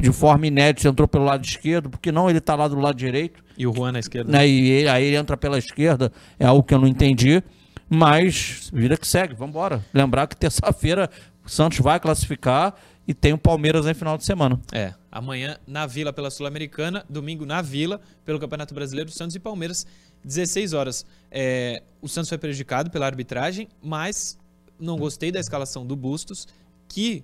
de 0.00 0.10
forma 0.12 0.46
inédita, 0.46 0.88
entrou 0.88 1.06
pelo 1.06 1.24
lado 1.24 1.44
esquerdo, 1.44 1.90
porque 1.90 2.10
não 2.10 2.28
ele 2.30 2.40
tá 2.40 2.54
lá 2.54 2.66
do 2.66 2.78
lado 2.80 2.96
direito 2.96 3.44
E 3.58 3.66
o 3.66 3.72
Juan 3.74 3.92
na 3.92 3.98
esquerda. 3.98 4.32
né? 4.32 4.48
E 4.48 4.70
ele- 4.70 4.88
aí 4.88 5.04
ele 5.04 5.16
entra 5.16 5.36
pela 5.36 5.58
esquerda, 5.58 6.10
é 6.38 6.46
algo 6.46 6.62
que 6.62 6.72
eu 6.74 6.78
não 6.80 6.88
entendi. 6.88 7.42
Mas 7.88 8.70
vida 8.72 8.96
que 8.96 9.06
segue, 9.06 9.34
vamos 9.34 9.50
embora. 9.54 9.84
Lembrar 9.92 10.26
que 10.26 10.34
terça-feira 10.36 11.08
o 11.44 11.48
Santos 11.50 11.78
vai 11.78 12.00
classificar 12.00 12.74
e 13.06 13.12
tem 13.12 13.32
o 13.32 13.38
Palmeiras 13.38 13.86
em 13.86 13.94
final 13.94 14.16
de 14.16 14.24
semana. 14.24 14.60
É, 14.72 14.94
amanhã 15.12 15.58
na 15.66 15.86
Vila 15.86 16.12
pela 16.12 16.30
Sul-Americana, 16.30 17.04
domingo 17.08 17.44
na 17.44 17.60
Vila 17.60 18.00
pelo 18.24 18.40
Campeonato 18.40 18.74
Brasileiro, 18.74 19.10
Santos 19.10 19.36
e 19.36 19.40
Palmeiras, 19.40 19.86
16 20.24 20.72
horas. 20.72 21.04
É, 21.30 21.82
o 22.00 22.08
Santos 22.08 22.28
foi 22.28 22.38
prejudicado 22.38 22.90
pela 22.90 23.06
arbitragem, 23.06 23.68
mas 23.82 24.38
não 24.78 24.96
gostei 24.96 25.30
da 25.30 25.38
escalação 25.38 25.86
do 25.86 25.94
Bustos, 25.94 26.48
que 26.88 27.22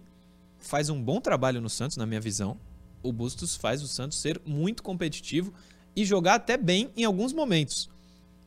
faz 0.59 0.91
um 0.91 1.03
bom 1.03 1.21
trabalho 1.21 1.61
no 1.61 1.71
Santos, 1.71 1.97
na 1.97 2.05
minha 2.05 2.21
visão. 2.21 2.59
O 3.03 3.13
Bustos 3.13 3.57
faz 3.57 3.83
o 3.83 3.89
Santos 3.89 4.19
ser 4.19 4.41
muito 4.45 4.83
competitivo 4.83 5.53
e 5.97 6.05
jogar 6.05 6.35
até 6.35 6.57
bem 6.57 6.91
em 6.97 7.05
alguns 7.05 7.33
momentos. 7.33 7.89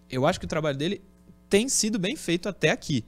Eu 0.10 0.28
acho 0.28 0.40
que 0.40 0.46
o 0.46 0.50
trabalho 0.50 0.78
dele 0.78 1.02
tem 1.50 1.68
sido 1.68 1.98
bem 1.98 2.16
feito 2.16 2.48
até 2.48 2.70
aqui. 2.70 3.04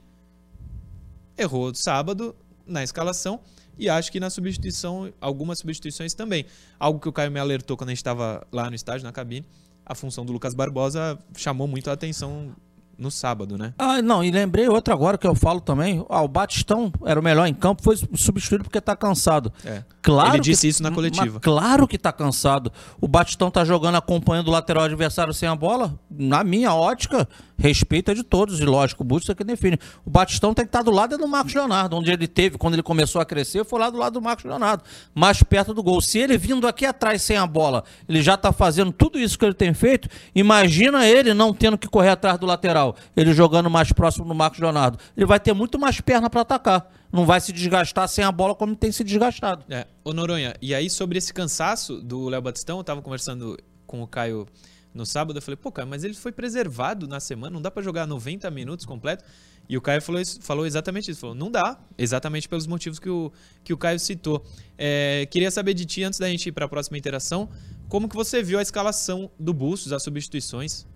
errou 1.38 1.72
sábado 1.74 2.34
na 2.66 2.82
escalação 2.82 3.40
e 3.78 3.88
acho 3.88 4.10
que 4.10 4.18
na 4.18 4.30
substituição, 4.30 5.12
algumas 5.20 5.58
substituições 5.58 6.14
também. 6.14 6.46
Algo 6.78 6.98
que 6.98 7.08
o 7.08 7.12
Caio 7.12 7.30
me 7.30 7.40
alertou 7.40 7.76
quando 7.76 7.90
a 7.90 7.92
gente 7.92 7.98
estava 7.98 8.46
lá 8.50 8.68
no 8.68 8.76
estádio, 8.76 9.04
na 9.04 9.12
cabine, 9.12 9.46
a 9.84 9.94
função 9.94 10.24
do 10.24 10.32
Lucas 10.32 10.54
Barbosa 10.54 11.18
chamou 11.36 11.68
muito 11.68 11.88
a 11.90 11.92
atenção 11.92 12.54
no 12.98 13.10
sábado, 13.10 13.58
né? 13.58 13.74
Ah, 13.78 14.00
não, 14.00 14.24
e 14.24 14.30
lembrei 14.30 14.68
outra 14.68 14.94
agora 14.94 15.18
que 15.18 15.26
eu 15.26 15.34
falo 15.34 15.60
também. 15.60 16.04
Ah, 16.08 16.22
o 16.22 16.28
Batistão 16.28 16.90
era 17.04 17.20
o 17.20 17.22
melhor 17.22 17.46
em 17.46 17.54
campo, 17.54 17.82
foi 17.82 17.96
substituído 18.14 18.64
porque 18.64 18.80
tá 18.80 18.96
cansado. 18.96 19.52
É. 19.64 19.84
Claro 20.06 20.34
Ele 20.36 20.40
disse 20.40 20.62
que- 20.62 20.68
isso 20.68 20.82
na 20.84 20.92
coletiva. 20.92 21.40
claro 21.40 21.88
que 21.88 21.98
tá 21.98 22.12
cansado. 22.12 22.72
O 23.00 23.08
Batistão 23.08 23.50
tá 23.50 23.64
jogando 23.64 23.96
acompanhando 23.96 24.46
o 24.46 24.50
lateral 24.52 24.84
adversário 24.84 25.34
sem 25.34 25.48
a 25.48 25.56
bola. 25.56 25.98
Na 26.08 26.44
minha 26.44 26.72
ótica, 26.72 27.28
respeito 27.58 28.12
é 28.12 28.14
de 28.14 28.22
todos, 28.22 28.60
e 28.60 28.64
lógico, 28.64 29.02
o 29.02 29.04
Bustos 29.04 29.30
é 29.30 29.34
que 29.34 29.42
define. 29.42 29.76
O 30.04 30.10
Batistão 30.10 30.54
tem 30.54 30.64
que 30.64 30.68
estar 30.68 30.82
do 30.82 30.92
lado 30.92 31.16
é 31.16 31.18
do 31.18 31.26
Marcos 31.26 31.54
Leonardo, 31.54 31.96
onde 31.96 32.12
ele 32.12 32.28
teve, 32.28 32.56
quando 32.56 32.74
ele 32.74 32.84
começou 32.84 33.20
a 33.20 33.24
crescer, 33.24 33.64
foi 33.64 33.80
lá 33.80 33.90
do 33.90 33.98
lado 33.98 34.12
do 34.12 34.22
Marcos 34.22 34.44
Leonardo, 34.44 34.84
mais 35.12 35.42
perto 35.42 35.74
do 35.74 35.82
gol. 35.82 36.00
Se 36.00 36.20
ele 36.20 36.38
vindo 36.38 36.68
aqui 36.68 36.86
atrás 36.86 37.20
sem 37.22 37.36
a 37.36 37.44
bola, 37.44 37.82
ele 38.08 38.22
já 38.22 38.36
tá 38.36 38.52
fazendo 38.52 38.92
tudo 38.92 39.18
isso 39.18 39.36
que 39.36 39.44
ele 39.44 39.54
tem 39.54 39.74
feito, 39.74 40.08
imagina 40.32 41.04
ele 41.04 41.34
não 41.34 41.52
tendo 41.52 41.76
que 41.76 41.88
correr 41.88 42.10
atrás 42.10 42.38
do 42.38 42.46
lateral, 42.46 42.94
ele 43.16 43.32
jogando 43.32 43.68
mais 43.68 43.90
próximo 43.92 44.24
do 44.24 44.34
Marcos 44.36 44.60
Leonardo. 44.60 44.98
Ele 45.16 45.26
vai 45.26 45.40
ter 45.40 45.52
muito 45.52 45.80
mais 45.80 46.00
perna 46.00 46.30
para 46.30 46.42
atacar. 46.42 46.92
Não 47.16 47.24
vai 47.24 47.40
se 47.40 47.50
desgastar 47.52 48.06
sem 48.08 48.22
a 48.22 48.30
bola 48.30 48.54
como 48.54 48.76
tem 48.76 48.92
se 48.92 49.02
desgastado. 49.02 49.64
É. 49.72 49.86
Ô 50.04 50.12
Noronha, 50.12 50.54
e 50.60 50.74
aí 50.74 50.90
sobre 50.90 51.16
esse 51.16 51.32
cansaço 51.32 52.00
do 52.02 52.28
Léo 52.28 52.42
Batistão, 52.42 52.76
eu 52.76 52.84
tava 52.84 53.00
conversando 53.00 53.56
com 53.86 54.02
o 54.02 54.06
Caio 54.06 54.46
no 54.92 55.06
sábado, 55.06 55.38
eu 55.38 55.42
falei, 55.42 55.56
pô, 55.56 55.72
Caio, 55.72 55.88
mas 55.88 56.04
ele 56.04 56.12
foi 56.14 56.30
preservado 56.30 57.08
na 57.08 57.18
semana, 57.18 57.52
não 57.54 57.62
dá 57.62 57.70
pra 57.70 57.82
jogar 57.82 58.06
90 58.06 58.50
minutos 58.50 58.84
completo. 58.84 59.24
E 59.68 59.76
o 59.76 59.80
Caio 59.80 60.00
falou, 60.02 60.20
isso- 60.20 60.38
falou 60.42 60.66
exatamente 60.66 61.10
isso, 61.10 61.20
falou, 61.20 61.34
não 61.34 61.50
dá, 61.50 61.78
exatamente 61.98 62.48
pelos 62.48 62.66
motivos 62.66 62.98
que 62.98 63.08
o, 63.08 63.32
que 63.64 63.72
o 63.72 63.78
Caio 63.78 63.98
citou. 63.98 64.44
É, 64.76 65.26
queria 65.30 65.50
saber 65.50 65.72
de 65.74 65.84
ti, 65.86 66.02
antes 66.04 66.18
da 66.18 66.28
gente 66.28 66.46
ir 66.48 66.52
pra 66.52 66.68
próxima 66.68 66.96
interação, 66.98 67.48
como 67.88 68.08
que 68.08 68.14
você 68.14 68.42
viu 68.42 68.58
a 68.58 68.62
escalação 68.62 69.30
do 69.40 69.52
Bustos, 69.54 69.92
as 69.92 70.02
substituições? 70.02 70.86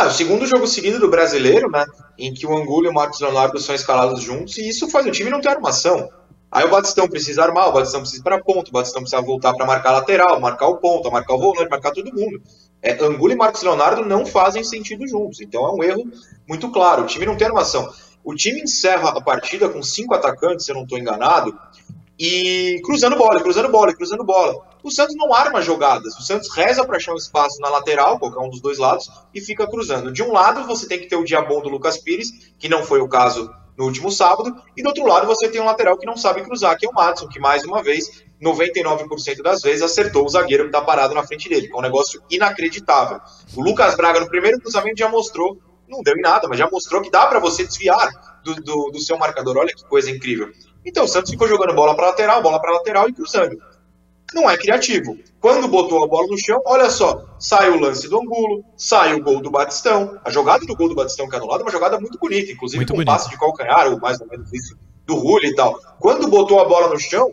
Ah, 0.00 0.06
o 0.06 0.12
segundo 0.12 0.46
jogo 0.46 0.64
seguido 0.64 1.00
do 1.00 1.10
brasileiro, 1.10 1.68
né? 1.68 1.84
Em 2.16 2.32
que 2.32 2.46
o 2.46 2.56
Angulo 2.56 2.86
e 2.86 2.88
o 2.88 2.94
Marcos 2.94 3.18
Leonardo 3.18 3.58
são 3.58 3.74
escalados 3.74 4.22
juntos, 4.22 4.56
e 4.56 4.68
isso 4.68 4.88
faz 4.88 5.04
o 5.04 5.10
time 5.10 5.28
não 5.28 5.40
ter 5.40 5.48
armação. 5.48 6.08
Aí 6.52 6.64
o 6.64 6.70
Batistão 6.70 7.08
precisa 7.08 7.42
armar, 7.42 7.68
o 7.68 7.72
Batistão 7.72 8.02
precisa 8.02 8.22
ir 8.22 8.22
para 8.22 8.40
ponto, 8.40 8.68
o 8.68 8.70
Batistão 8.70 9.02
precisa 9.02 9.20
voltar 9.20 9.54
para 9.54 9.66
marcar 9.66 9.90
lateral, 9.90 10.38
marcar 10.38 10.68
o 10.68 10.76
ponto, 10.76 11.10
marcar 11.10 11.34
o 11.34 11.40
volante, 11.40 11.68
marcar 11.68 11.90
todo 11.90 12.14
mundo. 12.14 12.40
É, 12.80 12.92
Angulo 13.04 13.32
e 13.32 13.36
Marcos 13.36 13.60
Leonardo 13.64 14.04
não 14.04 14.24
fazem 14.24 14.62
sentido 14.62 15.04
juntos, 15.08 15.40
então 15.40 15.66
é 15.66 15.72
um 15.72 15.82
erro 15.82 16.04
muito 16.48 16.70
claro. 16.70 17.02
O 17.02 17.06
time 17.06 17.26
não 17.26 17.36
tem 17.36 17.48
armação. 17.48 17.92
O 18.22 18.36
time 18.36 18.60
encerra 18.60 19.08
a 19.08 19.20
partida 19.20 19.68
com 19.68 19.82
cinco 19.82 20.14
atacantes, 20.14 20.64
se 20.64 20.70
eu 20.70 20.76
não 20.76 20.84
estou 20.84 20.96
enganado, 20.96 21.58
e 22.18 22.80
cruzando 22.84 23.16
bola, 23.16 23.40
cruzando 23.40 23.68
bola, 23.68 23.94
cruzando 23.94 24.24
bola. 24.24 24.56
O 24.82 24.90
Santos 24.90 25.14
não 25.16 25.32
arma 25.32 25.62
jogadas. 25.62 26.14
O 26.18 26.22
Santos 26.22 26.50
reza 26.54 26.84
para 26.84 26.96
achar 26.96 27.12
um 27.12 27.16
espaço 27.16 27.60
na 27.60 27.68
lateral, 27.68 28.18
qualquer 28.18 28.40
um 28.40 28.50
dos 28.50 28.60
dois 28.60 28.78
lados, 28.78 29.08
e 29.34 29.40
fica 29.40 29.68
cruzando. 29.68 30.10
De 30.10 30.22
um 30.22 30.32
lado, 30.32 30.66
você 30.66 30.88
tem 30.88 30.98
que 30.98 31.06
ter 31.06 31.16
o 31.16 31.24
dia 31.24 31.40
bom 31.42 31.60
do 31.60 31.68
Lucas 31.68 31.98
Pires, 31.98 32.30
que 32.58 32.68
não 32.68 32.82
foi 32.82 33.00
o 33.00 33.08
caso 33.08 33.50
no 33.76 33.84
último 33.84 34.10
sábado, 34.10 34.60
e 34.76 34.82
do 34.82 34.88
outro 34.88 35.06
lado, 35.06 35.24
você 35.24 35.48
tem 35.48 35.60
um 35.60 35.64
lateral 35.64 35.96
que 35.96 36.04
não 36.04 36.16
sabe 36.16 36.42
cruzar, 36.42 36.76
que 36.76 36.84
é 36.84 36.88
o 36.88 36.92
Madison, 36.92 37.28
que 37.28 37.38
mais 37.38 37.62
uma 37.62 37.80
vez, 37.80 38.24
99% 38.42 39.40
das 39.40 39.62
vezes, 39.62 39.82
acertou 39.82 40.26
o 40.26 40.28
zagueiro 40.28 40.64
que 40.64 40.70
está 40.70 40.80
parado 40.80 41.14
na 41.14 41.24
frente 41.24 41.48
dele, 41.48 41.70
é 41.72 41.76
um 41.76 41.80
negócio 41.80 42.20
inacreditável. 42.28 43.20
O 43.54 43.62
Lucas 43.62 43.94
Braga, 43.94 44.18
no 44.18 44.28
primeiro 44.28 44.58
cruzamento, 44.58 44.98
já 44.98 45.08
mostrou, 45.08 45.58
não 45.88 46.02
deu 46.02 46.16
em 46.16 46.20
nada, 46.20 46.48
mas 46.48 46.58
já 46.58 46.68
mostrou 46.68 47.00
que 47.00 47.10
dá 47.10 47.26
para 47.28 47.38
você 47.38 47.64
desviar 47.64 48.10
do, 48.42 48.56
do, 48.56 48.90
do 48.90 49.00
seu 49.00 49.16
marcador. 49.16 49.56
Olha 49.56 49.72
que 49.72 49.84
coisa 49.84 50.10
incrível. 50.10 50.50
Então 50.88 51.04
o 51.04 51.08
Santos 51.08 51.30
ficou 51.30 51.46
jogando 51.46 51.74
bola 51.74 51.94
para 51.94 52.06
lateral, 52.06 52.42
bola 52.42 52.58
para 52.60 52.72
lateral 52.72 53.08
e 53.08 53.12
cruzando. 53.12 53.58
Não 54.34 54.48
é 54.48 54.56
criativo. 54.56 55.18
Quando 55.40 55.68
botou 55.68 56.02
a 56.02 56.06
bola 56.06 56.26
no 56.26 56.36
chão, 56.38 56.60
olha 56.66 56.90
só, 56.90 57.24
sai 57.38 57.70
o 57.70 57.78
lance 57.78 58.08
do 58.08 58.18
Angulo, 58.18 58.64
sai 58.76 59.14
o 59.14 59.22
gol 59.22 59.40
do 59.40 59.50
Batistão. 59.50 60.18
A 60.24 60.30
jogada 60.30 60.66
do 60.66 60.74
gol 60.74 60.88
do 60.88 60.94
Batistão 60.94 61.28
que 61.28 61.34
é 61.34 61.38
anulado 61.38 61.60
é 61.60 61.64
uma 61.64 61.70
jogada 61.70 62.00
muito 62.00 62.18
bonita, 62.18 62.50
inclusive 62.52 62.78
Muito 62.78 62.90
com 62.90 62.96
bonita. 62.96 63.12
passe 63.12 63.30
de 63.30 63.38
calcanhar, 63.38 63.90
ou 63.92 63.98
mais 64.00 64.20
ou 64.20 64.26
menos 64.26 64.52
isso, 64.52 64.76
do 65.06 65.14
Rulli 65.14 65.48
e 65.48 65.54
tal. 65.54 65.78
Quando 66.00 66.28
botou 66.28 66.60
a 66.60 66.64
bola 66.64 66.88
no 66.88 66.98
chão, 66.98 67.30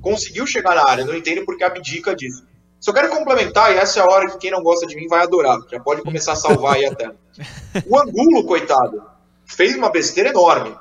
conseguiu 0.00 0.46
chegar 0.46 0.74
na 0.74 0.88
área. 0.88 1.04
Não 1.04 1.14
entendo 1.14 1.44
porque 1.44 1.64
abdica 1.64 2.14
disso. 2.14 2.44
Só 2.78 2.92
quero 2.92 3.08
complementar, 3.08 3.72
e 3.72 3.78
essa 3.78 4.00
é 4.00 4.02
a 4.02 4.06
hora 4.06 4.30
que 4.30 4.38
quem 4.38 4.50
não 4.50 4.62
gosta 4.62 4.86
de 4.86 4.94
mim 4.94 5.08
vai 5.08 5.22
adorar. 5.22 5.58
Já 5.70 5.80
pode 5.80 6.02
começar 6.02 6.32
a 6.32 6.36
salvar 6.36 6.74
aí 6.74 6.86
a 6.86 6.94
tela. 6.94 7.16
O 7.86 7.98
Angulo, 7.98 8.44
coitado, 8.44 9.02
fez 9.44 9.74
uma 9.76 9.90
besteira 9.90 10.30
enorme. 10.30 10.74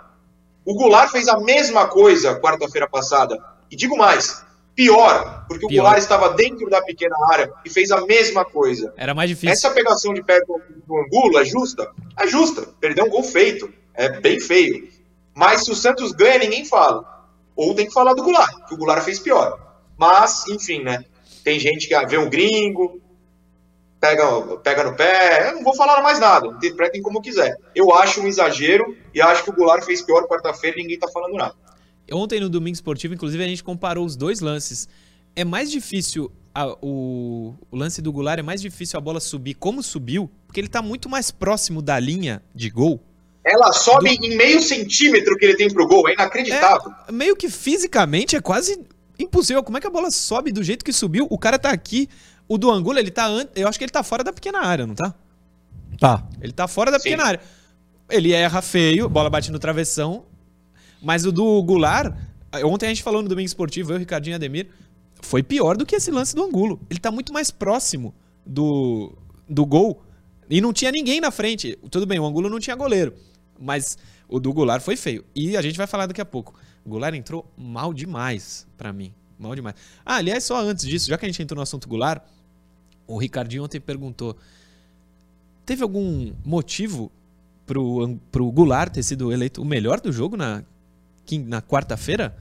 O 0.66 0.74
Goulart 0.74 1.12
fez 1.12 1.28
a 1.28 1.40
mesma 1.40 1.88
coisa 1.88 2.40
quarta-feira 2.40 2.90
passada. 2.90 3.38
E 3.70 3.76
digo 3.76 3.96
mais, 3.96 4.44
pior, 4.76 5.46
porque 5.48 5.66
o 5.66 5.70
Pior. 5.70 5.84
Goulart 5.84 6.00
estava 6.00 6.30
dentro 6.34 6.70
da 6.70 6.82
pequena 6.82 7.16
área 7.32 7.54
e 7.64 7.70
fez 7.70 7.92
a 7.92 8.06
mesma 8.06 8.44
coisa. 8.44 8.94
Era 8.98 9.14
mais 9.14 9.30
difícil. 9.30 9.52
Essa 9.52 9.70
pegação 9.70 10.14
de 10.14 10.24
pé 10.24 10.40
do, 10.42 10.62
do 10.86 10.98
Angulo 10.98 11.40
é 11.40 11.46
justa? 11.46 11.92
É 12.20 12.28
justa. 12.28 12.68
Perdeu 12.80 13.06
um 13.06 13.10
gol 13.10 13.24
feito. 13.24 13.72
É 13.94 14.10
bem 14.20 14.40
feio. 14.40 14.90
Mas 15.34 15.66
se 15.66 15.72
o 15.72 15.76
Santos 15.76 16.12
ganha, 16.12 16.40
ninguém 16.40 16.66
fala. 16.66 17.24
Ou 17.56 17.74
tem 17.74 17.86
que 17.86 17.94
falar 17.94 18.14
do 18.14 18.24
Goulart, 18.24 18.66
que 18.68 18.74
o 18.74 18.78
Goulart 18.78 19.04
fez 19.04 19.20
pior. 19.20 19.60
Mas, 19.98 20.46
enfim, 20.48 20.84
né? 20.84 21.06
Tem 21.44 21.60
gente 21.60 21.88
que 21.88 22.06
vê 22.08 22.18
um 22.18 22.30
gringo, 22.30 23.00
pega, 24.06 24.58
pega 24.58 24.84
no 24.84 24.96
pé. 24.96 25.50
Eu 25.50 25.56
não 25.56 25.64
vou 25.64 25.76
falar 25.76 26.02
mais 26.02 26.20
nada. 26.20 26.48
Interpretem 26.48 27.02
como 27.02 27.22
quiser. 27.22 27.56
Eu 27.74 27.94
acho 27.94 28.22
um 28.22 28.28
exagero 28.28 28.96
e 29.14 29.22
acho 29.22 29.44
que 29.44 29.50
o 29.50 29.54
Goulart 29.54 29.84
fez 29.84 30.02
pior 30.02 30.28
quarta-feira 30.28 30.78
e 30.80 30.82
ninguém 30.84 31.00
tá 31.00 31.08
falando 31.08 31.34
nada. 31.36 31.56
Ontem 32.12 32.40
no 32.40 32.50
Domingo 32.50 32.76
Esportivo, 32.76 33.14
inclusive, 33.14 33.44
a 33.44 33.48
gente 33.48 33.64
comparou 33.64 34.06
os 34.06 34.16
dois 34.16 34.40
lances. 34.40 34.88
É 35.36 35.44
mais 35.44 35.72
difícil 35.72 36.32
a- 36.54 36.76
o, 36.82 37.56
o 37.72 37.76
lance 37.76 38.02
do 38.02 38.12
Goulart, 38.14 38.40
é 38.40 38.44
mais 38.44 38.62
difícil 38.62 38.98
a 38.98 39.02
bola 39.02 39.20
subir 39.20 39.56
como 39.56 39.82
subiu, 39.82 40.30
porque 40.46 40.60
ele 40.62 40.68
tá 40.68 40.82
muito 40.82 41.10
mais 41.10 41.32
próximo 41.32 41.82
da 41.82 42.00
linha 42.00 42.44
de 42.54 42.70
gol. 42.70 43.02
Ela 43.44 43.72
sobe 43.74 44.10
em 44.22 44.36
meio 44.38 44.62
centímetro 44.62 45.36
que 45.38 45.46
ele 45.46 45.56
tem 45.56 45.72
pro 45.72 45.88
gol. 45.88 46.08
É 46.10 46.14
inacreditável. 46.14 46.92
Meio 47.12 47.36
que 47.36 47.50
fisicamente 47.50 48.36
é 48.36 48.42
quase 48.42 48.80
impossível. 49.20 49.64
Como 49.64 49.78
é 49.78 49.82
que 49.82 49.86
a 49.88 49.90
bola 49.90 50.10
sobe 50.10 50.52
do 50.52 50.64
jeito 50.64 50.84
que 50.86 50.92
subiu? 50.94 51.28
O 51.30 51.38
cara 51.38 51.60
tá 51.60 51.70
aqui. 51.70 52.08
O 52.48 52.58
do 52.58 52.70
Angulo, 52.72 53.00
ele 53.00 53.12
tá. 53.12 53.26
an- 53.28 53.48
Eu 53.56 53.68
acho 53.68 53.78
que 53.78 53.84
ele 53.86 53.92
tá 53.92 54.04
fora 54.04 54.24
da 54.24 54.32
pequena 54.34 54.60
área, 54.60 54.86
não 54.86 54.96
tá? 54.96 55.14
Tá. 56.00 56.28
Ele 56.42 56.52
tá 56.54 56.68
fora 56.68 56.92
da 56.92 57.00
Sim. 57.00 57.04
pequena 57.06 57.24
área. 57.26 57.40
Ele 58.10 58.32
erra 58.34 58.62
feio, 58.62 59.10
bola 59.10 59.30
bate 59.30 59.52
no 59.52 59.58
travessão. 59.60 60.26
Mas 61.02 61.26
o 61.26 61.32
do 61.32 61.62
Goulart, 61.64 62.14
ontem 62.64 62.86
a 62.86 62.90
gente 62.90 63.04
falou 63.04 63.22
no 63.22 63.30
Domingo 63.30 63.46
Esportivo, 63.48 63.94
eu, 63.94 63.98
Ricardinho 63.98 64.34
e 64.34 64.36
Ademir, 64.36 64.68
foi 65.22 65.42
pior 65.42 65.76
do 65.78 65.86
que 65.86 65.96
esse 65.96 66.12
lance 66.12 66.36
do 66.36 66.44
Angulo. 66.44 66.80
Ele 66.90 67.00
tá 67.00 67.12
muito 67.12 67.32
mais 67.34 67.50
próximo 67.52 68.14
do, 68.46 69.14
do 69.50 69.66
gol. 69.66 70.02
E 70.50 70.62
não 70.62 70.72
tinha 70.72 70.92
ninguém 70.92 71.20
na 71.20 71.32
frente. 71.32 71.78
Tudo 71.90 72.06
bem, 72.06 72.20
o 72.20 72.26
Angulo 72.26 72.50
não 72.50 72.60
tinha 72.60 72.76
goleiro. 72.76 73.14
Mas 73.60 73.98
o 74.28 74.40
do 74.40 74.54
Goulart 74.54 74.82
foi 74.84 74.96
feio. 74.96 75.26
E 75.34 75.58
a 75.58 75.62
gente 75.62 75.78
vai 75.78 75.88
falar 75.88 76.06
daqui 76.06 76.22
a 76.22 76.26
pouco. 76.26 76.54
O 76.86 76.90
Goulart 76.90 77.16
entrou 77.16 77.52
mal 77.58 77.92
demais 77.94 78.68
pra 78.78 78.94
mim. 78.94 79.12
Mal 79.40 79.56
demais. 79.56 79.76
Ah, 80.06 80.16
aliás, 80.18 80.44
só 80.44 80.60
antes 80.62 80.86
disso, 80.86 81.08
já 81.10 81.18
que 81.18 81.26
a 81.26 81.28
gente 81.30 81.42
entrou 81.42 81.56
no 81.58 81.64
assunto 81.64 81.88
Goulart, 81.90 82.22
o 83.08 83.18
Ricardinho 83.18 83.64
ontem 83.64 83.80
perguntou: 83.80 84.36
teve 85.66 85.84
algum 85.84 86.32
motivo 86.44 87.12
pro, 87.66 88.18
pro 88.32 88.52
Goulart 88.52 88.94
ter 88.94 89.04
sido 89.04 89.32
eleito 89.32 89.62
o 89.62 89.66
melhor 89.66 90.00
do 90.00 90.12
jogo 90.12 90.38
na, 90.38 90.64
na 91.48 91.62
quarta-feira? 91.62 92.36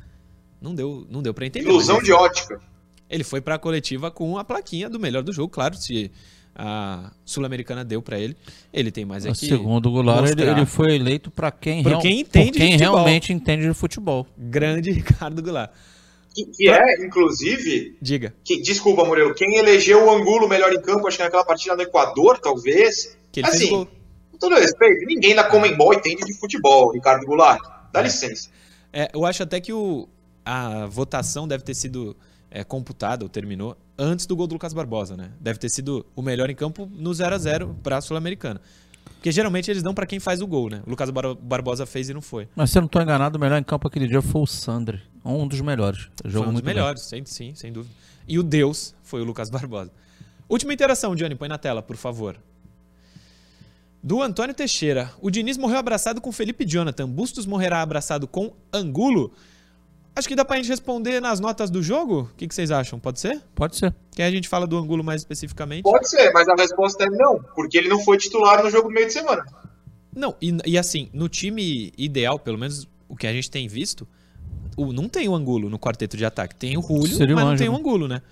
Não 0.60 0.74
deu, 0.74 1.06
não 1.10 1.22
deu 1.22 1.34
para 1.34 1.46
entender. 1.46 1.68
Ilusão 1.68 2.02
de 2.02 2.12
ótica. 2.12 2.60
Ele 3.08 3.22
foi 3.24 3.40
pra 3.40 3.58
coletiva 3.58 4.10
com 4.10 4.38
a 4.38 4.44
plaquinha 4.44 4.88
do 4.88 4.98
melhor 4.98 5.22
do 5.22 5.32
jogo, 5.32 5.48
claro, 5.48 5.76
se 5.76 6.10
a 6.54 7.12
Sul-Americana 7.24 7.84
deu 7.84 8.00
pra 8.00 8.18
ele. 8.18 8.34
Ele 8.72 8.90
tem 8.90 9.04
mais 9.04 9.26
aqui. 9.26 9.46
Segundo 9.46 9.86
o 9.88 9.92
Goulart, 9.92 10.26
ele, 10.30 10.42
ele 10.42 10.64
foi 10.66 10.94
eleito 10.94 11.30
para 11.30 11.50
quem, 11.50 11.82
real- 11.82 12.00
quem 12.00 12.20
entende 12.20 12.52
quem 12.58 12.76
realmente 12.76 13.32
entende 13.32 13.66
de 13.68 13.74
futebol. 13.74 14.26
Grande 14.38 14.90
Ricardo 14.92 15.42
Goulart. 15.42 15.70
Que, 16.34 16.44
que 16.46 16.68
é, 16.68 17.04
inclusive, 17.06 17.96
Diga. 18.02 18.34
que- 18.44 18.60
desculpa, 18.60 19.04
Murilo, 19.04 19.34
quem 19.34 19.56
elegeu 19.56 20.04
o 20.04 20.10
Angulo 20.10 20.48
melhor 20.48 20.72
em 20.72 20.80
campo, 20.82 21.06
acho 21.06 21.16
que 21.16 21.22
naquela 21.22 21.44
partida 21.44 21.76
do 21.76 21.82
Equador, 21.82 22.38
talvez. 22.38 23.16
Que 23.30 23.40
ele 23.40 23.48
fez 23.48 23.62
assim, 23.62 23.70
gol. 23.70 23.86
com 24.32 24.38
todo 24.38 24.54
respeito, 24.56 25.06
ninguém 25.06 25.34
na 25.34 25.44
Comembol 25.44 25.94
entende 25.94 26.24
de 26.24 26.34
futebol, 26.38 26.90
Ricardo 26.92 27.24
Goulart. 27.24 27.60
Dá 27.92 28.02
licença. 28.02 28.48
É, 28.92 29.08
eu 29.14 29.24
acho 29.24 29.42
até 29.44 29.60
que 29.60 29.72
o, 29.72 30.08
a 30.44 30.86
votação 30.86 31.46
deve 31.46 31.62
ter 31.62 31.74
sido 31.74 32.16
é, 32.50 32.62
computada, 32.64 33.24
ou 33.24 33.28
terminou, 33.28 33.76
antes 33.98 34.26
do 34.26 34.34
gol 34.36 34.46
do 34.48 34.54
Lucas 34.54 34.72
Barbosa, 34.72 35.16
né? 35.16 35.30
Deve 35.40 35.58
ter 35.58 35.68
sido 35.68 36.04
o 36.16 36.22
melhor 36.22 36.50
em 36.50 36.54
campo 36.54 36.88
no 36.92 37.14
0 37.14 37.34
a 37.34 37.38
0 37.38 37.76
pra 37.82 38.00
Sul-Americana. 38.00 38.60
Porque 39.16 39.30
geralmente 39.32 39.70
eles 39.70 39.82
dão 39.82 39.94
pra 39.94 40.04
quem 40.06 40.18
faz 40.20 40.40
o 40.40 40.46
gol, 40.46 40.68
né? 40.68 40.82
O 40.86 40.90
Lucas 40.90 41.10
Bar- 41.10 41.34
Barbosa 41.34 41.86
fez 41.86 42.08
e 42.08 42.14
não 42.14 42.20
foi. 42.20 42.48
Mas 42.54 42.70
se 42.70 42.78
eu 42.78 42.82
não 42.82 42.86
estou 42.86 43.00
enganado, 43.02 43.38
o 43.38 43.40
melhor 43.40 43.58
em 43.58 43.64
campo 43.64 43.86
aquele 43.88 44.06
dia 44.06 44.20
foi 44.20 44.42
o 44.42 44.46
Sandri. 44.46 45.00
Um 45.24 45.48
dos 45.48 45.60
melhores. 45.60 46.08
Foi 46.20 46.30
Jogou 46.30 46.42
um 46.48 46.52
dos 46.52 46.52
muito 46.54 46.64
bem. 46.64 46.74
melhores, 46.74 47.02
sem, 47.02 47.24
sim, 47.24 47.54
sem 47.54 47.72
dúvida. 47.72 47.94
E 48.28 48.38
o 48.38 48.42
Deus 48.42 48.94
foi 49.02 49.20
o 49.20 49.24
Lucas 49.24 49.48
Barbosa. 49.50 49.90
Última 50.48 50.72
interação, 50.74 51.14
Johnny, 51.16 51.34
põe 51.34 51.48
na 51.48 51.58
tela, 51.58 51.82
por 51.82 51.96
favor. 51.96 52.36
Do 54.02 54.20
Antônio 54.20 54.54
Teixeira. 54.54 55.10
O 55.20 55.30
Diniz 55.30 55.56
morreu 55.56 55.78
abraçado 55.78 56.20
com 56.20 56.30
Felipe 56.30 56.66
Jonathan. 56.66 57.08
Bustos 57.08 57.46
morrerá 57.46 57.80
abraçado 57.80 58.28
com 58.28 58.52
Angulo. 58.72 59.32
Acho 60.14 60.28
que 60.28 60.36
dá 60.36 60.44
pra 60.44 60.56
gente 60.58 60.68
responder 60.68 61.20
nas 61.20 61.40
notas 61.40 61.70
do 61.70 61.82
jogo. 61.82 62.28
O 62.32 62.36
que, 62.36 62.46
que 62.46 62.54
vocês 62.54 62.70
acham? 62.70 63.00
Pode 63.00 63.18
ser? 63.18 63.40
Pode 63.54 63.76
ser. 63.76 63.94
Que 64.12 64.22
aí 64.22 64.28
a 64.28 64.30
gente 64.30 64.48
fala 64.48 64.66
do 64.66 64.76
Angulo 64.76 65.02
mais 65.02 65.22
especificamente. 65.22 65.82
Pode 65.82 66.08
ser, 66.08 66.30
mas 66.32 66.46
a 66.48 66.54
resposta 66.54 67.04
é 67.04 67.08
não, 67.10 67.42
porque 67.54 67.78
ele 67.78 67.88
não 67.88 67.98
foi 68.04 68.18
titular 68.18 68.62
no 68.62 68.70
jogo 68.70 68.88
do 68.88 68.94
meio 68.94 69.06
de 69.06 69.12
semana. 69.12 69.44
Não, 70.14 70.36
e, 70.40 70.56
e 70.66 70.78
assim, 70.78 71.08
no 71.12 71.28
time 71.28 71.92
ideal, 71.98 72.38
pelo 72.38 72.58
menos 72.58 72.86
o 73.08 73.16
que 73.16 73.26
a 73.26 73.32
gente 73.32 73.50
tem 73.50 73.66
visto, 73.66 74.06
o, 74.76 74.92
não 74.92 75.08
tem 75.08 75.28
o 75.28 75.34
Angulo 75.34 75.68
no 75.70 75.78
quarteto 75.78 76.16
de 76.16 76.24
ataque. 76.24 76.54
Tem 76.54 76.76
o 76.76 76.82
Julio, 76.82 77.16
Seria 77.16 77.34
mas 77.34 77.44
não 77.44 77.56
tem 77.56 77.68
o. 77.68 77.76
Angulo, 77.76 78.08
né? 78.08 78.22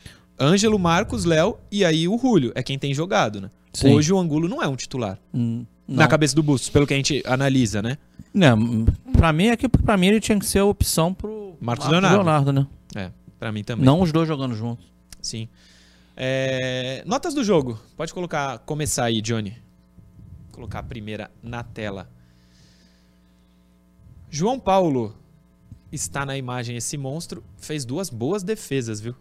Ângelo, 0.40 0.78
Marcos, 0.78 1.24
Léo 1.24 1.58
e 1.70 1.84
aí 1.84 2.08
o 2.08 2.18
Julio. 2.18 2.52
É 2.54 2.62
quem 2.62 2.78
tem 2.78 2.92
jogado, 2.94 3.40
né? 3.40 3.50
Sim. 3.72 3.94
Hoje 3.94 4.12
o 4.12 4.18
Angulo 4.18 4.48
não 4.48 4.62
é 4.62 4.68
um 4.68 4.76
titular. 4.76 5.18
Hum, 5.32 5.64
Na 5.86 6.06
cabeça 6.08 6.34
do 6.34 6.42
Bustos, 6.42 6.68
pelo 6.68 6.86
que 6.86 6.92
a 6.94 6.96
gente 6.96 7.22
analisa, 7.26 7.80
né? 7.80 7.96
Não, 8.34 8.84
pra 9.12 9.32
mim 9.32 9.46
é 9.46 9.56
que 9.56 9.68
pra 9.68 9.96
mim 9.96 10.06
ele 10.08 10.20
tinha 10.20 10.38
que 10.38 10.46
ser 10.46 10.58
a 10.60 10.64
opção 10.64 11.12
pro 11.12 11.54
Marcos 11.60 11.86
Leonardo. 11.88 12.52
né? 12.52 12.66
É, 12.94 13.10
pra 13.38 13.52
mim 13.52 13.62
também. 13.62 13.84
Não 13.84 14.00
os 14.00 14.10
dois 14.10 14.26
jogando 14.26 14.54
juntos. 14.54 14.86
Sim. 15.20 15.48
É, 16.16 17.02
Notas 17.06 17.34
do 17.34 17.44
jogo. 17.44 17.78
Pode 17.96 18.12
colocar, 18.12 18.58
começar 18.60 19.04
aí, 19.04 19.20
Johnny. 19.20 19.56
Colocar 20.50 20.80
a 20.80 20.82
primeira 20.82 21.30
na 21.42 21.62
tela. 21.62 22.08
João 24.30 24.58
Paulo 24.58 25.14
está 25.92 26.24
na 26.24 26.36
imagem 26.36 26.76
esse 26.76 26.96
monstro, 26.96 27.44
fez 27.58 27.84
duas 27.84 28.08
boas 28.08 28.42
defesas, 28.42 29.00
viu? 29.00 29.14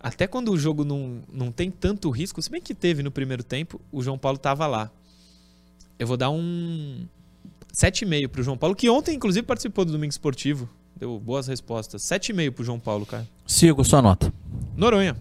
Até 0.00 0.26
quando 0.26 0.50
o 0.50 0.58
jogo 0.58 0.84
não, 0.84 1.22
não 1.32 1.52
tem 1.52 1.70
tanto 1.70 2.10
risco, 2.10 2.40
se 2.42 2.50
bem 2.50 2.60
que 2.60 2.74
teve 2.74 3.02
no 3.02 3.10
primeiro 3.10 3.42
tempo, 3.42 3.80
o 3.90 4.02
João 4.02 4.18
Paulo 4.18 4.36
tava 4.36 4.66
lá. 4.66 4.90
Eu 5.98 6.06
vou 6.06 6.16
dar 6.16 6.30
um 6.30 7.06
7,5 7.72 8.28
pro 8.28 8.42
João 8.42 8.56
Paulo, 8.58 8.76
que 8.76 8.88
ontem 8.90 9.16
inclusive 9.16 9.46
participou 9.46 9.84
do 9.84 9.92
Domingo 9.92 10.10
Esportivo. 10.10 10.68
Deu 10.96 11.18
boas 11.18 11.46
respostas. 11.46 12.02
7,5 12.02 12.52
pro 12.52 12.64
João 12.64 12.78
Paulo, 12.78 13.04
cara. 13.04 13.26
Sigo 13.46 13.84
sua 13.84 14.00
nota. 14.00 14.32
Noronha. 14.76 15.16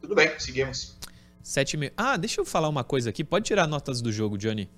Tudo 0.00 0.14
bem, 0.14 0.30
seguimos. 0.38 0.96
7,5. 1.44 1.92
Ah, 1.96 2.16
deixa 2.16 2.40
eu 2.40 2.44
falar 2.44 2.68
uma 2.68 2.84
coisa 2.84 3.10
aqui. 3.10 3.24
Pode 3.24 3.46
tirar 3.46 3.66
notas 3.66 4.00
do 4.00 4.12
jogo, 4.12 4.38
Johnny. 4.38 4.68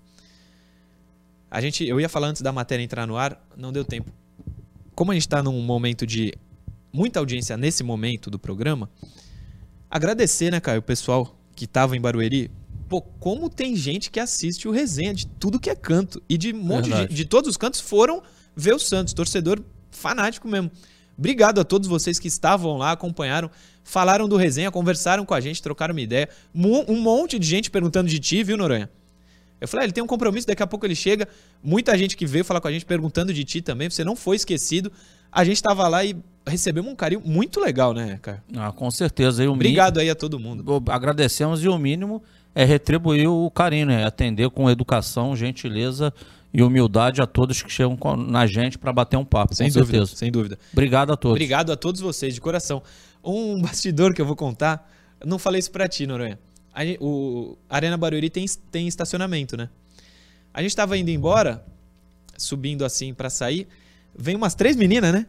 A 1.55 1.61
gente, 1.61 1.87
eu 1.87 2.01
ia 2.01 2.09
falar 2.09 2.27
antes 2.27 2.43
da 2.43 2.51
matéria 2.51 2.83
entrar 2.83 3.07
no 3.07 3.17
ar, 3.17 3.41
não 3.57 3.73
deu 3.73 3.85
tempo. 3.85 4.11
Como 4.93 5.13
a 5.13 5.15
gente 5.15 5.23
está 5.23 5.41
num 5.41 5.63
momento 5.63 6.05
de 6.05 6.35
muita 6.93 7.21
audiência 7.21 7.57
nesse 7.57 7.85
momento 7.85 8.29
do 8.29 8.41
programa, 8.41 8.91
agradecer, 9.89 10.51
né, 10.51 10.59
Caio, 10.59 10.81
o 10.81 10.83
pessoal 10.83 11.39
que 11.55 11.69
tava 11.69 11.97
em 11.97 12.01
Barueri. 12.01 12.51
Pô, 12.89 13.01
como 13.01 13.49
tem 13.49 13.77
gente 13.77 14.11
que 14.11 14.19
assiste 14.19 14.67
o 14.67 14.73
resenha 14.73 15.15
de 15.15 15.29
tudo 15.29 15.61
que 15.61 15.71
é 15.71 15.77
canto. 15.77 16.21
E 16.29 16.37
de 16.37 16.53
um 16.53 16.59
monte 16.59 16.91
de, 16.91 17.07
de 17.07 17.25
todos 17.25 17.49
os 17.49 17.57
cantos 17.57 17.79
foram 17.79 18.21
ver 18.57 18.75
o 18.75 18.79
Santos, 18.81 19.15
torcedor 19.15 19.63
fanático 19.93 20.49
mesmo. 20.49 20.73
Obrigado 21.17 21.61
a 21.61 21.65
todos 21.65 21.89
vocês 21.89 22.19
que 22.19 22.27
estavam 22.27 22.77
lá, 22.77 22.91
acompanharam, 22.91 23.49
falaram 23.85 24.29
do 24.29 24.37
resenha, 24.37 24.73
conversaram 24.73 25.25
com 25.25 25.35
a 25.35 25.41
gente, 25.41 25.63
trocaram 25.63 25.95
uma 25.95 26.01
ideia. 26.01 26.29
Um 26.53 27.01
monte 27.01 27.39
de 27.39 27.47
gente 27.47 27.71
perguntando 27.71 28.09
de 28.11 28.19
ti, 28.19 28.43
viu, 28.43 28.57
Noronha? 28.57 28.91
Eu 29.65 29.69
falei, 29.69 29.85
ah, 29.85 29.87
ele 29.87 29.93
tem 29.93 30.03
um 30.03 30.07
compromisso, 30.07 30.47
daqui 30.47 30.63
a 30.63 30.67
pouco 30.67 30.87
ele 30.87 30.95
chega. 30.95 31.27
Muita 31.63 31.97
gente 31.99 32.17
que 32.17 32.27
veio 32.27 32.45
falar 32.45 32.61
com 32.61 32.69
a 32.69 32.73
gente 32.73 32.85
perguntando 32.85 33.33
de 33.33 33.45
ti 33.45 33.61
também, 33.61 33.91
você 33.91 34.05
não 34.05 34.15
foi 34.17 34.37
esquecido. 34.37 34.91
A 35.33 35.43
gente 35.45 35.63
tava 35.63 35.89
lá 35.89 36.05
e 36.05 36.17
recebemos 36.47 36.91
um 36.93 36.95
carinho 36.95 37.21
muito 37.25 37.59
legal, 37.61 37.93
né, 37.93 38.19
cara? 38.23 38.43
Ah, 38.57 38.71
com 38.71 38.91
certeza. 38.91 39.43
E 39.43 39.49
o 39.49 39.53
Obrigado 39.53 39.99
aí 39.99 40.09
a 40.09 40.15
todo 40.15 40.39
mundo. 40.39 40.63
mínimo- 40.65 40.93
agradecemos 40.93 41.63
e 41.65 41.69
o 41.69 41.77
mínimo 41.77 42.23
é 42.55 42.65
retribuir 42.65 43.29
o 43.29 43.51
carinho, 43.51 43.87
né? 43.87 44.05
Atender 44.05 44.49
com 44.51 44.71
educação, 44.71 45.35
gentileza 45.35 46.13
e 46.53 46.63
humildade 46.63 47.21
a 47.21 47.27
todos 47.27 47.61
que 47.63 47.69
chegam 47.73 47.99
na 48.29 48.47
gente 48.47 48.79
para 48.79 48.93
bater 48.93 49.17
um 49.17 49.25
papo, 49.25 49.57
Sem 49.57 49.69
dúvida, 49.73 49.87
certeza. 49.99 50.17
sem 50.17 50.31
dúvida. 50.31 50.57
Obrigado 50.73 51.13
a 51.13 51.17
todos. 51.17 51.35
Obrigado 51.35 51.73
a 51.73 51.77
todos 51.77 52.01
vocês, 52.01 52.33
de 52.33 52.41
coração. 52.41 52.81
Um 53.25 53.59
bastidor 53.63 54.15
que 54.15 54.21
eu 54.23 54.27
vou 54.27 54.37
contar, 54.37 54.89
eu 55.21 55.27
não 55.27 55.39
falei 55.39 55.59
isso 55.59 55.73
pra 55.73 55.89
ti, 55.89 56.07
Noronha. 56.07 56.39
A 56.75 56.81
o 57.01 57.57
Arena 57.69 57.97
Barueri 57.97 58.29
tem, 58.31 58.45
tem 58.71 58.89
estacionamento, 58.89 59.57
né? 59.57 59.69
A 60.53 60.61
gente 60.63 60.75
tava 60.75 60.97
indo 60.99 61.11
embora, 61.11 61.65
subindo 62.37 62.85
assim 62.85 63.15
pra 63.15 63.31
sair, 63.31 63.69
vem 64.17 64.35
umas 64.37 64.55
três 64.55 64.77
meninas, 64.77 65.13
né? 65.13 65.27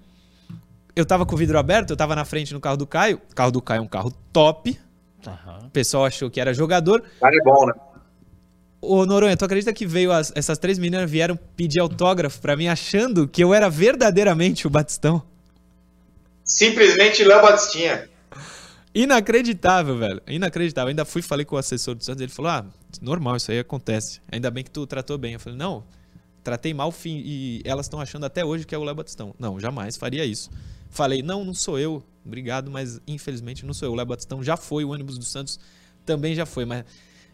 Eu 0.95 1.05
tava 1.05 1.25
com 1.25 1.35
o 1.35 1.37
vidro 1.37 1.57
aberto, 1.59 1.89
eu 1.91 1.97
tava 1.97 2.15
na 2.15 2.23
frente 2.25 2.53
no 2.53 2.59
carro 2.59 2.77
do 2.77 2.87
Caio. 2.87 3.21
O 3.31 3.35
carro 3.35 3.51
do 3.51 3.61
Caio 3.61 3.79
é 3.79 3.81
um 3.81 3.87
carro 3.87 4.11
top. 4.31 4.79
O 5.65 5.69
pessoal 5.71 6.05
achou 6.05 6.29
que 6.29 6.39
era 6.39 6.53
jogador. 6.53 7.01
O 7.17 7.19
cara 7.19 7.35
é 7.35 7.43
bom, 7.43 7.65
né? 7.65 7.73
Ô, 8.81 9.05
Noronha, 9.05 9.35
tu 9.35 9.43
acredita 9.43 9.73
que 9.73 9.85
veio 9.85 10.11
as- 10.11 10.31
essas 10.35 10.57
três 10.57 10.77
meninas 10.79 11.09
vieram 11.09 11.37
pedir 11.55 11.79
autógrafo 11.79 12.39
pra 12.39 12.55
mim, 12.55 12.67
achando 12.67 13.27
que 13.27 13.43
eu 13.43 13.53
era 13.53 13.67
verdadeiramente 13.69 14.67
o 14.67 14.69
Batistão? 14.69 15.21
Simplesmente 16.43 17.23
Léo 17.23 17.41
Batistinha. 17.41 18.07
Inacreditável, 18.95 19.97
velho. 19.97 20.21
Inacreditável. 20.25 20.87
Ainda 20.87 21.03
fui 21.03 21.21
falei 21.21 21.45
com 21.45 21.57
o 21.57 21.59
assessor 21.59 21.95
do 21.95 22.03
Santos, 22.03 22.21
ele 22.21 22.31
falou: 22.31 22.49
"Ah, 22.49 22.65
normal, 23.01 23.35
isso 23.35 23.51
aí 23.51 23.59
acontece. 23.59 24.21
Ainda 24.31 24.49
bem 24.49 24.63
que 24.63 24.71
tu 24.71 24.87
tratou 24.87 25.17
bem". 25.17 25.33
Eu 25.33 25.39
falei: 25.39 25.59
"Não, 25.59 25.83
tratei 26.41 26.73
mal 26.73 26.93
fim 26.93 27.21
e 27.25 27.61
elas 27.65 27.87
estão 27.87 27.99
achando 27.99 28.25
até 28.25 28.45
hoje 28.45 28.65
que 28.65 28.73
é 28.73 28.77
o 28.77 28.83
Léo 28.85 28.95
Batistão". 28.95 29.35
Não, 29.37 29.59
jamais 29.59 29.97
faria 29.97 30.23
isso. 30.23 30.49
Falei: 30.89 31.21
"Não, 31.21 31.43
não 31.43 31.53
sou 31.53 31.77
eu. 31.77 32.01
Obrigado, 32.25 32.71
mas 32.71 33.01
infelizmente 33.05 33.65
não 33.65 33.73
sou 33.73 33.89
eu. 33.89 33.91
O 33.91 33.95
Léo 33.95 34.05
Batistão 34.05 34.41
já 34.41 34.55
foi, 34.55 34.85
o 34.85 34.91
ônibus 34.91 35.17
do 35.17 35.25
Santos 35.25 35.59
também 36.05 36.33
já 36.33 36.45
foi, 36.45 36.63
mas 36.63 36.85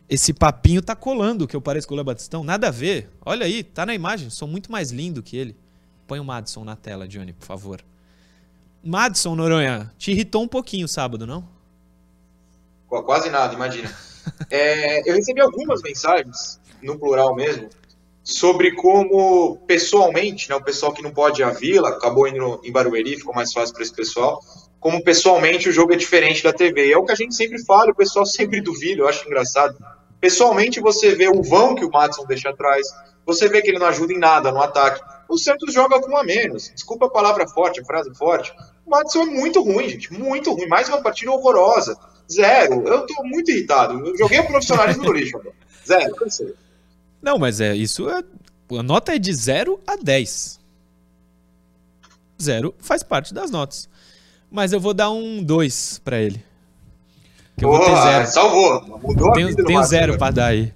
esse 0.09 0.34
papinho 0.34 0.82
tá 0.82 0.95
colando 0.95 1.47
que 1.47 1.55
eu 1.55 1.62
pareço 1.62 1.88
com 1.88 1.93
o 1.93 1.97
Léo 1.97 2.05
Batistão. 2.05 2.43
Nada 2.43 2.70
a 2.70 2.72
ver. 2.72 3.07
Olha 3.24 3.45
aí, 3.45 3.64
tá 3.64 3.86
na 3.86 3.93
imagem. 3.93 4.32
Sou 4.32 4.47
muito 4.47 4.72
mais 4.72 4.91
lindo 4.91 5.22
que 5.22 5.38
ele. 5.38 5.55
Põe 6.07 6.20
o 6.20 6.26
Madison 6.26 6.64
na 6.64 6.76
tela, 6.76 7.07
Johnny, 7.07 7.34
por 7.34 7.45
favor. 7.45 7.82
Madison 8.84 9.36
Noronha, 9.36 9.92
te 9.98 10.12
irritou 10.12 10.44
um 10.44 10.48
pouquinho 10.48 10.88
sábado, 10.88 11.26
não? 11.28 11.48
Qu- 12.88 13.04
Quase 13.04 13.30
nada, 13.30 13.54
imagina. 13.54 13.92
É, 14.52 15.10
eu 15.10 15.16
recebi 15.16 15.42
algumas 15.42 15.82
mensagens, 15.82 16.60
no 16.84 16.96
plural 17.00 17.34
mesmo, 17.34 17.70
sobre 18.24 18.72
como 18.76 19.58
pessoalmente, 19.66 20.48
né, 20.48 20.56
o 20.56 20.64
pessoal 20.64 20.94
que 20.94 21.02
não 21.02 21.10
pode 21.12 21.42
ir 21.42 21.44
à 21.44 21.50
vila, 21.50 21.90
acabou 21.90 22.28
indo 22.28 22.62
em 22.64 22.72
Barueri, 22.72 23.16
ficou 23.18 23.34
mais 23.34 23.52
fácil 23.52 23.74
para 23.74 23.82
esse 23.84 23.94
pessoal, 23.96 24.40
como 24.80 25.04
pessoalmente 25.04 25.68
o 25.68 25.72
jogo 25.72 25.94
é 25.94 25.96
diferente 25.96 26.44
da 26.44 26.54
TV. 26.54 26.92
É 26.92 26.98
o 26.98 27.04
que 27.04 27.12
a 27.12 27.16
gente 27.16 27.34
sempre 27.34 27.64
fala, 27.66 27.90
o 27.92 27.96
pessoal 27.96 28.24
sempre 28.26 28.62
duvida, 28.62 29.02
eu 29.02 29.08
acho 29.08 29.26
engraçado. 29.26 29.76
Pessoalmente 30.20 30.80
você 30.80 31.16
vê 31.16 31.28
o 31.30 31.42
vão 31.42 31.74
que 31.74 31.84
o 31.84 31.90
Matson 31.90 32.26
deixa 32.26 32.50
atrás, 32.52 32.86
você 33.26 33.50
vê 33.50 33.62
que 33.64 33.70
ele 33.72 33.80
não 33.80 33.88
ajuda 33.88 34.14
em 34.14 34.20
nada 34.20 34.52
no 34.52 34.62
ataque. 34.62 35.02
O 35.32 35.38
Santos 35.38 35.74
joga 35.74 35.98
com 36.02 36.12
um 36.12 36.18
a 36.18 36.26
menos. 36.26 36.70
Desculpa 36.76 37.06
a 37.06 37.10
palavra 37.10 37.48
forte, 37.48 37.80
a 37.80 37.86
frase 37.86 38.14
forte. 38.14 38.54
O 38.86 38.90
Matson 38.90 39.22
é 39.22 39.26
muito 39.28 39.64
ruim, 39.64 39.88
gente, 39.88 40.12
muito 40.12 40.52
ruim. 40.52 40.68
Mais 40.68 40.90
uma 40.90 41.02
partida 41.02 41.32
horrorosa. 41.32 41.98
Zero. 42.30 42.86
Eu 42.86 43.06
tô 43.06 43.24
muito 43.24 43.50
irritado. 43.50 44.06
Eu 44.06 44.18
joguei 44.18 44.40
o 44.40 44.48
profissionalismo 44.48 45.04
no 45.04 45.14
lixo 45.14 45.38
agora. 45.38 45.56
Zero, 45.88 46.16
cansei. 46.16 46.54
Não, 47.22 47.38
mas 47.38 47.62
é 47.62 47.74
isso. 47.74 48.10
É, 48.10 48.22
a 48.78 48.84
nota 48.84 49.16
é 49.16 49.18
de 49.18 49.34
0 49.34 49.80
a 49.88 49.96
10. 49.96 50.60
Zero 52.42 52.76
faz 52.80 53.02
parte 53.02 53.34
das 53.34 53.50
notas. 53.50 53.88
Mas 54.52 54.74
eu 54.74 54.82
vou 54.82 54.94
dar 54.94 55.12
um 55.12 55.42
2 55.42 56.02
pra 56.04 56.20
ele. 56.20 56.44
Que 57.58 57.64
eu 57.64 57.70
vou 57.70 57.80
ter 57.80 57.86
Boa, 57.86 58.02
zero. 58.02 58.28
salvou. 58.28 59.00
Mudou 59.02 59.32
a 59.32 59.36
vida 59.36 59.56
Tenho, 59.56 59.66
tenho 59.68 59.84
zero 59.86 60.18
pra 60.18 60.30
dar 60.30 60.48
aí. 60.48 60.74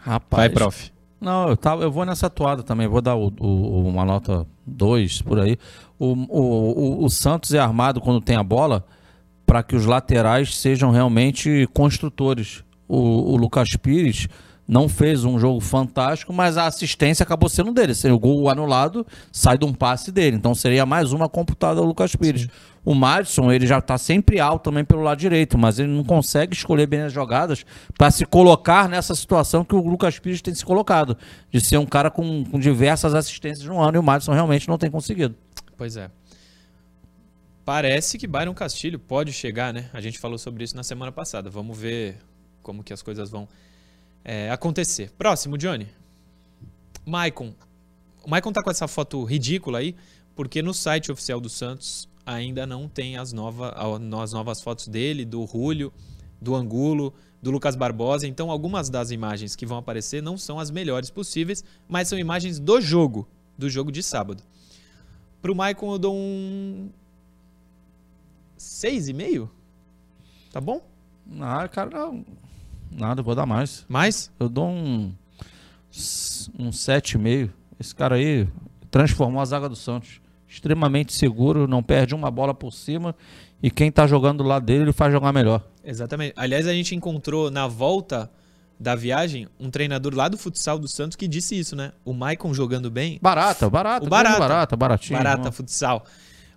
Rapaz. 0.00 0.40
Vai, 0.40 0.48
prof. 0.48 0.91
Não, 1.22 1.48
eu, 1.48 1.56
tava, 1.56 1.82
eu 1.84 1.90
vou 1.90 2.04
nessa 2.04 2.28
toada 2.28 2.62
também. 2.62 2.88
Vou 2.88 3.00
dar 3.00 3.14
o- 3.14 3.32
o- 3.40 3.88
uma 3.88 4.04
nota 4.04 4.46
2 4.66 5.22
por 5.22 5.38
aí. 5.38 5.56
O, 5.98 6.06
o, 6.28 7.00
o, 7.00 7.04
o 7.04 7.08
Santos 7.10 7.54
é 7.54 7.58
armado 7.58 8.00
quando 8.00 8.20
tem 8.20 8.36
a 8.36 8.42
bola 8.42 8.84
para 9.46 9.62
que 9.62 9.76
os 9.76 9.86
laterais 9.86 10.56
sejam 10.56 10.90
realmente 10.90 11.68
construtores. 11.72 12.64
O, 12.88 13.32
o 13.32 13.36
Lucas 13.36 13.76
Pires 13.76 14.28
não 14.66 14.88
fez 14.88 15.24
um 15.24 15.38
jogo 15.38 15.60
fantástico, 15.60 16.32
mas 16.32 16.56
a 16.56 16.66
assistência 16.66 17.22
acabou 17.24 17.48
sendo 17.48 17.72
dele. 17.72 17.92
O 18.12 18.18
gol 18.18 18.48
anulado 18.48 19.06
sai 19.30 19.58
de 19.58 19.64
um 19.64 19.72
passe 19.72 20.10
dele. 20.10 20.36
Então 20.36 20.54
seria 20.54 20.84
mais 20.86 21.12
uma 21.12 21.28
computada 21.28 21.80
ao 21.80 21.86
Lucas 21.86 22.16
Pires. 22.16 22.48
O 22.84 22.94
Madison, 22.94 23.52
ele 23.52 23.66
já 23.66 23.80
tá 23.80 23.96
sempre 23.96 24.40
alto 24.40 24.64
também 24.64 24.84
pelo 24.84 25.02
lado 25.02 25.18
direito, 25.18 25.56
mas 25.56 25.78
ele 25.78 25.88
não 25.88 26.02
consegue 26.02 26.54
escolher 26.54 26.86
bem 26.86 27.02
as 27.02 27.12
jogadas 27.12 27.64
para 27.96 28.10
se 28.10 28.26
colocar 28.26 28.88
nessa 28.88 29.14
situação 29.14 29.64
que 29.64 29.74
o 29.74 29.80
Lucas 29.80 30.18
Pires 30.18 30.42
tem 30.42 30.52
se 30.52 30.64
colocado, 30.64 31.16
de 31.48 31.60
ser 31.60 31.76
um 31.76 31.86
cara 31.86 32.10
com, 32.10 32.44
com 32.44 32.58
diversas 32.58 33.14
assistências 33.14 33.66
no 33.66 33.80
ano, 33.80 33.96
e 33.96 34.00
o 34.00 34.02
Madison 34.02 34.32
realmente 34.32 34.68
não 34.68 34.78
tem 34.78 34.90
conseguido. 34.90 35.36
Pois 35.76 35.96
é. 35.96 36.10
Parece 37.64 38.18
que 38.18 38.26
Byron 38.26 38.54
Castilho 38.54 38.98
pode 38.98 39.32
chegar, 39.32 39.72
né? 39.72 39.88
A 39.92 40.00
gente 40.00 40.18
falou 40.18 40.36
sobre 40.36 40.64
isso 40.64 40.74
na 40.74 40.82
semana 40.82 41.12
passada. 41.12 41.48
Vamos 41.48 41.78
ver 41.78 42.18
como 42.60 42.82
que 42.82 42.92
as 42.92 43.00
coisas 43.00 43.30
vão 43.30 43.48
é, 44.24 44.50
acontecer. 44.50 45.12
Próximo, 45.16 45.56
Johnny. 45.56 45.86
Maicon. 47.06 47.54
O 48.24 48.30
Maicon 48.30 48.52
tá 48.52 48.62
com 48.62 48.70
essa 48.70 48.88
foto 48.88 49.22
ridícula 49.22 49.78
aí, 49.78 49.94
porque 50.34 50.60
no 50.60 50.74
site 50.74 51.12
oficial 51.12 51.40
do 51.40 51.48
Santos 51.48 52.08
ainda 52.24 52.66
não 52.66 52.88
tem 52.88 53.16
as, 53.16 53.32
nova, 53.32 53.68
a- 53.70 54.22
as 54.22 54.32
novas 54.32 54.60
fotos 54.60 54.88
dele, 54.88 55.24
do 55.24 55.46
Julio 55.46 55.92
do 56.40 56.54
Angulo, 56.56 57.14
do 57.40 57.50
Lucas 57.52 57.76
Barbosa. 57.76 58.26
Então, 58.26 58.50
algumas 58.50 58.90
das 58.90 59.10
imagens 59.12 59.54
que 59.54 59.64
vão 59.64 59.78
aparecer 59.78 60.20
não 60.22 60.36
são 60.36 60.58
as 60.58 60.70
melhores 60.70 61.08
possíveis, 61.10 61.64
mas 61.88 62.08
são 62.08 62.18
imagens 62.18 62.58
do 62.58 62.80
jogo, 62.80 63.28
do 63.56 63.70
jogo 63.70 63.92
de 63.92 64.02
sábado. 64.02 64.42
Pro 65.40 65.54
Maicon 65.54 65.92
eu 65.92 65.98
dou 65.98 66.14
um 66.16 66.88
6,5? 68.58 69.48
Tá 70.52 70.60
bom? 70.60 70.82
Ah, 71.40 71.66
cara, 71.68 71.90
não. 71.90 72.24
Nada, 72.90 73.22
vou 73.22 73.34
dar 73.34 73.46
mais. 73.46 73.84
Mais? 73.88 74.30
Eu 74.38 74.48
dou 74.48 74.68
um. 74.68 75.14
Um 76.58 76.70
7,5. 76.70 77.50
Esse 77.78 77.94
cara 77.94 78.16
aí 78.16 78.48
transformou 78.90 79.40
a 79.40 79.44
zaga 79.44 79.68
do 79.68 79.76
Santos. 79.76 80.20
Extremamente 80.52 81.14
seguro, 81.14 81.66
não 81.66 81.82
perde 81.82 82.14
uma 82.14 82.30
bola 82.30 82.52
por 82.52 82.72
cima. 82.74 83.16
E 83.62 83.70
quem 83.70 83.90
tá 83.90 84.06
jogando 84.06 84.38
do 84.38 84.44
lado 84.44 84.66
dele, 84.66 84.82
ele 84.82 84.92
faz 84.92 85.10
jogar 85.10 85.32
melhor. 85.32 85.62
Exatamente. 85.82 86.34
Aliás, 86.36 86.66
a 86.66 86.74
gente 86.74 86.94
encontrou 86.94 87.50
na 87.50 87.66
volta 87.66 88.30
da 88.78 88.94
viagem 88.94 89.48
um 89.58 89.70
treinador 89.70 90.14
lá 90.14 90.28
do 90.28 90.36
futsal 90.36 90.78
do 90.78 90.86
Santos 90.86 91.16
que 91.16 91.26
disse 91.26 91.58
isso, 91.58 91.74
né? 91.74 91.92
O 92.04 92.12
Maicon 92.12 92.52
jogando 92.52 92.90
bem. 92.90 93.18
Barata, 93.22 93.70
barata. 93.70 94.04
O 94.04 94.10
barata. 94.10 94.38
Barata, 94.38 94.76
baratinho. 94.76 95.18
Barata 95.18 95.44
Não. 95.44 95.52
futsal. 95.52 96.04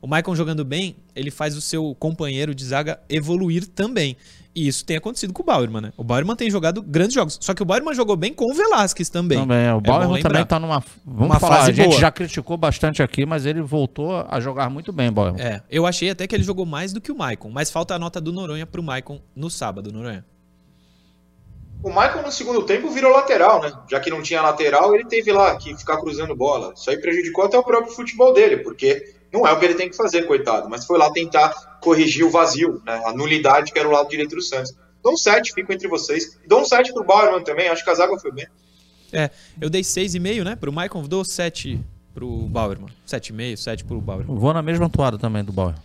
O 0.01 0.07
Maicon 0.07 0.35
jogando 0.35 0.65
bem, 0.65 0.97
ele 1.15 1.31
faz 1.31 1.55
o 1.55 1.61
seu 1.61 1.95
companheiro 1.95 2.53
de 2.53 2.65
zaga 2.65 2.99
evoluir 3.07 3.65
também. 3.65 4.17
E 4.55 4.69
isso 4.69 4.85
tem 4.85 4.95
acontecido 4.95 5.33
com 5.33 5.43
o 5.43 5.45
Bauerman, 5.45 5.81
né? 5.81 5.93
O 5.97 6.03
Bauerman 6.03 6.35
tem 6.35 6.49
jogado 6.49 6.81
grandes 6.81 7.13
jogos. 7.13 7.37
Só 7.41 7.53
que 7.53 7.61
o 7.61 7.65
Bauerman 7.65 7.93
jogou 7.93 8.15
bem 8.15 8.33
com 8.33 8.49
o 8.49 8.53
Velasquez 8.53 9.09
também. 9.09 9.37
Também, 9.37 9.65
é. 9.65 9.73
o 9.73 9.81
Bauerman 9.81 10.13
lembrar. 10.15 10.29
também 10.29 10.45
tá 10.45 10.57
numa. 10.57 10.81
Vamos 11.05 11.25
Uma 11.25 11.39
falar, 11.39 11.57
fase 11.57 11.71
a 11.71 11.73
gente 11.73 11.89
boa. 11.89 11.99
já 11.99 12.09
criticou 12.09 12.55
bastante 12.55 13.03
aqui, 13.03 13.25
mas 13.25 13.45
ele 13.45 13.61
voltou 13.61 14.25
a 14.29 14.39
jogar 14.39 14.69
muito 14.69 14.93
bem, 14.93 15.11
Bauerman. 15.11 15.41
É, 15.41 15.61
eu 15.69 15.85
achei 15.85 16.09
até 16.09 16.25
que 16.25 16.33
ele 16.33 16.43
jogou 16.43 16.65
mais 16.65 16.93
do 16.93 17.01
que 17.01 17.11
o 17.11 17.17
Maicon, 17.17 17.49
mas 17.49 17.69
falta 17.69 17.95
a 17.95 17.99
nota 17.99 18.21
do 18.21 18.31
Noronha 18.31 18.65
pro 18.65 18.81
Maicon 18.81 19.19
no 19.35 19.49
sábado, 19.49 19.91
Noronha. 19.91 20.23
O 21.83 21.89
Michael 21.89 22.23
no 22.23 22.31
segundo 22.31 22.63
tempo 22.63 22.89
virou 22.89 23.11
lateral, 23.11 23.61
né? 23.61 23.71
Já 23.91 23.99
que 23.99 24.09
não 24.09 24.21
tinha 24.21 24.41
lateral, 24.41 24.95
ele 24.95 25.05
teve 25.05 25.31
lá 25.31 25.55
que 25.57 25.75
ficar 25.75 25.97
cruzando 25.97 26.35
bola. 26.35 26.73
Isso 26.75 26.89
aí 26.89 26.97
prejudicou 26.97 27.45
até 27.45 27.59
o 27.59 27.63
próprio 27.63 27.93
futebol 27.93 28.33
dele, 28.33 28.57
porque 28.57 29.13
não 29.31 29.45
é 29.45 29.51
o 29.51 29.59
que 29.59 29.65
ele 29.65 29.75
tem 29.75 29.89
que 29.89 29.95
fazer, 29.95 30.23
coitado. 30.23 30.69
Mas 30.69 30.85
foi 30.85 30.97
lá 30.97 31.11
tentar 31.11 31.74
corrigir 31.85 32.25
o 32.25 32.31
vazio, 32.31 32.81
né? 32.83 32.99
A 33.05 33.13
nulidade 33.13 33.71
que 33.71 33.77
era 33.77 33.87
o 33.87 33.91
lado 33.91 34.09
direito 34.09 34.35
do 34.35 34.41
Santos. 34.41 34.73
Dou 35.03 35.13
um 35.13 35.17
7, 35.17 35.53
fico 35.53 35.71
entre 35.71 35.87
vocês. 35.87 36.35
Dou 36.47 36.61
um 36.61 36.65
7 36.65 36.91
pro 36.91 37.03
Bauerman 37.03 37.43
também, 37.43 37.69
acho 37.69 37.83
que 37.83 37.89
a 37.91 37.93
zaga 37.93 38.17
foi 38.17 38.31
bem. 38.31 38.47
É, 39.13 39.29
eu 39.61 39.69
dei 39.69 39.83
6,5, 39.83 40.43
né? 40.43 40.55
Pro 40.55 40.73
Maicon, 40.73 41.03
dou 41.03 41.23
7 41.23 41.79
pro 42.11 42.47
Bauerman. 42.47 42.89
7,5, 43.07 43.57
7 43.57 43.85
pro 43.85 44.01
Bauerman. 44.01 44.35
Vou 44.35 44.51
na 44.51 44.63
mesma 44.63 44.89
toada 44.89 45.19
também 45.19 45.43
do 45.43 45.51
Bauer. 45.53 45.75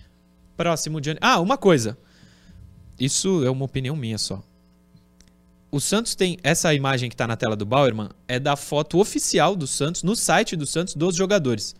Próximo, 0.56 1.00
Johnny. 1.02 1.18
Ah, 1.20 1.38
uma 1.38 1.58
coisa. 1.58 1.98
Isso 2.98 3.44
é 3.44 3.50
uma 3.50 3.66
opinião 3.66 3.94
minha 3.94 4.16
só. 4.16 4.42
O 5.70 5.80
Santos 5.80 6.14
tem. 6.14 6.38
Essa 6.42 6.72
imagem 6.72 7.10
que 7.10 7.16
tá 7.16 7.26
na 7.26 7.36
tela 7.36 7.54
do 7.54 7.66
Bauerman 7.66 8.08
é 8.26 8.38
da 8.38 8.56
foto 8.56 8.98
oficial 8.98 9.54
do 9.54 9.66
Santos, 9.66 10.02
no 10.02 10.16
site 10.16 10.56
do 10.56 10.66
Santos, 10.66 10.94
dos 10.94 11.14
jogadores. 11.14 11.76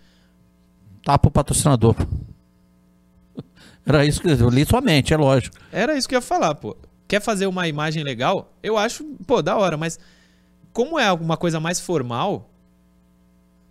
Tá 1.03 1.19
pro 1.19 1.31
patrocinador. 1.31 1.97
Era 3.91 4.07
isso 4.07 4.21
que 4.21 4.29
eu 4.29 4.49
li 4.49 4.65
somente, 4.65 5.13
é 5.13 5.17
lógico. 5.17 5.57
Era 5.73 5.97
isso 5.97 6.09
que 6.09 6.15
eu 6.15 6.19
ia 6.19 6.23
falar, 6.23 6.55
pô. 6.55 6.77
Quer 7.09 7.21
fazer 7.21 7.47
uma 7.47 7.67
imagem 7.67 8.05
legal? 8.05 8.55
Eu 8.63 8.79
acho, 8.79 9.05
pô, 9.27 9.43
da 9.43 9.57
hora, 9.57 9.77
mas 9.77 9.99
como 10.73 10.99
é 10.99 11.07
alguma 11.07 11.37
coisa 11.37 11.59
mais 11.59 11.81
formal, 11.81 12.49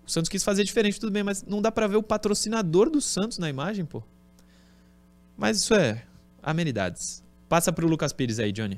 o 0.05 0.11
Santos 0.11 0.27
quis 0.27 0.43
fazer 0.43 0.65
diferente, 0.65 0.99
tudo 0.99 1.11
bem, 1.11 1.23
mas 1.23 1.43
não 1.43 1.61
dá 1.61 1.71
pra 1.71 1.87
ver 1.87 1.95
o 1.95 2.03
patrocinador 2.03 2.89
do 2.89 2.99
Santos 2.99 3.37
na 3.37 3.49
imagem, 3.49 3.85
pô. 3.85 4.03
Mas 5.37 5.57
isso 5.57 5.73
é 5.73 6.03
amenidades. 6.43 7.23
Passa 7.47 7.71
pro 7.71 7.87
Lucas 7.87 8.11
Pires 8.11 8.39
aí, 8.39 8.51
Johnny. 8.51 8.77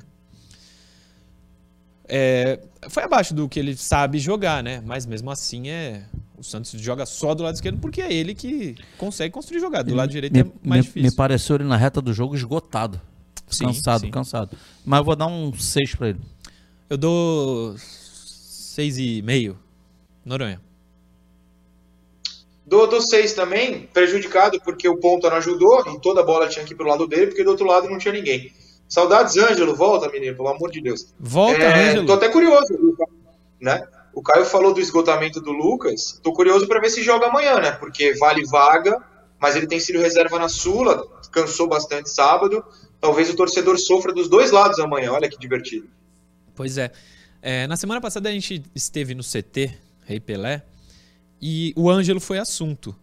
É, 2.04 2.60
foi 2.88 3.02
abaixo 3.02 3.34
do 3.34 3.48
que 3.48 3.58
ele 3.58 3.76
sabe 3.76 4.18
jogar, 4.18 4.62
né? 4.62 4.80
Mas 4.84 5.06
mesmo 5.06 5.30
assim 5.30 5.70
é. 5.70 6.04
O 6.42 6.44
Santos 6.44 6.72
joga 6.72 7.06
só 7.06 7.34
do 7.36 7.44
lado 7.44 7.54
esquerdo 7.54 7.78
porque 7.78 8.02
é 8.02 8.12
ele 8.12 8.34
que 8.34 8.74
consegue 8.98 9.32
construir 9.32 9.60
jogada. 9.60 9.88
Do 9.88 9.94
lado 9.94 10.10
direito 10.10 10.32
me, 10.32 10.40
é 10.40 10.44
mais 10.64 10.80
me- 10.80 10.86
difícil. 10.88 11.02
me 11.10 11.14
pareceu 11.14 11.54
ele 11.54 11.62
na 11.62 11.76
reta 11.76 12.02
do 12.02 12.12
jogo 12.12 12.34
esgotado. 12.34 13.00
Sim, 13.46 13.66
cansado, 13.66 14.00
sim. 14.00 14.10
cansado. 14.10 14.58
Mas 14.84 14.98
eu 14.98 15.04
vou 15.04 15.14
dar 15.14 15.28
um 15.28 15.52
6 15.54 15.94
pra 15.94 16.08
ele. 16.08 16.18
Eu 16.90 16.96
dou 16.98 17.74
6,5. 17.76 19.54
Noronha. 20.24 20.60
Do, 22.66 22.86
do 22.88 23.00
6 23.00 23.34
também, 23.34 23.82
prejudicado 23.92 24.60
porque 24.64 24.88
o 24.88 24.96
ponta 24.96 25.30
não 25.30 25.36
ajudou 25.36 25.80
e 25.94 26.00
toda 26.00 26.22
a 26.22 26.24
bola 26.24 26.48
tinha 26.48 26.64
que 26.64 26.72
ir 26.72 26.76
pro 26.76 26.88
lado 26.88 27.06
dele, 27.06 27.26
porque 27.28 27.44
do 27.44 27.50
outro 27.50 27.66
lado 27.66 27.88
não 27.88 27.98
tinha 27.98 28.14
ninguém. 28.14 28.52
Saudades, 28.88 29.36
Ângelo, 29.36 29.76
volta, 29.76 30.10
menino, 30.10 30.34
pelo 30.36 30.48
amor 30.48 30.72
de 30.72 30.80
Deus. 30.80 31.06
Volta, 31.20 31.60
É, 31.62 31.90
Ângelo. 31.90 32.06
Tô 32.08 32.14
até 32.14 32.28
curioso, 32.30 32.66
né? 33.60 33.86
O 34.14 34.22
Caio 34.22 34.44
falou 34.44 34.74
do 34.74 34.80
esgotamento 34.80 35.40
do 35.40 35.52
Lucas. 35.52 36.20
Tô 36.22 36.32
curioso 36.32 36.66
para 36.66 36.80
ver 36.80 36.90
se 36.90 37.02
joga 37.02 37.26
amanhã, 37.26 37.58
né? 37.60 37.72
Porque 37.72 38.14
vale 38.14 38.44
vaga, 38.46 39.02
mas 39.40 39.56
ele 39.56 39.66
tem 39.66 39.80
sido 39.80 39.98
reserva 39.98 40.38
na 40.38 40.48
Sula, 40.48 41.06
cansou 41.30 41.66
bastante 41.66 42.10
sábado. 42.10 42.64
Talvez 43.00 43.30
o 43.30 43.36
torcedor 43.36 43.78
sofra 43.78 44.12
dos 44.12 44.28
dois 44.28 44.50
lados 44.50 44.78
amanhã. 44.78 45.12
Olha 45.12 45.28
que 45.28 45.38
divertido. 45.38 45.88
Pois 46.54 46.78
é. 46.78 46.92
É, 47.40 47.66
Na 47.66 47.76
semana 47.76 48.00
passada 48.00 48.28
a 48.28 48.32
gente 48.32 48.62
esteve 48.74 49.14
no 49.14 49.22
CT, 49.22 49.74
Rei 50.04 50.20
Pelé, 50.20 50.62
e 51.40 51.72
o 51.76 51.90
Ângelo 51.90 52.20
foi 52.20 52.38
assunto. 52.38 52.94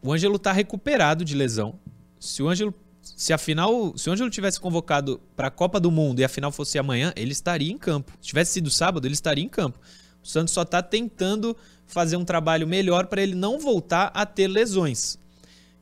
O 0.00 0.12
Ângelo 0.12 0.38
tá 0.38 0.50
recuperado 0.50 1.24
de 1.24 1.34
lesão. 1.34 1.78
Se 2.18 2.42
o 2.42 2.48
Ângelo. 2.48 2.74
Se 3.02 3.32
a 3.32 3.38
final. 3.38 3.92
Se 3.98 4.08
o 4.08 4.12
Ângelo 4.12 4.30
tivesse 4.30 4.58
convocado 4.58 5.20
para 5.36 5.48
a 5.48 5.50
Copa 5.50 5.78
do 5.78 5.90
Mundo 5.90 6.20
e 6.20 6.24
a 6.24 6.28
final 6.28 6.50
fosse 6.50 6.78
amanhã, 6.78 7.12
ele 7.14 7.32
estaria 7.32 7.70
em 7.70 7.76
campo. 7.76 8.12
Se 8.20 8.28
tivesse 8.28 8.52
sido 8.52 8.70
sábado, 8.70 9.06
ele 9.06 9.14
estaria 9.14 9.44
em 9.44 9.48
campo. 9.48 9.78
O 10.22 10.26
Santos 10.26 10.54
só 10.54 10.64
tá 10.64 10.82
tentando 10.82 11.56
fazer 11.86 12.16
um 12.16 12.24
trabalho 12.24 12.66
melhor 12.66 13.06
para 13.06 13.22
ele 13.22 13.34
não 13.34 13.58
voltar 13.58 14.10
a 14.14 14.24
ter 14.24 14.48
lesões. 14.48 15.18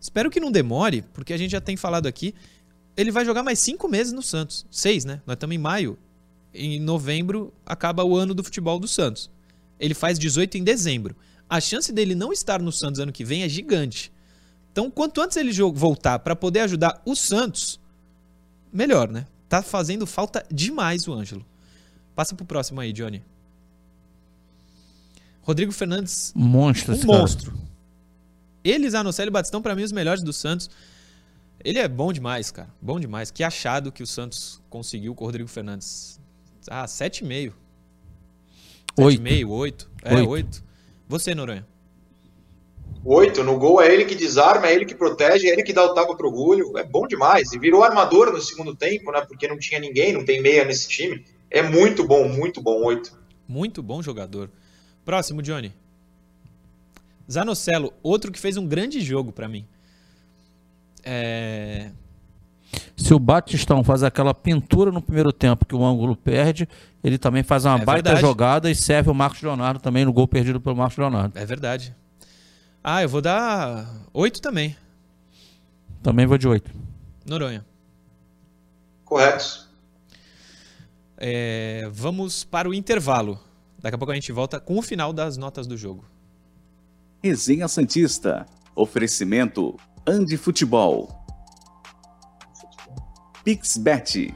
Espero 0.00 0.30
que 0.30 0.40
não 0.40 0.50
demore, 0.50 1.02
porque 1.12 1.32
a 1.32 1.36
gente 1.36 1.52
já 1.52 1.60
tem 1.60 1.76
falado 1.76 2.06
aqui. 2.06 2.34
Ele 2.96 3.10
vai 3.10 3.24
jogar 3.24 3.42
mais 3.42 3.58
cinco 3.58 3.86
meses 3.86 4.12
no 4.12 4.22
Santos. 4.22 4.66
Seis, 4.70 5.04
né? 5.04 5.20
Nós 5.26 5.34
estamos 5.34 5.54
em 5.54 5.58
maio. 5.58 5.98
Em 6.52 6.80
novembro 6.80 7.52
acaba 7.64 8.02
o 8.02 8.16
ano 8.16 8.34
do 8.34 8.42
futebol 8.42 8.80
do 8.80 8.88
Santos. 8.88 9.30
Ele 9.78 9.94
faz 9.94 10.18
18 10.18 10.58
em 10.58 10.64
dezembro. 10.64 11.14
A 11.48 11.60
chance 11.60 11.92
dele 11.92 12.14
não 12.14 12.32
estar 12.32 12.60
no 12.60 12.72
Santos 12.72 13.00
ano 13.00 13.12
que 13.12 13.24
vem 13.24 13.42
é 13.42 13.48
gigante. 13.48 14.12
Então, 14.72 14.90
quanto 14.90 15.20
antes 15.20 15.36
ele 15.36 15.52
voltar 15.72 16.18
para 16.20 16.36
poder 16.36 16.60
ajudar 16.60 17.02
o 17.04 17.14
Santos, 17.14 17.80
melhor, 18.72 19.08
né? 19.08 19.26
Tá 19.48 19.62
fazendo 19.62 20.06
falta 20.06 20.44
demais 20.50 21.08
o 21.08 21.12
Ângelo. 21.12 21.44
Passa 22.14 22.34
pro 22.34 22.44
próximo 22.44 22.80
aí, 22.80 22.92
Johnny. 22.92 23.22
Rodrigo 25.50 25.72
Fernandes 25.72 26.32
Monstro 26.34 26.94
um 26.94 26.98
cara. 26.98 27.18
monstro. 27.18 27.52
Ele, 28.62 28.88
Zanocelo 28.88 29.28
e 29.28 29.32
Batistão, 29.32 29.60
pra 29.60 29.74
mim, 29.74 29.82
os 29.82 29.90
melhores 29.90 30.22
do 30.22 30.32
Santos. 30.32 30.70
Ele 31.64 31.78
é 31.78 31.88
bom 31.88 32.12
demais, 32.12 32.50
cara. 32.52 32.68
Bom 32.80 33.00
demais. 33.00 33.30
Que 33.30 33.42
achado 33.42 33.90
que 33.90 34.02
o 34.02 34.06
Santos 34.06 34.62
conseguiu 34.70 35.14
com 35.14 35.24
o 35.24 35.26
Rodrigo 35.26 35.48
Fernandes. 35.48 36.20
Ah, 36.68 36.84
7,5. 36.84 37.52
Oito. 38.98 39.22
7,5, 39.22 39.48
8. 39.48 39.90
É, 40.04 40.14
Oito. 40.14 40.28
8. 40.28 40.64
Você, 41.08 41.34
Noronha. 41.34 41.66
Oito, 43.04 43.42
no 43.42 43.58
gol 43.58 43.80
é 43.80 43.92
ele 43.92 44.04
que 44.04 44.14
desarma, 44.14 44.68
é 44.68 44.74
ele 44.74 44.84
que 44.84 44.94
protege, 44.94 45.48
é 45.48 45.52
ele 45.52 45.62
que 45.62 45.72
dá 45.72 45.84
o 45.84 45.94
tapa 45.94 46.14
pro 46.14 46.28
orgulho. 46.28 46.78
É 46.78 46.84
bom 46.84 47.08
demais. 47.08 47.52
E 47.52 47.58
virou 47.58 47.82
armador 47.82 48.30
no 48.30 48.40
segundo 48.40 48.76
tempo, 48.76 49.10
né? 49.10 49.22
Porque 49.22 49.48
não 49.48 49.58
tinha 49.58 49.80
ninguém, 49.80 50.12
não 50.12 50.24
tem 50.24 50.40
meia 50.40 50.64
nesse 50.64 50.88
time. 50.88 51.24
É 51.50 51.60
muito 51.60 52.06
bom, 52.06 52.28
muito 52.28 52.60
bom. 52.62 52.84
Oito. 52.84 53.18
Muito 53.48 53.82
bom 53.82 54.00
jogador. 54.00 54.48
Próximo, 55.10 55.42
Johnny. 55.42 55.72
Zanocelo, 57.28 57.92
outro 58.00 58.30
que 58.30 58.38
fez 58.38 58.56
um 58.56 58.64
grande 58.64 59.00
jogo 59.00 59.32
pra 59.32 59.48
mim. 59.48 59.66
É... 61.02 61.90
Se 62.96 63.12
o 63.12 63.18
Batistão 63.18 63.82
faz 63.82 64.04
aquela 64.04 64.32
pintura 64.32 64.92
no 64.92 65.02
primeiro 65.02 65.32
tempo 65.32 65.66
que 65.66 65.74
o 65.74 65.84
ângulo 65.84 66.14
perde, 66.14 66.68
ele 67.02 67.18
também 67.18 67.42
faz 67.42 67.64
uma 67.64 67.74
É 67.80 67.84
baita 67.84 68.10
verdade. 68.10 68.20
jogada 68.20 68.70
e 68.70 68.74
serve 68.76 69.10
o 69.10 69.14
Marcos 69.14 69.42
Leonardo 69.42 69.80
também 69.80 70.04
no 70.04 70.12
gol 70.12 70.28
perdido 70.28 70.60
pelo 70.60 70.76
Marcos 70.76 70.96
Leonardo. 70.96 71.36
é 71.36 71.44
verdade. 71.44 71.92
Ah, 72.84 73.02
eu 73.02 73.08
vou 73.08 73.20
dar 73.20 73.92
8 74.14 74.40
também. 74.40 74.76
Também 76.04 76.24
vou 76.24 76.38
de 76.38 76.46
8. 76.46 76.70
Noronha. 77.26 77.66
Correto. 79.04 79.68
É, 81.16 81.88
vamos 81.90 82.44
para 82.44 82.68
o 82.68 82.72
intervalo. 82.74 83.49
Daqui 83.80 83.94
a 83.94 83.98
pouco 83.98 84.12
a 84.12 84.14
gente 84.14 84.30
volta 84.30 84.60
com 84.60 84.78
o 84.78 84.82
final 84.82 85.12
das 85.12 85.36
notas 85.36 85.66
do 85.66 85.76
jogo. 85.76 86.04
Resenha 87.22 87.66
Santista. 87.66 88.46
Oferecimento 88.76 89.76
Andi 90.06 90.36
Futebol. 90.36 91.08
Pixbet. 93.44 94.34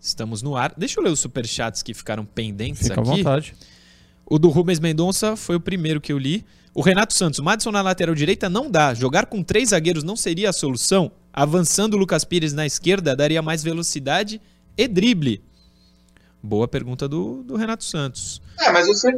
Estamos 0.00 0.42
no 0.42 0.56
ar. 0.56 0.72
Deixa 0.76 1.00
eu 1.00 1.04
ler 1.04 1.10
os 1.10 1.20
superchats 1.20 1.82
que 1.82 1.92
ficaram 1.92 2.24
pendentes 2.24 2.82
Fica 2.88 3.00
à 3.00 3.02
aqui. 3.02 3.10
vontade. 3.18 3.54
O 4.24 4.38
do 4.38 4.48
Rubens 4.48 4.78
Mendonça 4.78 5.36
foi 5.36 5.56
o 5.56 5.60
primeiro 5.60 6.00
que 6.00 6.12
eu 6.12 6.18
li. 6.18 6.44
O 6.78 6.80
Renato 6.80 7.12
Santos, 7.12 7.40
Madison 7.40 7.72
na 7.72 7.82
lateral 7.82 8.14
direita 8.14 8.48
não 8.48 8.70
dá. 8.70 8.94
Jogar 8.94 9.26
com 9.26 9.42
três 9.42 9.70
zagueiros 9.70 10.04
não 10.04 10.14
seria 10.14 10.50
a 10.50 10.52
solução? 10.52 11.10
Avançando 11.32 11.94
o 11.94 11.96
Lucas 11.96 12.22
Pires 12.22 12.52
na 12.52 12.64
esquerda 12.64 13.16
daria 13.16 13.42
mais 13.42 13.64
velocidade 13.64 14.40
e 14.76 14.86
drible. 14.86 15.42
Boa 16.40 16.68
pergunta 16.68 17.08
do, 17.08 17.42
do 17.42 17.56
Renato 17.56 17.82
Santos. 17.82 18.40
É, 18.60 18.70
mas 18.70 18.86
você. 18.86 19.10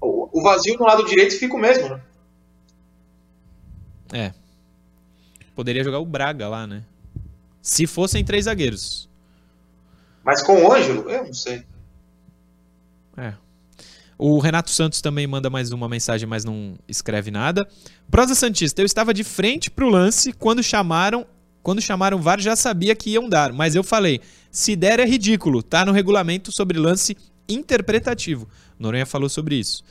O 0.00 0.30
o 0.32 0.42
vazio 0.42 0.78
no 0.78 0.86
lado 0.86 1.04
direito 1.04 1.38
fica 1.38 1.54
o 1.54 1.58
mesmo, 1.58 1.86
né? 1.90 2.00
É. 4.14 4.34
Poderia 5.54 5.84
jogar 5.84 5.98
o 5.98 6.06
Braga 6.06 6.48
lá, 6.48 6.66
né? 6.66 6.82
Se 7.60 7.86
fossem 7.86 8.24
três 8.24 8.46
zagueiros. 8.46 9.06
Mas 10.24 10.42
com 10.42 10.62
o 10.62 10.72
Ângelo, 10.72 11.10
eu 11.10 11.26
não 11.26 11.34
sei. 11.34 11.62
É. 13.18 13.34
O 14.24 14.38
Renato 14.38 14.70
Santos 14.70 15.00
também 15.00 15.26
manda 15.26 15.50
mais 15.50 15.72
uma 15.72 15.88
mensagem, 15.88 16.28
mas 16.28 16.44
não 16.44 16.78
escreve 16.86 17.28
nada. 17.32 17.66
Prosa 18.08 18.36
Santista, 18.36 18.80
eu 18.80 18.86
estava 18.86 19.12
de 19.12 19.24
frente 19.24 19.68
pro 19.68 19.88
lance 19.88 20.32
quando 20.32 20.62
chamaram. 20.62 21.26
Quando 21.60 21.82
chamaram 21.82 22.18
o 22.18 22.20
VAR, 22.20 22.40
já 22.40 22.54
sabia 22.54 22.94
que 22.94 23.10
iam 23.10 23.28
dar, 23.28 23.52
mas 23.52 23.74
eu 23.74 23.82
falei: 23.82 24.20
se 24.48 24.76
der 24.76 25.00
é 25.00 25.04
ridículo, 25.04 25.60
tá 25.60 25.84
no 25.84 25.90
regulamento 25.90 26.52
sobre 26.52 26.78
lance 26.78 27.16
interpretativo. 27.48 28.48
Noronha 28.78 29.04
falou 29.04 29.28
sobre 29.28 29.56
isso. 29.56 29.82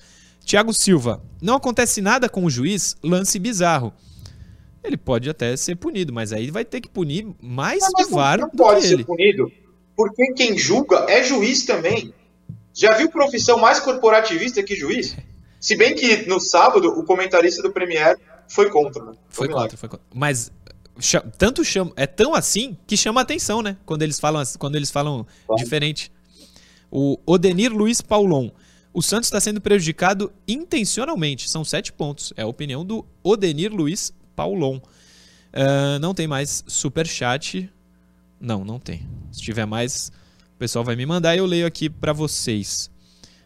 Tiago 0.45 0.73
Silva, 0.73 1.21
não 1.41 1.55
acontece 1.55 2.01
nada 2.01 2.29
com 2.29 2.45
o 2.45 2.49
juiz, 2.49 2.95
lance 3.03 3.37
bizarro. 3.37 3.91
Ele 4.81 4.95
pode 4.95 5.29
até 5.29 5.57
ser 5.57 5.75
punido, 5.75 6.13
mas 6.13 6.31
aí 6.31 6.49
vai 6.49 6.63
ter 6.63 6.79
que 6.79 6.87
punir 6.87 7.27
mais 7.41 7.83
Não, 7.83 8.05
o 8.05 8.09
VAR 8.11 8.39
não 8.39 8.49
pode 8.49 8.87
ser 8.87 9.03
punido, 9.03 9.51
porque 9.93 10.31
quem 10.35 10.57
julga 10.57 11.05
é 11.09 11.21
juiz 11.21 11.65
também. 11.65 12.13
Já 12.81 12.97
viu 12.97 13.11
profissão 13.11 13.59
mais 13.59 13.79
corporativista 13.79 14.63
que 14.63 14.75
juiz? 14.75 15.15
Se 15.59 15.75
bem 15.75 15.93
que 15.93 16.27
no 16.27 16.39
sábado 16.39 16.87
o 16.87 17.03
comentarista 17.03 17.61
do 17.61 17.71
Premier 17.71 18.17
foi 18.47 18.71
contra. 18.71 19.05
Né? 19.05 19.13
Foi 19.29 19.47
milagre. 19.47 19.69
contra, 19.69 19.77
foi 19.77 19.89
contra. 19.89 20.05
Mas 20.11 20.51
tanto 21.37 21.63
chama, 21.63 21.91
é 21.95 22.07
tão 22.07 22.33
assim 22.33 22.75
que 22.87 22.97
chama 22.97 23.21
atenção, 23.21 23.61
né? 23.61 23.77
Quando 23.85 24.01
eles 24.01 24.19
falam, 24.19 24.41
quando 24.57 24.75
eles 24.75 24.89
falam 24.89 25.27
diferente. 25.57 26.11
O 26.89 27.19
Odenir 27.23 27.71
Luiz 27.71 28.01
Paulon. 28.01 28.49
O 28.91 29.01
Santos 29.01 29.27
está 29.27 29.39
sendo 29.39 29.61
prejudicado 29.61 30.33
intencionalmente. 30.47 31.49
São 31.51 31.63
sete 31.63 31.93
pontos. 31.93 32.33
É 32.35 32.41
a 32.41 32.47
opinião 32.47 32.83
do 32.83 33.05
Odenir 33.23 33.71
Luiz 33.71 34.11
Paulon. 34.35 34.79
Ah, 35.53 35.99
não 35.99 36.15
tem 36.15 36.27
mais 36.27 36.63
superchat. 36.65 37.71
Não, 38.39 38.65
não 38.65 38.79
tem. 38.79 39.07
Se 39.31 39.39
tiver 39.39 39.67
mais, 39.67 40.11
pessoal 40.61 40.85
vai 40.85 40.95
me 40.95 41.07
mandar 41.07 41.35
e 41.35 41.39
eu 41.39 41.45
leio 41.47 41.65
aqui 41.65 41.89
pra 41.89 42.13
vocês. 42.13 42.91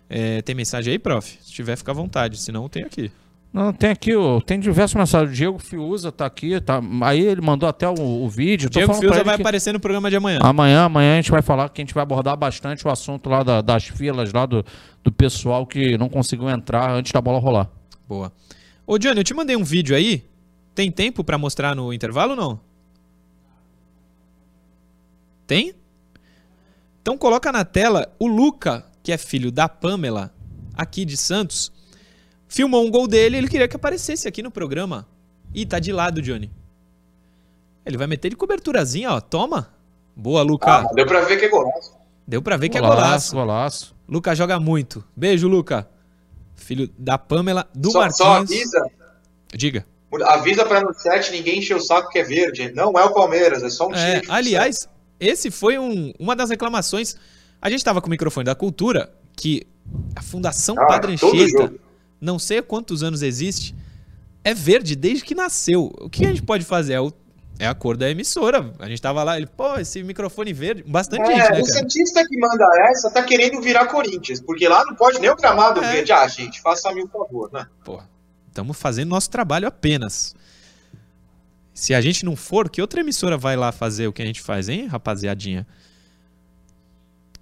É, 0.09 0.41
tem 0.41 0.53
mensagem 0.53 0.91
aí, 0.91 0.99
prof? 0.99 1.37
Se 1.41 1.49
tiver, 1.51 1.77
fica 1.77 1.91
à 1.91 1.95
vontade. 1.95 2.37
Se 2.37 2.51
não, 2.51 2.67
tem 2.67 2.83
aqui. 2.83 3.09
Não, 3.53 3.71
tem 3.71 3.89
aqui, 3.89 4.13
o- 4.13 4.41
tem 4.41 4.59
diversas 4.59 4.93
mensagens. 4.95 5.31
O 5.31 5.33
Diego 5.33 5.57
Fiuza 5.57 6.11
tá 6.11 6.25
aqui, 6.25 6.59
tá, 6.59 6.81
aí 7.03 7.21
ele 7.21 7.39
mandou 7.39 7.69
até 7.69 7.87
o, 7.87 7.93
o 7.93 8.27
vídeo. 8.27 8.69
Diego 8.69 8.93
Fiuza 8.95 9.23
vai 9.23 9.35
aparecer 9.35 9.71
no 9.71 9.79
programa 9.79 10.09
de 10.09 10.17
amanhã. 10.17 10.39
Amanhã, 10.43 10.83
amanhã 10.83 11.13
a 11.13 11.15
gente 11.15 11.31
vai 11.31 11.41
falar 11.41 11.69
que 11.69 11.81
a 11.81 11.83
gente 11.85 11.93
vai 11.93 12.03
abordar 12.03 12.35
bastante 12.35 12.85
o 12.85 12.91
assunto 12.91 13.29
lá 13.29 13.43
da- 13.43 13.61
das 13.61 13.85
filas, 13.85 14.33
lá 14.33 14.45
do, 14.45 14.63
do 15.01 15.09
pessoal 15.11 15.65
que 15.65 15.97
não 15.97 16.09
conseguiu 16.09 16.49
entrar 16.49 16.91
antes 16.91 17.13
da 17.13 17.21
bola 17.21 17.39
rolar. 17.39 17.69
Boa. 18.09 18.29
Ô, 18.85 18.97
Johnny, 18.97 19.21
eu 19.21 19.23
te 19.23 19.33
mandei 19.33 19.55
um 19.55 19.63
vídeo 19.63 19.95
aí. 19.95 20.25
Tem 20.75 20.91
tempo 20.91 21.23
pra 21.23 21.37
mostrar 21.37 21.73
no 21.73 21.93
intervalo 21.93 22.31
ou 22.31 22.35
não? 22.37 22.59
Tem? 25.47 25.73
Então 27.05 27.19
coloca 27.19 27.51
na 27.51 27.63
tela 27.63 28.11
o 28.17 28.25
Luca, 28.25 28.83
que 29.03 29.11
é 29.11 29.17
filho 29.19 29.51
da 29.51 29.69
Pamela, 29.69 30.33
aqui 30.73 31.05
de 31.05 31.15
Santos, 31.15 31.71
filmou 32.47 32.83
um 32.83 32.89
gol 32.89 33.07
dele 33.07 33.35
e 33.35 33.37
ele 33.37 33.47
queria 33.47 33.67
que 33.67 33.75
aparecesse 33.75 34.27
aqui 34.27 34.41
no 34.41 34.49
programa. 34.49 35.07
Ih, 35.53 35.67
tá 35.67 35.77
de 35.77 35.91
lado, 35.93 36.19
Johnny. 36.19 36.51
Ele 37.85 37.95
vai 37.95 38.07
meter 38.07 38.29
de 38.29 38.35
coberturazinha, 38.35 39.11
ó. 39.11 39.21
Toma. 39.21 39.69
Boa, 40.15 40.41
Luca. 40.41 40.65
Ah, 40.79 40.93
deu 40.95 41.05
pra 41.05 41.21
ver 41.21 41.37
que 41.37 41.45
é 41.45 41.47
golaço. 41.47 41.93
Deu 42.27 42.41
pra 42.41 42.57
ver 42.57 42.69
que 42.69 42.77
é 42.79 42.81
Golaço, 42.81 42.97
golaço. 42.97 43.35
golaço. 43.35 43.95
Luca 44.09 44.33
joga 44.33 44.59
muito. 44.59 45.05
Beijo, 45.15 45.47
Luca. 45.47 45.87
Filho 46.55 46.89
da 46.97 47.19
Pamela, 47.19 47.69
do 47.75 47.91
Só, 47.91 48.09
só 48.09 48.29
Marquinhos. 48.39 48.73
avisa, 48.73 48.91
Diga. 49.53 49.85
avisa 50.23 50.65
pra 50.65 50.81
no 50.81 50.91
chat 50.99 51.31
ninguém 51.31 51.59
encher 51.59 51.75
o 51.77 51.79
saco 51.79 52.09
que 52.09 52.17
é 52.17 52.23
verde. 52.23 52.71
Não 52.73 52.93
é 52.93 53.03
o 53.03 53.13
Palmeiras, 53.13 53.61
é 53.61 53.69
só 53.69 53.85
um 53.89 53.91
time. 53.91 54.01
É, 54.01 54.15
futsal. 54.15 54.35
aliás, 54.35 54.89
esse 55.19 55.49
foi 55.51 55.77
um- 55.77 56.13
uma 56.19 56.35
das 56.35 56.49
reclamações. 56.49 57.15
A 57.61 57.69
gente 57.69 57.79
estava 57.79 58.01
com 58.01 58.07
o 58.07 58.09
microfone 58.11 58.45
da 58.45 58.55
cultura, 58.55 59.13
que 59.35 59.65
a 60.15 60.21
Fundação 60.21 60.75
Ah, 60.79 60.85
Padre 60.85 61.13
Anchieta, 61.13 61.73
não 62.19 62.37
sei 62.39 62.61
quantos 62.61 63.03
anos 63.03 63.21
existe, 63.21 63.75
é 64.43 64.53
verde 64.53 64.95
desde 64.95 65.23
que 65.23 65.33
nasceu. 65.35 65.91
O 65.99 66.09
que 66.09 66.25
a 66.25 66.29
gente 66.29 66.41
pode 66.43 66.63
fazer? 66.65 66.93
É, 66.93 67.01
o- 67.01 67.13
é 67.57 67.67
a 67.67 67.73
cor 67.73 67.95
da 67.97 68.09
emissora. 68.09 68.71
A 68.79 68.87
gente 68.87 69.01
tava 69.01 69.23
lá, 69.23 69.37
ele, 69.37 69.47
pô, 69.47 69.77
esse 69.77 70.03
microfone 70.03 70.51
verde. 70.53 70.83
Bastante 70.83 71.25
gente, 71.25 71.39
É, 71.39 71.51
né, 71.51 71.61
o 71.61 71.63
cara? 71.63 71.65
Santista 71.65 72.25
que 72.27 72.37
manda 72.37 72.65
essa 72.89 73.09
tá 73.09 73.23
querendo 73.23 73.61
virar 73.61 73.87
Corinthians, 73.87 74.41
porque 74.41 74.67
lá 74.67 74.83
não 74.85 74.95
pode 74.95 75.19
nem 75.19 75.29
o 75.29 75.35
gramado 75.35 75.81
É. 75.83 75.91
verde. 75.93 76.11
Ah, 76.11 76.27
gente, 76.27 76.61
faça-me 76.61 77.03
o 77.03 77.07
favor, 77.07 77.49
né? 77.53 77.65
Pô, 77.83 78.01
estamos 78.47 78.77
fazendo 78.77 79.09
nosso 79.09 79.29
trabalho 79.29 79.67
apenas. 79.67 80.35
Se 81.75 81.93
a 81.93 81.99
gente 81.99 82.23
não 82.23 82.37
for, 82.37 82.69
que 82.69 82.81
outra 82.81 83.01
emissora 83.01 83.37
vai 83.37 83.57
lá 83.57 83.69
fazer 83.69 84.07
o 84.07 84.13
que 84.13 84.21
a 84.21 84.25
gente 84.25 84.41
faz, 84.41 84.69
hein, 84.69 84.87
rapaziadinha? 84.87 85.67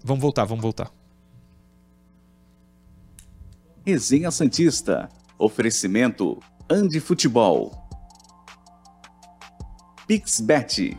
Vamos 0.04 0.24
voltar, 0.24 0.44
vamos 0.44 0.64
voltar. 0.64 0.92
Resenha 3.86 4.32
Santista. 4.32 5.08
Oferecimento 5.38 6.40
Andi 6.68 7.00
Futebol. 7.00 7.78
Pixbet. 10.08 10.98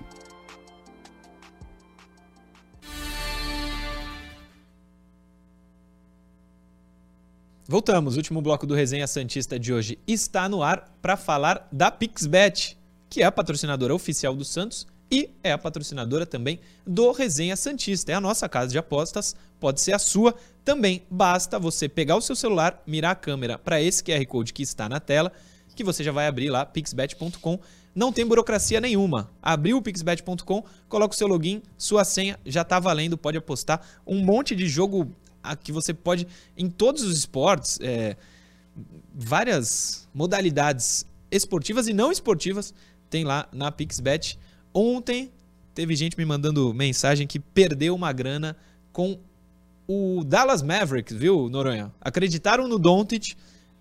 Voltamos, 7.66 8.14
o 8.14 8.18
último 8.18 8.40
bloco 8.40 8.64
do 8.64 8.74
Resenha 8.74 9.08
Santista 9.08 9.58
de 9.58 9.72
hoje 9.72 9.98
está 10.06 10.48
no 10.48 10.62
ar 10.62 10.84
para 11.02 11.16
falar 11.16 11.66
da 11.72 11.90
Pixbet, 11.90 12.78
que 13.14 13.22
é 13.22 13.24
a 13.24 13.30
patrocinadora 13.30 13.94
oficial 13.94 14.34
do 14.34 14.44
Santos 14.44 14.88
e 15.08 15.30
é 15.40 15.52
a 15.52 15.58
patrocinadora 15.58 16.26
também 16.26 16.58
do 16.84 17.12
Resenha 17.12 17.54
Santista. 17.54 18.10
É 18.10 18.16
a 18.16 18.20
nossa 18.20 18.48
casa 18.48 18.72
de 18.72 18.76
apostas, 18.76 19.36
pode 19.60 19.80
ser 19.80 19.92
a 19.92 20.00
sua 20.00 20.34
também. 20.64 21.04
Basta 21.08 21.56
você 21.56 21.88
pegar 21.88 22.16
o 22.16 22.20
seu 22.20 22.34
celular, 22.34 22.82
mirar 22.84 23.12
a 23.12 23.14
câmera 23.14 23.56
para 23.56 23.80
esse 23.80 24.02
QR 24.02 24.26
Code 24.26 24.52
que 24.52 24.64
está 24.64 24.88
na 24.88 24.98
tela, 24.98 25.30
que 25.76 25.84
você 25.84 26.02
já 26.02 26.10
vai 26.10 26.26
abrir 26.26 26.50
lá, 26.50 26.66
pixbet.com. 26.66 27.60
Não 27.94 28.12
tem 28.12 28.26
burocracia 28.26 28.80
nenhuma. 28.80 29.30
Abriu 29.40 29.76
o 29.76 29.82
pixbet.com, 29.82 30.64
coloca 30.88 31.14
o 31.14 31.16
seu 31.16 31.28
login, 31.28 31.62
sua 31.78 32.04
senha, 32.04 32.36
já 32.44 32.62
está 32.62 32.80
valendo, 32.80 33.16
pode 33.16 33.38
apostar. 33.38 33.80
Um 34.04 34.24
monte 34.24 34.56
de 34.56 34.66
jogo 34.66 35.14
a 35.40 35.54
que 35.54 35.70
você 35.70 35.94
pode, 35.94 36.26
em 36.56 36.68
todos 36.68 37.04
os 37.04 37.16
esportes, 37.16 37.78
é, 37.80 38.16
várias 39.14 40.08
modalidades 40.12 41.06
esportivas 41.30 41.88
e 41.88 41.92
não 41.92 42.12
esportivas, 42.12 42.72
tem 43.14 43.22
lá 43.22 43.48
na 43.52 43.70
Pixbet. 43.70 44.36
Ontem 44.74 45.30
teve 45.72 45.94
gente 45.94 46.18
me 46.18 46.24
mandando 46.24 46.74
mensagem 46.74 47.28
que 47.28 47.38
perdeu 47.38 47.94
uma 47.94 48.12
grana 48.12 48.56
com 48.92 49.20
o 49.86 50.24
Dallas 50.24 50.62
Mavericks, 50.64 51.16
viu, 51.16 51.48
Noronha? 51.48 51.92
Acreditaram 52.00 52.66
no 52.66 52.76
Doncic 52.76 53.36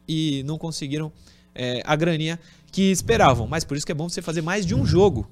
e 0.07 0.43
não 0.45 0.59
conseguiram 0.59 1.11
é, 1.55 1.81
a 1.83 1.95
graninha 1.95 2.39
que 2.71 2.91
esperavam. 2.91 3.47
Mas 3.47 3.63
por 3.63 3.75
isso 3.75 3.87
que 3.87 3.91
é 3.91 3.95
bom 3.95 4.07
você 4.07 4.21
fazer 4.21 4.43
mais 4.43 4.67
de 4.67 4.75
um 4.75 4.85
jogo. 4.85 5.27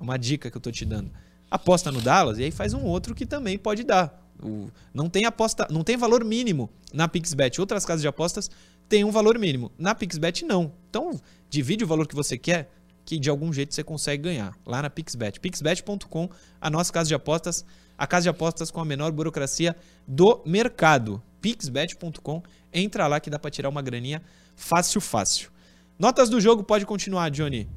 Uma 0.00 0.16
dica 0.16 0.50
que 0.50 0.56
eu 0.56 0.60
tô 0.60 0.70
te 0.72 0.86
dando. 0.86 1.10
Aposta 1.50 1.92
no 1.92 2.00
Dallas 2.00 2.38
e 2.38 2.44
aí 2.44 2.50
faz 2.50 2.72
um 2.72 2.82
outro 2.84 3.14
que 3.14 3.26
também 3.26 3.58
pode 3.58 3.84
dar. 3.84 4.18
O- 4.42 4.68
não 4.94 5.10
tem 5.10 5.26
aposta, 5.26 5.68
não 5.70 5.84
tem 5.84 5.98
valor 5.98 6.24
mínimo 6.24 6.70
na 6.90 7.06
Pixbet. 7.06 7.60
Outras 7.60 7.84
casas 7.84 8.00
de 8.00 8.08
apostas 8.08 8.50
têm 8.88 9.04
um 9.04 9.10
valor 9.10 9.38
mínimo. 9.38 9.70
Na 9.78 9.94
Pixbet 9.94 10.42
não. 10.42 10.72
Então, 10.88 11.20
divide 11.50 11.84
o 11.84 11.86
valor 11.86 12.06
que 12.08 12.14
você 12.14 12.38
quer, 12.38 12.70
que 13.04 13.18
de 13.18 13.28
algum 13.28 13.52
jeito 13.52 13.74
você 13.74 13.82
consegue 13.82 14.22
ganhar 14.24 14.56
lá 14.64 14.82
na 14.82 14.90
Pixbet. 14.90 15.40
Pixbet.com, 15.40 16.28
a 16.60 16.70
nossa 16.70 16.92
casa 16.92 17.08
de 17.08 17.14
apostas, 17.14 17.64
a 17.96 18.06
casa 18.06 18.24
de 18.24 18.28
apostas 18.28 18.70
com 18.70 18.80
a 18.80 18.84
menor 18.84 19.12
burocracia 19.12 19.76
do 20.06 20.42
mercado. 20.46 21.22
Pixbet.com, 21.40 22.42
entra 22.72 23.06
lá 23.06 23.18
que 23.18 23.28
dá 23.28 23.38
pra 23.38 23.50
tirar 23.50 23.68
uma 23.68 23.82
graninha 23.82 24.22
fácil, 24.54 25.00
fácil. 25.00 25.50
Notas 25.98 26.28
do 26.28 26.40
jogo 26.40 26.62
pode 26.62 26.86
continuar, 26.86 27.30
Johnny. 27.30 27.68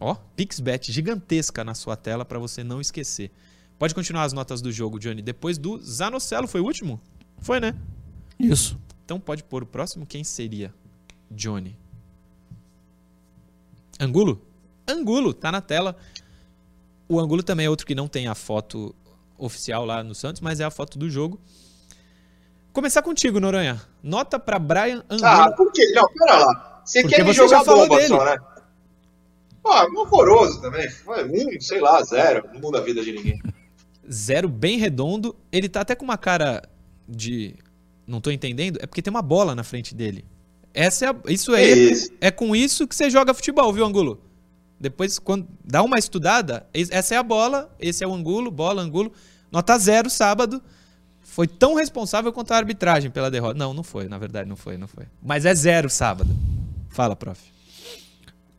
Ó, 0.00 0.14
Pixbet 0.36 0.92
gigantesca 0.92 1.64
na 1.64 1.74
sua 1.74 1.96
tela 1.96 2.24
para 2.24 2.38
você 2.38 2.62
não 2.62 2.80
esquecer. 2.80 3.30
Pode 3.78 3.94
continuar 3.94 4.24
as 4.24 4.32
notas 4.32 4.60
do 4.60 4.70
jogo, 4.72 4.98
Johnny. 4.98 5.22
Depois 5.22 5.58
do 5.58 5.78
Zanocelo, 5.78 6.48
foi 6.48 6.60
o 6.60 6.64
último? 6.64 7.00
Foi, 7.40 7.60
né? 7.60 7.74
Isso. 8.38 8.78
Então 9.04 9.18
pode 9.18 9.42
pôr 9.44 9.62
o 9.62 9.66
próximo. 9.66 10.06
Quem 10.06 10.22
seria? 10.22 10.72
Johnny. 11.30 11.76
Angulo? 14.00 14.47
Angulo, 14.88 15.32
tá 15.34 15.50
na 15.52 15.60
tela. 15.60 15.96
O 17.08 17.18
Angulo 17.20 17.42
também 17.42 17.66
é 17.66 17.70
outro 17.70 17.86
que 17.86 17.94
não 17.94 18.08
tem 18.08 18.26
a 18.28 18.34
foto 18.34 18.94
oficial 19.36 19.84
lá 19.84 20.02
no 20.02 20.14
Santos, 20.14 20.40
mas 20.40 20.60
é 20.60 20.64
a 20.64 20.70
foto 20.70 20.98
do 20.98 21.08
jogo. 21.08 21.40
Começar 22.72 23.02
contigo, 23.02 23.40
Noronha. 23.40 23.80
Nota 24.02 24.38
pra 24.38 24.58
Brian 24.58 25.02
Angulo. 25.08 25.26
Ah, 25.26 25.50
por 25.52 25.72
quê? 25.72 25.84
Não, 25.94 26.06
pera 26.12 26.36
lá. 26.38 26.82
Você 26.84 27.02
Porque 27.02 27.16
quer 27.16 27.24
me 27.24 27.32
jogar 27.32 27.64
bomba 27.64 27.96
dele. 27.96 28.08
só, 28.08 28.24
né? 28.24 28.36
Ah, 29.64 29.86
horroroso 29.96 30.60
também. 30.60 30.88
Um, 31.06 31.60
sei 31.60 31.80
lá, 31.80 32.02
zero. 32.02 32.48
Não 32.54 32.60
muda 32.60 32.78
a 32.78 32.80
vida 32.80 33.02
de 33.02 33.12
ninguém. 33.12 33.40
Zero 34.10 34.48
bem 34.48 34.78
redondo. 34.78 35.36
Ele 35.52 35.68
tá 35.68 35.80
até 35.82 35.94
com 35.94 36.04
uma 36.04 36.16
cara 36.16 36.62
de. 37.06 37.54
Não 38.06 38.20
tô 38.20 38.30
entendendo. 38.30 38.78
É 38.80 38.86
porque 38.86 39.02
tem 39.02 39.10
uma 39.10 39.20
bola 39.20 39.54
na 39.54 39.62
frente 39.62 39.94
dele. 39.94 40.24
Essa 40.72 41.06
é 41.06 41.08
a- 41.08 41.16
isso 41.28 41.54
É 41.54 41.62
é, 41.64 41.70
isso. 41.76 42.10
é 42.20 42.30
com 42.30 42.54
isso 42.56 42.86
que 42.86 42.94
você 42.94 43.10
joga 43.10 43.34
futebol, 43.34 43.70
viu, 43.72 43.84
Angulo? 43.84 44.22
Depois, 44.80 45.18
quando 45.18 45.46
dá 45.64 45.82
uma 45.82 45.98
estudada, 45.98 46.66
es- 46.72 46.90
essa 46.90 47.14
é 47.14 47.18
a 47.18 47.22
bola, 47.22 47.70
esse 47.80 48.04
é 48.04 48.06
o 48.06 48.14
Angulo, 48.14 48.50
bola, 48.50 48.80
Angulo. 48.82 49.12
Nota 49.50 49.76
zero 49.78 50.08
sábado. 50.08 50.62
Foi 51.20 51.46
tão 51.46 51.74
responsável 51.74 52.32
quanto 52.32 52.52
a 52.52 52.56
arbitragem 52.56 53.10
pela 53.10 53.30
derrota. 53.30 53.54
Não, 53.58 53.72
não 53.74 53.82
foi, 53.82 54.08
na 54.08 54.18
verdade, 54.18 54.48
não 54.48 54.56
foi, 54.56 54.76
não 54.76 54.88
foi. 54.88 55.04
Mas 55.22 55.44
é 55.44 55.54
zero 55.54 55.88
sábado. 55.90 56.30
Fala, 56.90 57.14
prof. 57.16 57.40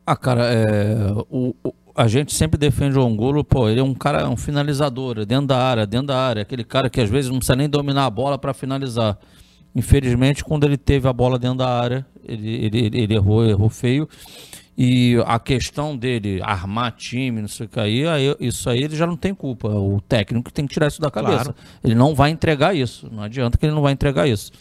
Ah, 0.06 0.16
cara, 0.16 0.44
é, 0.52 1.12
o, 1.30 1.54
o- 1.64 1.74
a 1.94 2.06
gente 2.08 2.34
sempre 2.34 2.58
defende 2.58 2.98
o 2.98 3.02
Angulo, 3.06 3.44
pô, 3.44 3.68
ele 3.68 3.80
é 3.80 3.82
um 3.82 3.94
cara, 3.94 4.28
um 4.28 4.36
finalizador, 4.36 5.18
é 5.18 5.24
dentro 5.26 5.46
da 5.48 5.58
área, 5.58 5.86
dentro 5.86 6.06
da 6.08 6.18
área, 6.18 6.42
aquele 6.42 6.64
cara 6.64 6.88
que 6.88 7.00
às 7.00 7.10
vezes 7.10 7.30
não 7.30 7.38
precisa 7.38 7.56
nem 7.56 7.68
dominar 7.68 8.06
a 8.06 8.10
bola 8.10 8.38
para 8.38 8.54
finalizar. 8.54 9.18
Infelizmente, 9.74 10.42
quando 10.44 10.64
ele 10.64 10.76
teve 10.76 11.06
a 11.08 11.12
bola 11.12 11.38
dentro 11.38 11.58
da 11.58 11.68
área, 11.68 12.06
ele, 12.24 12.64
ele- 12.66 12.90
ele 12.98 13.14
errou, 13.14 13.44
errou 13.46 13.68
feio. 13.68 14.08
E 14.78 15.16
a 15.26 15.38
questão 15.38 15.96
dele 15.96 16.40
armar 16.42 16.92
time, 16.92 17.42
não 17.42 17.48
sei 17.48 17.66
o 17.66 17.68
que 17.68 17.78
aí, 17.78 18.06
aí, 18.06 18.34
isso 18.40 18.70
aí 18.70 18.82
ele 18.82 18.96
já 18.96 19.06
não 19.06 19.16
tem 19.16 19.34
culpa. 19.34 19.68
O 19.68 20.00
técnico 20.00 20.50
tem 20.50 20.66
que 20.66 20.72
tirar 20.72 20.86
isso 20.86 21.00
da 21.00 21.10
cabeça. 21.10 21.52
Claro. 21.52 21.54
Ele 21.84 21.94
não 21.94 22.14
vai 22.14 22.30
entregar 22.30 22.74
isso. 22.74 23.08
Não 23.12 23.22
adianta 23.22 23.58
que 23.58 23.66
ele 23.66 23.74
não 23.74 23.82
vai 23.82 23.92
entregar 23.92 24.26
isso. 24.26 24.52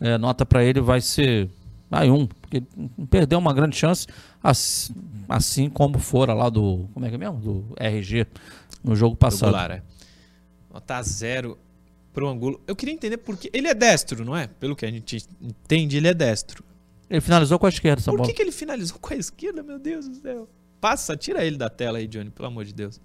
É, 0.00 0.18
nota 0.18 0.44
para 0.44 0.64
ele 0.64 0.80
vai 0.80 1.00
ser 1.00 1.48
aí 1.90 2.10
um, 2.10 2.26
porque 2.26 2.56
ele 2.56 3.06
perdeu 3.08 3.38
uma 3.38 3.52
grande 3.52 3.76
chance, 3.76 4.06
assim, 4.42 4.94
assim 5.28 5.70
como 5.70 5.98
fora 5.98 6.34
lá 6.34 6.48
do. 6.48 6.88
Como 6.92 7.06
é 7.06 7.08
que 7.08 7.14
é 7.14 7.18
mesmo? 7.18 7.38
Do 7.38 7.74
RG 7.78 8.26
no 8.82 8.96
jogo 8.96 9.14
passado. 9.14 9.54
Regular, 9.54 9.70
é. 9.70 9.82
Nota 10.72 11.02
zero 11.02 11.58
pro 12.12 12.28
Angulo. 12.28 12.60
Eu 12.66 12.74
queria 12.74 12.94
entender 12.94 13.18
porque. 13.18 13.50
Ele 13.52 13.68
é 13.68 13.74
destro, 13.74 14.24
não 14.24 14.36
é? 14.36 14.46
Pelo 14.46 14.74
que 14.74 14.84
a 14.84 14.90
gente 14.90 15.24
entende, 15.40 15.98
ele 15.98 16.08
é 16.08 16.14
destro. 16.14 16.64
Ele 17.12 17.20
finalizou 17.20 17.58
com 17.58 17.66
a 17.66 17.68
esquerda 17.68 18.00
essa 18.00 18.10
Por 18.10 18.16
bola. 18.16 18.28
que, 18.28 18.34
que 18.34 18.42
ele 18.42 18.50
finalizou 18.50 18.98
com 18.98 19.12
a 19.12 19.16
esquerda, 19.16 19.62
meu 19.62 19.78
Deus 19.78 20.08
do 20.08 20.14
céu? 20.16 20.48
Passa, 20.80 21.16
tira 21.16 21.44
ele 21.44 21.56
da 21.58 21.68
tela 21.68 21.98
aí, 21.98 22.06
Johnny, 22.06 22.30
pelo 22.30 22.48
amor 22.48 22.64
de 22.64 22.72
Deus. 22.74 22.98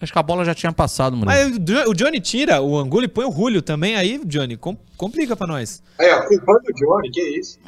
Acho 0.00 0.12
que 0.12 0.18
a 0.18 0.22
bola 0.22 0.44
já 0.44 0.54
tinha 0.54 0.72
passado, 0.72 1.16
Murilo. 1.16 1.26
Mas 1.34 1.56
o 1.56 1.60
Jo- 1.60 1.90
o 1.90 1.94
Johnny 1.94 2.20
tira 2.20 2.60
o 2.60 2.78
Angulo 2.78 3.04
e 3.04 3.08
põe 3.08 3.24
o 3.24 3.32
Julio 3.32 3.62
também 3.62 3.96
aí, 3.96 4.20
Johnny. 4.26 4.56
com- 4.56 4.76
complica 4.96 5.36
pra 5.36 5.46
nós. 5.46 5.82
Ó, 6.00 6.22
culpando 6.26 6.60
o 6.70 6.74
Johnny, 6.74 7.10
que 7.10 7.20
isso? 7.38 7.58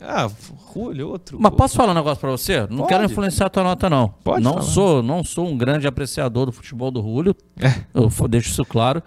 Ah, 0.00 0.28
Julio, 0.74 1.08
outro. 1.08 1.38
Mas 1.40 1.54
posso 1.54 1.74
falar 1.76 1.92
um 1.92 1.94
negócio 1.94 2.20
pra 2.20 2.30
você? 2.30 2.60
Não 2.68 2.78
Pode. 2.78 2.88
quero 2.88 3.04
influenciar 3.04 3.46
a 3.46 3.50
tua 3.50 3.62
nota, 3.64 3.88
não. 3.88 4.08
Pode 4.22 4.42
não 4.44 4.54
falar. 4.54 4.64
sou, 4.64 5.02
não 5.02 5.24
sou 5.24 5.46
um 5.48 5.56
grande 5.56 5.86
apreciador 5.86 6.46
do 6.46 6.52
futebol 6.52 6.90
do 6.90 7.00
Julio. 7.00 7.34
É. 7.58 7.82
Eu 7.94 8.10
deixo 8.28 8.50
isso 8.50 8.64
claro. 8.64 9.02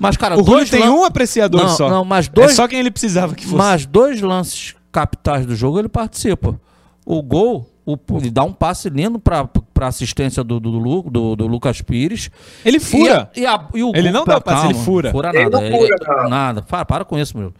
Mas, 0.00 0.16
cara, 0.16 0.34
O 0.34 0.38
Julio 0.38 0.52
dois 0.54 0.70
tem 0.70 0.80
lan- 0.80 0.90
um 0.92 1.04
apreciador 1.04 1.62
não, 1.62 1.68
só. 1.68 1.88
Não, 1.88 2.04
mas 2.04 2.26
dois, 2.28 2.50
É 2.50 2.54
só 2.54 2.66
quem 2.66 2.80
ele 2.80 2.90
precisava 2.90 3.32
que 3.34 3.44
fosse. 3.44 3.54
mas 3.56 3.86
dois 3.86 4.20
lances 4.20 4.74
capitais 4.94 5.44
do 5.44 5.56
jogo 5.56 5.78
ele 5.78 5.88
participa. 5.88 6.58
O 7.04 7.20
gol, 7.22 7.68
o, 7.84 7.98
ele 8.16 8.30
dá 8.30 8.42
um 8.44 8.52
passe 8.52 8.88
lindo 8.88 9.18
pra, 9.18 9.46
pra 9.74 9.88
assistência 9.88 10.42
do, 10.44 10.58
do, 10.60 10.70
Lu- 10.70 11.02
do, 11.10 11.36
do 11.36 11.46
Lucas 11.46 11.82
Pires. 11.82 12.30
Ele 12.64 12.78
fura. 12.80 13.28
E, 13.36 13.40
a- 13.40 13.42
e 13.42 13.46
a- 13.46 13.68
e 13.74 13.82
o 13.82 13.90
Ele 13.94 14.02
gol- 14.10 14.12
não 14.12 14.24
dá 14.24 14.38
o 14.38 14.40
passe, 14.40 14.66
ele 14.66 14.74
fura. 14.74 15.10
Fura 15.10 15.28
Ele 15.34 15.44
nada. 15.50 15.60
não 15.60 15.78
fura, 15.78 15.96
não. 16.22 16.30
Nada. 16.30 16.62
Para, 16.62 16.84
para 16.84 17.04
com 17.04 17.18
isso, 17.18 17.36
meu. 17.36 17.52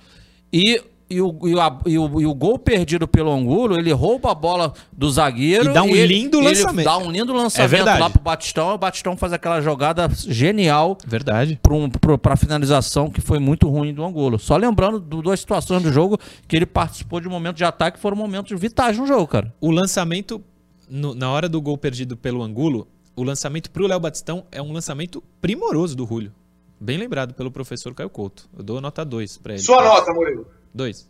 E, 0.53 0.81
e, 1.15 1.21
o, 1.23 1.39
e, 1.49 1.59
a- 1.59 1.79
e, 1.87 1.99
o, 1.99 2.21
e 2.21 2.27
o 2.27 2.35
gol 2.35 2.59
perdido 2.59 3.07
pelo 3.09 3.31
Angulo, 3.33 3.79
ele 3.79 3.93
rouba 3.93 4.31
a 4.33 4.35
bola 4.35 4.73
do 4.93 5.11
zagueiro. 5.11 5.71
E 5.71 5.73
dá 5.73 5.83
um 5.83 5.89
ele- 5.89 6.07
lindo 6.19 6.39
ele 6.39 6.49
lançamento. 6.49 6.85
dá 6.85 6.99
um 6.99 7.11
lindo 7.11 7.33
lançamento 7.33 7.71
verdade. 7.71 8.01
lá 8.01 8.11
pro 8.11 8.21
Batistão. 8.23 8.75
O 8.75 8.79
Batistão 8.79 9.17
faz 9.17 9.33
aquela 9.33 9.61
jogada 9.61 10.09
genial 10.29 10.97
Verdade. 11.07 11.59
para 11.63 11.75
um, 11.75 11.89
pro- 11.89 12.19
pra 12.19 12.37
finalização 12.37 13.11
que 13.11 13.21
foi 13.21 13.39
muito 13.39 13.69
ruim 13.69 13.95
do 13.95 14.05
Angulo. 14.05 14.39
Só 14.39 14.57
lembrando 14.57 15.01
do- 15.01 15.23
duas 15.23 15.41
situações 15.41 15.83
do 15.83 15.93
jogo 15.93 16.19
que 16.47 16.57
ele 16.57 16.67
participou 16.67 17.21
de 17.21 17.29
momentos 17.29 17.59
de 17.59 17.65
ataque 17.65 17.97
que 17.97 18.03
foram 18.03 18.17
momentos 18.17 18.59
vitais 18.61 18.99
no 18.99 19.07
jogo, 19.07 19.27
cara. 19.27 19.53
O 19.61 19.71
lançamento, 19.71 20.43
no- 20.89 21.15
na 21.15 21.31
hora 21.31 21.49
do 21.49 21.61
gol 21.61 21.79
perdido 21.79 22.17
pelo 22.17 22.43
Angulo, 22.43 22.87
o 23.17 23.23
lançamento 23.23 23.71
pro 23.71 23.87
Léo 23.87 24.01
Batistão 24.01 24.45
é 24.51 24.61
um 24.61 24.73
lançamento 24.73 25.23
primoroso 25.41 25.95
do 25.97 26.07
Julio. 26.07 26.33
Bem 26.81 26.99
lembrado 26.99 27.33
pelo 27.35 27.51
professor 27.51 27.95
Caio 27.95 28.11
Couto. 28.11 28.49
Eu 28.57 28.63
dou 28.63 28.81
nota 28.81 29.05
2 29.05 29.39
pra 29.39 29.55
ele. 29.55 29.63
Sua 29.63 29.83
nota, 29.83 30.13
Murilo. 30.13 30.47
2. 30.75 31.09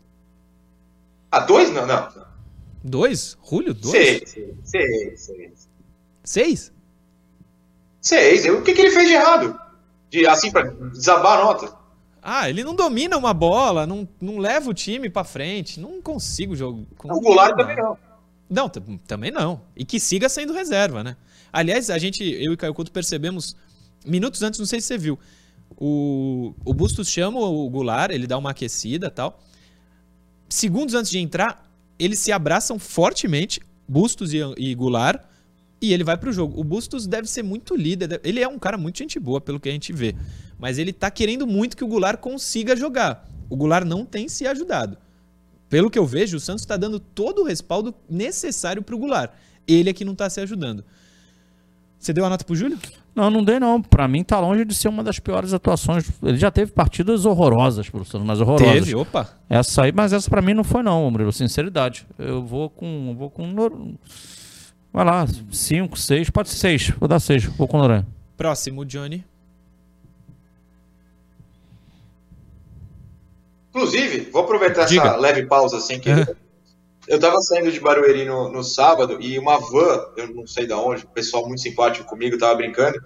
Ah, 1.30 1.40
dois? 1.40 1.72
Não, 1.72 1.86
não. 1.86 2.08
2? 2.84 3.38
Julio? 3.42 3.74
2? 3.74 3.92
Seis, 3.92 4.30
seis, 4.62 5.20
seis. 5.20 5.68
6? 6.22 6.72
Seis. 8.00 8.44
O 8.46 8.62
que, 8.62 8.74
que 8.74 8.80
ele 8.82 8.90
fez 8.90 9.08
de 9.08 9.14
errado? 9.14 9.58
De, 10.10 10.26
assim, 10.26 10.52
pra 10.52 10.62
desabar 10.62 11.40
a 11.40 11.44
nota. 11.44 11.74
Ah, 12.22 12.48
ele 12.48 12.62
não 12.62 12.74
domina 12.74 13.16
uma 13.16 13.34
bola, 13.34 13.86
não, 13.86 14.08
não 14.20 14.38
leva 14.38 14.70
o 14.70 14.74
time 14.74 15.08
pra 15.10 15.24
frente. 15.24 15.80
Não 15.80 16.00
consigo 16.00 16.54
jogar. 16.54 16.84
O 17.02 17.20
Goulart 17.20 17.56
também 17.56 17.76
não. 17.76 17.98
Não, 18.48 18.68
também 18.68 19.30
não. 19.30 19.62
E 19.74 19.84
que 19.84 19.98
siga 19.98 20.28
sendo 20.28 20.52
reserva, 20.52 21.02
né? 21.02 21.16
Aliás, 21.52 21.88
a 21.88 21.98
gente, 21.98 22.22
eu 22.22 22.52
e 22.52 22.56
Caio 22.56 22.74
Couto 22.74 22.92
percebemos, 22.92 23.56
minutos 24.04 24.42
antes, 24.42 24.60
não 24.60 24.66
sei 24.66 24.80
se 24.80 24.88
você 24.88 24.98
viu, 24.98 25.18
o, 25.76 26.54
o 26.64 26.74
Bustos 26.74 27.08
chama 27.08 27.40
o 27.40 27.68
Goulart, 27.70 28.12
ele 28.12 28.26
dá 28.26 28.36
uma 28.36 28.50
aquecida 28.50 29.06
e 29.06 29.10
tal. 29.10 29.40
Segundos 30.55 30.94
antes 30.94 31.11
de 31.11 31.18
entrar, 31.18 31.68
eles 31.98 32.20
se 32.20 32.30
abraçam 32.30 32.78
fortemente, 32.78 33.61
Bustos 33.88 34.32
e, 34.32 34.38
e 34.57 34.72
Goulart, 34.72 35.20
e 35.82 35.92
ele 35.92 36.05
vai 36.05 36.16
pro 36.16 36.32
jogo. 36.32 36.61
O 36.61 36.62
Bustos 36.62 37.09
deve 37.09 37.26
ser 37.26 37.42
muito 37.42 37.74
líder, 37.74 38.20
ele 38.22 38.38
é 38.38 38.46
um 38.46 38.57
cara 38.57 38.78
muito 38.78 38.98
gente 38.98 39.18
boa, 39.18 39.40
pelo 39.40 39.59
que 39.59 39.68
a 39.68 39.72
gente 39.72 39.92
vê. 39.92 40.14
Mas 40.57 40.78
ele 40.78 40.92
tá 40.92 41.11
querendo 41.11 41.44
muito 41.44 41.76
que 41.76 41.82
o 41.82 41.88
Goulart 41.88 42.20
consiga 42.20 42.76
jogar. 42.76 43.28
O 43.50 43.57
Goulart 43.57 43.84
não 43.84 44.07
tem 44.07 44.28
se 44.28 44.46
ajudado. 44.46 44.96
Pelo 45.68 45.90
que 45.90 45.98
eu 45.98 46.07
vejo, 46.07 46.36
o 46.36 46.40
Santos 46.40 46.62
está 46.62 46.76
dando 46.76 47.00
todo 47.00 47.42
o 47.42 47.44
respaldo 47.44 47.92
necessário 48.09 48.80
pro 48.80 48.96
Goulart. 48.96 49.32
Ele 49.66 49.90
é 49.90 49.92
que 49.92 50.05
não 50.05 50.14
tá 50.14 50.30
se 50.30 50.40
ajudando. 50.40 50.84
Você 52.05 52.12
deu 52.12 52.26
a 52.26 52.28
nota 52.28 52.44
pro 52.44 52.55
Júlio? 52.55 52.78
Não, 53.14 53.30
não 53.30 53.42
dei 53.42 53.59
não. 53.59 53.80
Pra 53.80 54.07
mim 54.07 54.22
tá 54.22 54.38
longe 54.38 54.62
de 54.66 54.74
ser 54.74 54.88
uma 54.88 55.02
das 55.02 55.18
piores 55.18 55.55
atuações. 55.55 56.05
Ele 56.22 56.36
já 56.36 56.50
teve 56.50 56.70
partidas 56.70 57.24
horrorosas 57.24 57.88
pro 57.88 58.05
Santos, 58.05 58.26
mas 58.26 58.42
horrorosas. 58.42 58.74
Teve, 58.74 58.94
opa. 58.94 59.26
Essa 59.48 59.84
aí, 59.84 59.92
mas 59.92 60.12
essa 60.12 60.28
pra 60.28 60.42
mim 60.42 60.52
não 60.52 60.62
foi 60.62 60.82
não, 60.82 61.11
Murilo, 61.11 61.32
sinceridade. 61.32 62.07
Eu 62.18 62.44
vou 62.44 62.68
com, 62.68 63.09
eu 63.09 63.14
vou 63.14 63.30
com 63.30 63.96
Vai 64.92 65.05
lá, 65.05 65.26
5, 65.50 65.98
6, 65.98 66.28
pode 66.28 66.50
ser 66.50 66.57
6. 66.78 66.90
Vou 67.00 67.09
dar 67.09 67.18
6, 67.20 67.44
vou 67.44 67.66
com 67.66 67.78
o 67.78 67.80
Noronha. 67.80 68.07
Próximo, 68.36 68.84
Johnny. 68.84 69.24
Inclusive, 73.70 74.28
vou 74.30 74.42
aproveitar 74.42 74.84
Diga. 74.84 75.05
essa 75.05 75.16
leve 75.16 75.46
pausa 75.46 75.80
sem 75.80 75.98
querer. 75.98 76.36
Eu 77.07 77.20
tava 77.20 77.40
saindo 77.42 77.70
de 77.70 77.80
Barueri 77.80 78.24
no, 78.24 78.50
no 78.50 78.62
sábado 78.62 79.18
e 79.20 79.38
uma 79.38 79.59
van, 79.59 80.07
eu 80.16 80.34
não 80.34 80.46
sei 80.46 80.66
da 80.66 80.78
onde, 80.78 81.05
o 81.05 81.09
pessoal 81.09 81.46
muito 81.46 81.61
simpático 81.61 82.09
comigo, 82.09 82.38
tava 82.38 82.55
brincando. 82.55 82.98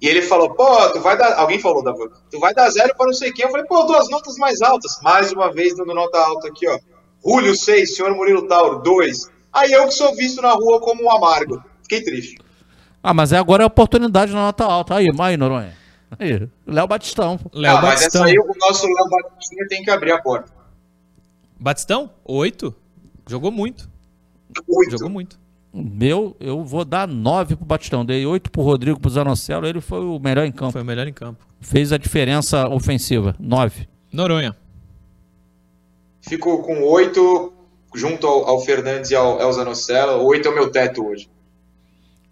E 0.00 0.08
ele 0.08 0.22
falou, 0.22 0.54
pô, 0.54 0.90
tu 0.90 1.00
vai 1.00 1.16
dar. 1.16 1.34
Alguém 1.38 1.60
falou 1.60 1.82
da 1.82 1.92
van, 1.92 2.08
tu 2.30 2.40
vai 2.40 2.52
dar 2.52 2.68
zero 2.70 2.94
para 2.96 3.06
não 3.06 3.12
sei 3.12 3.32
quem. 3.32 3.44
Eu 3.44 3.50
falei, 3.50 3.66
pô, 3.66 3.84
duas 3.84 4.08
notas 4.10 4.36
mais 4.36 4.60
altas. 4.60 4.98
Mais 5.02 5.32
uma 5.32 5.52
vez 5.52 5.76
dando 5.76 5.94
nota 5.94 6.18
alta 6.18 6.48
aqui, 6.48 6.68
ó. 6.68 6.78
Julio 7.24 7.54
6, 7.54 7.94
senhor 7.94 8.12
Murilo 8.14 8.48
Tauro 8.48 8.80
2. 8.80 9.30
Aí 9.52 9.70
eu 9.70 9.86
que 9.86 9.94
sou 9.94 10.14
visto 10.16 10.42
na 10.42 10.52
rua 10.52 10.80
como 10.80 11.04
um 11.04 11.10
amargo. 11.10 11.62
Fiquei 11.82 12.02
triste. 12.02 12.36
Ah, 13.00 13.14
mas 13.14 13.32
é 13.32 13.38
agora 13.38 13.62
é 13.62 13.64
a 13.64 13.68
oportunidade 13.68 14.32
na 14.32 14.46
nota 14.46 14.64
alta. 14.64 14.96
Aí, 14.96 15.08
aí 15.16 15.36
Noronha. 15.36 15.76
Aí, 16.18 16.48
Léo 16.66 16.86
Batistão. 16.86 17.38
Léo 17.52 17.76
ah, 17.76 17.82
mas 17.82 18.00
Batistão. 18.00 18.22
essa 18.22 18.30
aí 18.30 18.38
o 18.38 18.54
nosso 18.58 18.86
Léo 18.86 19.08
Batista 19.08 19.66
tem 19.68 19.82
que 19.82 19.90
abrir 19.90 20.12
a 20.12 20.20
porta. 20.20 20.52
Batistão? 21.60 22.10
Oito. 22.24 22.74
Jogou 23.26 23.50
muito. 23.50 23.88
Oito. 24.68 24.90
Jogou 24.92 25.08
muito. 25.08 25.40
Meu, 25.72 26.36
eu 26.38 26.62
vou 26.64 26.84
dar 26.84 27.08
9 27.08 27.56
pro 27.56 27.64
Batistão. 27.64 28.04
Dei 28.04 28.26
8 28.26 28.50
pro 28.50 28.62
Rodrigo, 28.62 29.00
pro 29.00 29.10
Zanocelo. 29.10 29.66
Ele 29.66 29.80
foi 29.80 30.00
o 30.00 30.18
melhor 30.18 30.44
em 30.44 30.52
campo. 30.52 30.72
Foi 30.72 30.82
o 30.82 30.84
melhor 30.84 31.06
em 31.06 31.12
campo. 31.12 31.46
Fez 31.60 31.92
a 31.92 31.96
diferença 31.96 32.68
ofensiva. 32.68 33.34
9. 33.38 33.88
Noronha. 34.12 34.54
Fico 36.20 36.62
com 36.62 36.82
oito 36.82 37.52
junto 37.94 38.26
ao, 38.26 38.46
ao 38.46 38.60
Fernandes 38.60 39.10
e 39.10 39.14
ao 39.14 39.40
El 39.40 39.52
Zanocelo. 39.52 40.22
Oito 40.24 40.48
é 40.48 40.50
o 40.50 40.54
meu 40.54 40.70
teto 40.70 41.06
hoje. 41.06 41.28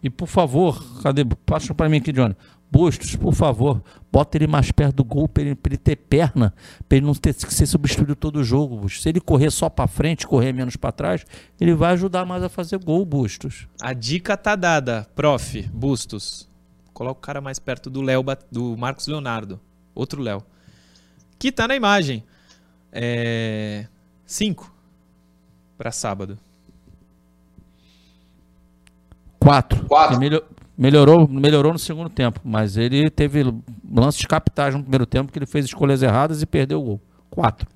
E 0.03 0.09
por 0.09 0.27
favor, 0.27 0.83
cadê? 1.03 1.25
Passa 1.47 1.75
pra 1.75 1.89
mim 1.89 1.99
aqui, 1.99 2.13
Johnny. 2.13 2.37
Bustos, 2.73 3.17
por 3.17 3.35
favor, 3.35 3.83
bota 4.13 4.39
ele 4.39 4.47
mais 4.47 4.71
perto 4.71 4.97
do 4.97 5.05
gol 5.05 5.29
pra 5.29 5.43
ele, 5.43 5.59
ele 5.67 5.77
ter 5.77 5.97
perna, 5.97 6.55
pra 6.89 6.97
ele 6.99 7.05
não 7.05 7.15
ter 7.15 7.35
que 7.35 7.53
ser 7.53 7.67
substituído 7.67 8.15
todo 8.15 8.37
o 8.37 8.45
jogo, 8.45 8.77
Bustos. 8.77 9.03
Se 9.03 9.09
ele 9.09 9.21
correr 9.21 9.51
só 9.51 9.69
pra 9.69 9.89
frente, 9.89 10.25
correr 10.25 10.53
menos 10.53 10.77
pra 10.77 10.93
trás, 10.93 11.27
ele 11.61 11.75
vai 11.75 11.93
ajudar 11.95 12.25
mais 12.25 12.45
a 12.45 12.49
fazer 12.49 12.79
gol, 12.79 13.05
Bustos. 13.05 13.67
A 13.81 13.93
dica 13.93 14.37
tá 14.37 14.55
dada, 14.55 15.09
prof. 15.17 15.63
Bustos. 15.73 16.49
Coloca 16.93 17.19
o 17.19 17.23
cara 17.23 17.41
mais 17.41 17.59
perto 17.59 17.91
do 17.91 18.03
Léo, 18.03 18.23
do 18.53 18.77
Marcos 18.77 19.09
Leonardo. 19.09 19.59
Outro 19.95 20.23
Léo. 20.23 20.45
Que 21.39 21.51
tá 21.51 21.67
na 21.67 21.75
imagem. 21.75 22.23
É. 22.93 23.87
Cinco. 24.27 24.73
Para 25.77 25.91
sábado. 25.91 26.39
Quatro. 29.41 29.87
Quatro. 29.87 30.21
Melhorou, 30.81 31.29
melhorou 31.29 31.75
no 31.75 31.79
segundo 31.79 32.09
tempo, 32.09 32.41
mas 32.43 32.79
ele 32.79 33.11
teve 33.11 33.43
lances 33.93 34.25
capitais 34.25 34.75
no 34.75 34.81
primeiro 34.81 35.05
tempo 35.05 35.31
que 35.31 35.39
ele 35.39 35.45
fez 35.45 35.67
escolhas 35.67 36.03
erradas 36.03 36.41
e 36.41 36.47
perdeu 36.47 36.81
o 36.81 36.85
gol. 36.85 37.01
Quatro. 37.29 37.69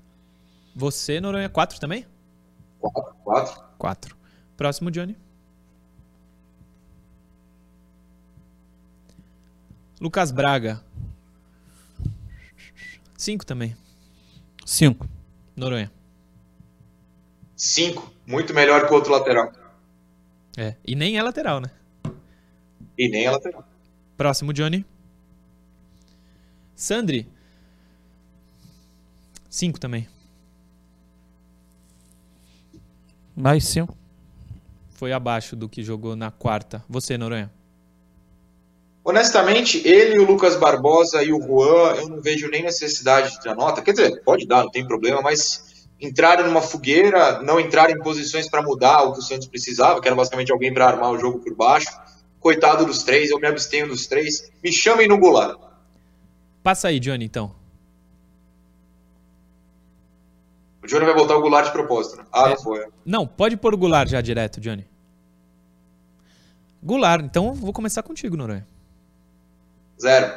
Você, 0.75 1.21
Noronha, 1.21 1.51
4 1.51 1.79
também? 1.79 2.07
Quatro. 2.81 3.15
Quatro. 3.23 3.65
4. 3.77 4.17
Próximo, 4.57 4.91
Johnny. 4.91 5.17
Lucas 10.01 10.33
Braga. 10.33 10.83
5 13.19 13.45
também. 13.45 13.77
Cinco. 14.65 15.07
Noronha. 15.55 15.93
Cinco. 17.55 18.13
Muito 18.27 18.55
melhor 18.55 18.87
que 18.87 18.93
o 18.93 18.97
outro 18.97 19.13
lateral. 19.13 19.53
É. 20.57 20.75
E 20.87 20.97
nem 20.97 21.19
é 21.19 21.23
lateral, 21.23 21.61
né? 21.61 21.71
E 22.97 23.09
nem 23.09 23.27
a 23.27 23.33
lateral. 23.33 23.65
Próximo, 24.17 24.53
Johnny. 24.53 24.85
Sandri. 26.75 27.29
5 29.49 29.79
também. 29.79 30.09
Mais 33.37 33.65
cinco. 33.65 33.97
Foi 34.91 35.13
abaixo 35.13 35.57
do 35.57 35.69
que 35.69 35.83
jogou 35.83 36.15
na 36.15 36.31
quarta. 36.31 36.85
Você, 36.89 37.19
Noronha. 37.19 37.51
Honestamente, 39.05 39.87
ele, 39.87 40.19
o 40.19 40.25
Lucas 40.25 40.57
Barbosa 40.57 41.23
e 41.23 41.33
o 41.33 41.41
Juan, 41.43 41.95
eu 41.97 42.09
não 42.09 42.23
vejo 42.23 42.49
nem 42.49 42.63
necessidade 42.63 43.33
de 43.33 43.45
dar 43.45 43.55
nota. 43.55 43.83
Quer 43.83 43.93
dizer, 43.93 44.23
pode 44.23 44.47
dar, 44.47 44.63
não 44.63 44.71
tem 44.71 44.87
problema, 44.87 45.21
mas 45.21 45.87
entrarem 46.01 46.47
numa 46.47 46.63
fogueira, 46.63 47.43
não 47.43 47.61
entrarem 47.61 47.97
em 47.97 48.03
posições 48.03 48.49
para 48.49 48.63
mudar 48.63 49.03
o 49.03 49.13
que 49.13 49.19
o 49.19 49.23
Santos 49.23 49.47
precisava, 49.47 50.01
que 50.01 50.09
era 50.09 50.17
basicamente 50.17 50.53
alguém 50.53 50.73
para 50.73 50.87
armar 50.87 51.11
o 51.11 51.19
jogo 51.19 51.41
por 51.41 51.55
baixo. 51.55 51.91
Coitado 52.45 52.85
dos 52.85 53.03
três, 53.03 53.31
eu 53.31 53.39
me 53.41 53.47
abstenho 53.47 53.89
dos 53.89 54.07
três. 54.07 54.53
Me 54.63 54.71
chamem 54.71 55.09
no 55.09 55.17
Goulart. 55.17 55.59
Passa 56.63 56.89
aí, 56.89 57.01
Johnny, 57.01 57.25
então. 57.25 57.55
O 60.83 60.87
Júnior 60.87 61.07
vai 61.07 61.15
botar 61.15 61.39
o 61.39 61.41
Goulart 61.41 61.65
de 61.65 61.73
propósito, 61.73 62.19
né? 62.19 62.27
Ah, 62.31 62.49
É. 62.49 62.51
não 62.51 62.59
foi. 62.59 62.87
Não, 63.03 63.27
pode 63.27 63.57
pôr 63.57 63.73
o 63.73 63.79
Goulart 63.79 64.11
já 64.11 64.21
direto, 64.21 64.61
Johnny. 64.61 64.87
Goulart, 66.83 67.25
então 67.25 67.55
vou 67.55 67.73
começar 67.73 68.03
contigo, 68.03 68.37
Noronha. 68.37 68.67
Zero. 69.99 70.35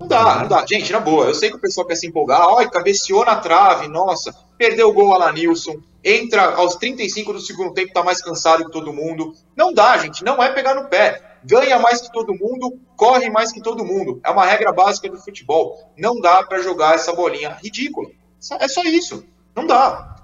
Não 0.00 0.08
dá, 0.08 0.40
não 0.40 0.48
dá. 0.48 0.66
Gente, 0.66 0.90
na 0.90 0.98
boa, 0.98 1.26
eu 1.26 1.34
sei 1.34 1.48
que 1.50 1.56
o 1.58 1.60
pessoal 1.60 1.86
quer 1.86 1.94
se 1.94 2.08
empolgar. 2.08 2.40
Ai, 2.58 2.68
cabeceou 2.68 3.24
na 3.24 3.36
trave, 3.36 3.86
nossa. 3.86 4.34
Perdeu 4.58 4.88
o 4.88 4.92
gol 4.92 5.14
Alanilson. 5.14 5.80
Entra 6.02 6.54
aos 6.54 6.76
35 6.76 7.32
do 7.32 7.40
segundo 7.40 7.74
tempo, 7.74 7.92
tá 7.92 8.02
mais 8.02 8.22
cansado 8.22 8.64
que 8.64 8.72
todo 8.72 8.92
mundo. 8.92 9.34
Não 9.56 9.72
dá, 9.72 9.98
gente. 9.98 10.24
Não 10.24 10.42
é 10.42 10.50
pegar 10.52 10.74
no 10.74 10.88
pé. 10.88 11.38
Ganha 11.44 11.78
mais 11.78 12.00
que 12.00 12.12
todo 12.12 12.34
mundo, 12.34 12.78
corre 12.96 13.30
mais 13.30 13.52
que 13.52 13.62
todo 13.62 13.84
mundo. 13.84 14.20
É 14.24 14.30
uma 14.30 14.44
regra 14.44 14.72
básica 14.72 15.08
do 15.10 15.18
futebol. 15.18 15.90
Não 15.96 16.20
dá 16.20 16.42
pra 16.42 16.62
jogar 16.62 16.94
essa 16.94 17.14
bolinha 17.14 17.58
ridícula. 17.62 18.10
É 18.58 18.68
só 18.68 18.82
isso. 18.84 19.24
Não 19.54 19.66
dá. 19.66 20.16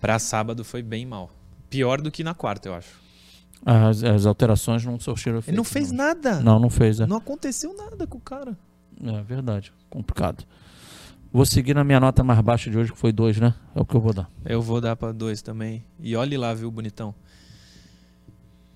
Pra 0.00 0.18
sábado 0.18 0.64
foi 0.64 0.82
bem 0.82 1.04
mal. 1.04 1.30
Pior 1.68 2.00
do 2.00 2.10
que 2.10 2.24
na 2.24 2.34
quarta, 2.34 2.68
eu 2.68 2.74
acho. 2.74 2.98
As, 3.64 4.02
as 4.02 4.24
alterações 4.24 4.84
não 4.84 4.98
surtiram 4.98 5.42
Ele 5.46 5.56
não 5.56 5.64
fez 5.64 5.92
nada. 5.92 6.40
Não, 6.40 6.58
não 6.58 6.70
fez. 6.70 6.98
É. 7.00 7.06
Não 7.06 7.18
aconteceu 7.18 7.74
nada 7.76 8.06
com 8.06 8.16
o 8.16 8.20
cara. 8.20 8.56
é 9.04 9.22
verdade. 9.22 9.72
Complicado. 9.90 10.44
Vou 11.32 11.46
seguir 11.46 11.74
na 11.74 11.84
minha 11.84 12.00
nota 12.00 12.24
mais 12.24 12.40
baixa 12.40 12.68
de 12.68 12.76
hoje, 12.76 12.92
que 12.92 12.98
foi 12.98 13.12
dois, 13.12 13.38
né? 13.38 13.54
É 13.74 13.80
o 13.80 13.84
que 13.84 13.94
eu 13.94 14.00
vou 14.00 14.12
dar. 14.12 14.28
Eu 14.44 14.60
vou 14.60 14.80
dar 14.80 14.96
pra 14.96 15.12
dois 15.12 15.40
também. 15.40 15.84
E 16.00 16.16
olhe 16.16 16.36
lá, 16.36 16.52
viu, 16.52 16.70
bonitão. 16.70 17.14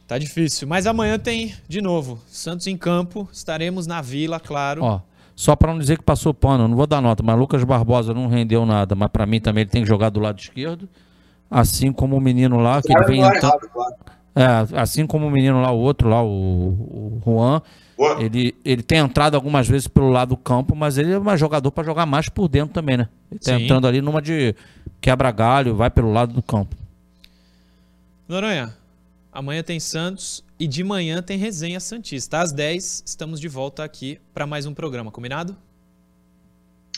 Tá 0.07 0.19
difícil. 0.19 0.69
Mas 0.69 0.87
amanhã 0.87 1.19
tem, 1.19 1.55
de 1.67 1.81
novo, 1.81 2.21
Santos 2.29 2.67
em 2.67 2.77
campo. 2.77 3.29
Estaremos 3.33 3.87
na 3.87 4.01
Vila, 4.01 4.39
claro. 4.39 4.85
Ó, 4.85 5.01
só 5.35 5.57
pra 5.57 5.73
não 5.73 5.81
dizer 5.81 5.99
que 5.99 6.05
passou 6.05 6.33
pano, 6.33 6.65
eu 6.65 6.69
não 6.69 6.77
vou 6.77 6.87
dar 6.87 7.01
nota, 7.01 7.23
mas 7.23 7.37
Lucas 7.37 7.65
Barbosa 7.65 8.15
não 8.15 8.29
rendeu 8.29 8.65
nada, 8.65 8.95
mas 8.95 9.09
pra 9.09 9.27
mim 9.27 9.41
também 9.41 9.63
ele 9.63 9.71
tem 9.71 9.83
que 9.83 9.89
jogar 9.89 10.11
do 10.11 10.21
lado 10.21 10.39
esquerdo. 10.39 10.89
Assim 11.51 11.93
como 11.93 12.17
o 12.17 12.21
menino 12.21 12.59
lá, 12.59 12.81
que 12.81 12.93
ele 12.93 13.05
vem 13.05 13.25
é 13.25 13.27
entrando. 13.27 13.59
É, 14.37 14.79
assim 14.79 15.07
como 15.07 15.27
o 15.27 15.31
menino 15.31 15.61
lá, 15.61 15.71
o 15.71 15.79
outro 15.79 16.09
lá, 16.09 16.23
o, 16.23 16.29
o 16.29 17.23
Juan, 17.25 17.63
Boa. 17.97 18.23
ele, 18.23 18.55
ele 18.65 18.83
tem 18.83 18.99
entrado 18.99 19.35
algumas 19.35 19.69
vezes 19.69 19.87
pelo 19.87 20.11
lado 20.11 20.31
do 20.31 20.37
campo, 20.37 20.75
mas 20.75 20.99
ele 20.99 21.13
é 21.13 21.19
um 21.19 21.37
jogador 21.37 21.71
pra 21.71 21.85
jogar 21.85 22.07
mais 22.07 22.29
por 22.29 22.49
dentro 22.49 22.75
também, 22.75 22.97
né? 22.97 23.09
Ele 23.31 23.41
tá 23.41 23.57
Sim. 23.57 23.65
entrando 23.65 23.87
ali 23.87 24.01
numa 24.01 24.21
de 24.21 24.55
quebra-galho, 25.01 25.77
vai 25.77 25.91
pelo 25.91 26.13
lado 26.13 26.33
do 26.33 26.43
campo. 26.43 26.75
Noronha, 28.27 28.75
amanhã 29.33 29.63
tem 29.63 29.79
Santos 29.79 30.43
e 30.59 30.67
de 30.67 30.83
manhã 30.83 31.23
tem 31.23 31.39
Resenha 31.39 31.79
Santista. 31.79 32.41
Às 32.41 32.53
10 32.53 33.03
estamos 33.07 33.39
de 33.41 33.49
volta 33.49 33.85
aqui 33.85 34.19
para 34.33 34.47
mais 34.47 34.67
um 34.67 34.75
programa, 34.75 35.11
combinado? 35.11 35.57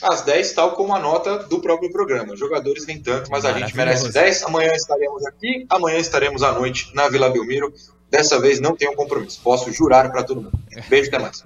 Às 0.02 0.22
10, 0.22 0.52
tal 0.52 0.72
como 0.72 0.94
a 0.94 0.98
nota 0.98 1.38
do 1.44 1.58
próprio 1.58 1.90
programa. 1.90 2.36
Jogadores 2.36 2.86
nem 2.86 3.00
tanto, 3.00 3.30
mas 3.30 3.44
a 3.44 3.58
gente 3.58 3.74
merece 3.74 4.12
10. 4.12 4.42
Amanhã 4.42 4.72
estaremos 4.72 5.26
aqui, 5.26 5.66
amanhã 5.70 5.98
estaremos 5.98 6.42
à 6.42 6.52
noite 6.52 6.94
na 6.94 7.08
Vila 7.08 7.30
Belmiro. 7.30 7.72
Dessa 8.16 8.40
vez 8.40 8.60
não 8.60 8.74
tenho 8.74 8.94
compromisso. 8.94 9.40
Posso 9.42 9.70
jurar 9.72 10.10
para 10.10 10.22
todo 10.24 10.42
mundo. 10.42 10.58
Beijo, 10.88 11.08
até 11.08 11.18
mais. 11.18 11.44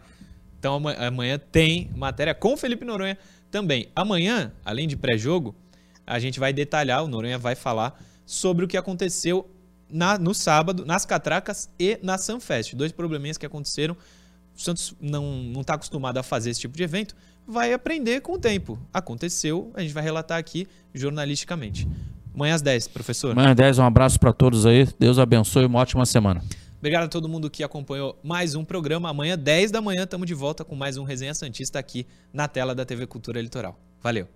Então 0.58 0.74
ama- 0.76 0.92
amanhã 0.94 1.38
tem 1.50 1.90
matéria 1.96 2.34
com 2.34 2.56
Felipe 2.56 2.84
Noronha 2.84 3.18
também. 3.50 3.88
Amanhã, 3.96 4.52
além 4.64 4.86
de 4.86 4.96
pré-jogo, 4.96 5.54
a 6.06 6.18
gente 6.18 6.38
vai 6.38 6.52
detalhar, 6.52 7.02
o 7.02 7.08
Noronha 7.08 7.38
vai 7.38 7.54
falar 7.54 8.00
sobre 8.24 8.64
o 8.64 8.68
que 8.68 8.76
aconteceu 8.76 9.48
na- 9.88 10.18
no 10.18 10.32
sábado, 10.34 10.84
nas 10.86 11.04
Catracas 11.04 11.68
e 11.78 11.98
na 12.02 12.16
Sunfest. 12.18 12.74
Dois 12.76 12.92
probleminhas 12.92 13.36
que 13.36 13.46
aconteceram. 13.46 13.96
O 14.56 14.60
Santos 14.60 14.94
não 15.00 15.52
está 15.60 15.74
acostumado 15.74 16.18
a 16.18 16.22
fazer 16.22 16.50
esse 16.50 16.60
tipo 16.60 16.76
de 16.76 16.82
evento, 16.82 17.16
vai 17.46 17.72
aprender 17.72 18.20
com 18.20 18.34
o 18.34 18.38
tempo. 18.38 18.78
Aconteceu, 18.92 19.72
a 19.74 19.80
gente 19.80 19.92
vai 19.94 20.02
relatar 20.04 20.38
aqui 20.38 20.68
jornalisticamente. 20.94 21.88
Amanhã 22.34 22.54
às 22.54 22.62
10, 22.62 22.88
professor. 22.88 23.32
Amanhã 23.32 23.54
10, 23.54 23.78
um 23.78 23.84
abraço 23.84 24.18
pra 24.18 24.32
todos 24.32 24.66
aí. 24.66 24.86
Deus 24.98 25.18
abençoe, 25.18 25.64
uma 25.64 25.78
ótima 25.78 26.06
semana. 26.06 26.42
Obrigado 26.78 27.04
a 27.04 27.08
todo 27.08 27.28
mundo 27.28 27.50
que 27.50 27.62
acompanhou 27.62 28.18
mais 28.22 28.54
um 28.54 28.64
programa. 28.64 29.10
Amanhã, 29.10 29.36
10 29.36 29.70
da 29.70 29.82
manhã, 29.82 30.04
estamos 30.04 30.26
de 30.26 30.32
volta 30.32 30.64
com 30.64 30.74
mais 30.74 30.96
um 30.96 31.04
Resenha 31.04 31.34
Santista 31.34 31.78
aqui 31.78 32.06
na 32.32 32.48
tela 32.48 32.74
da 32.74 32.86
TV 32.86 33.06
Cultura 33.06 33.40
Litoral. 33.40 33.78
Valeu! 34.02 34.26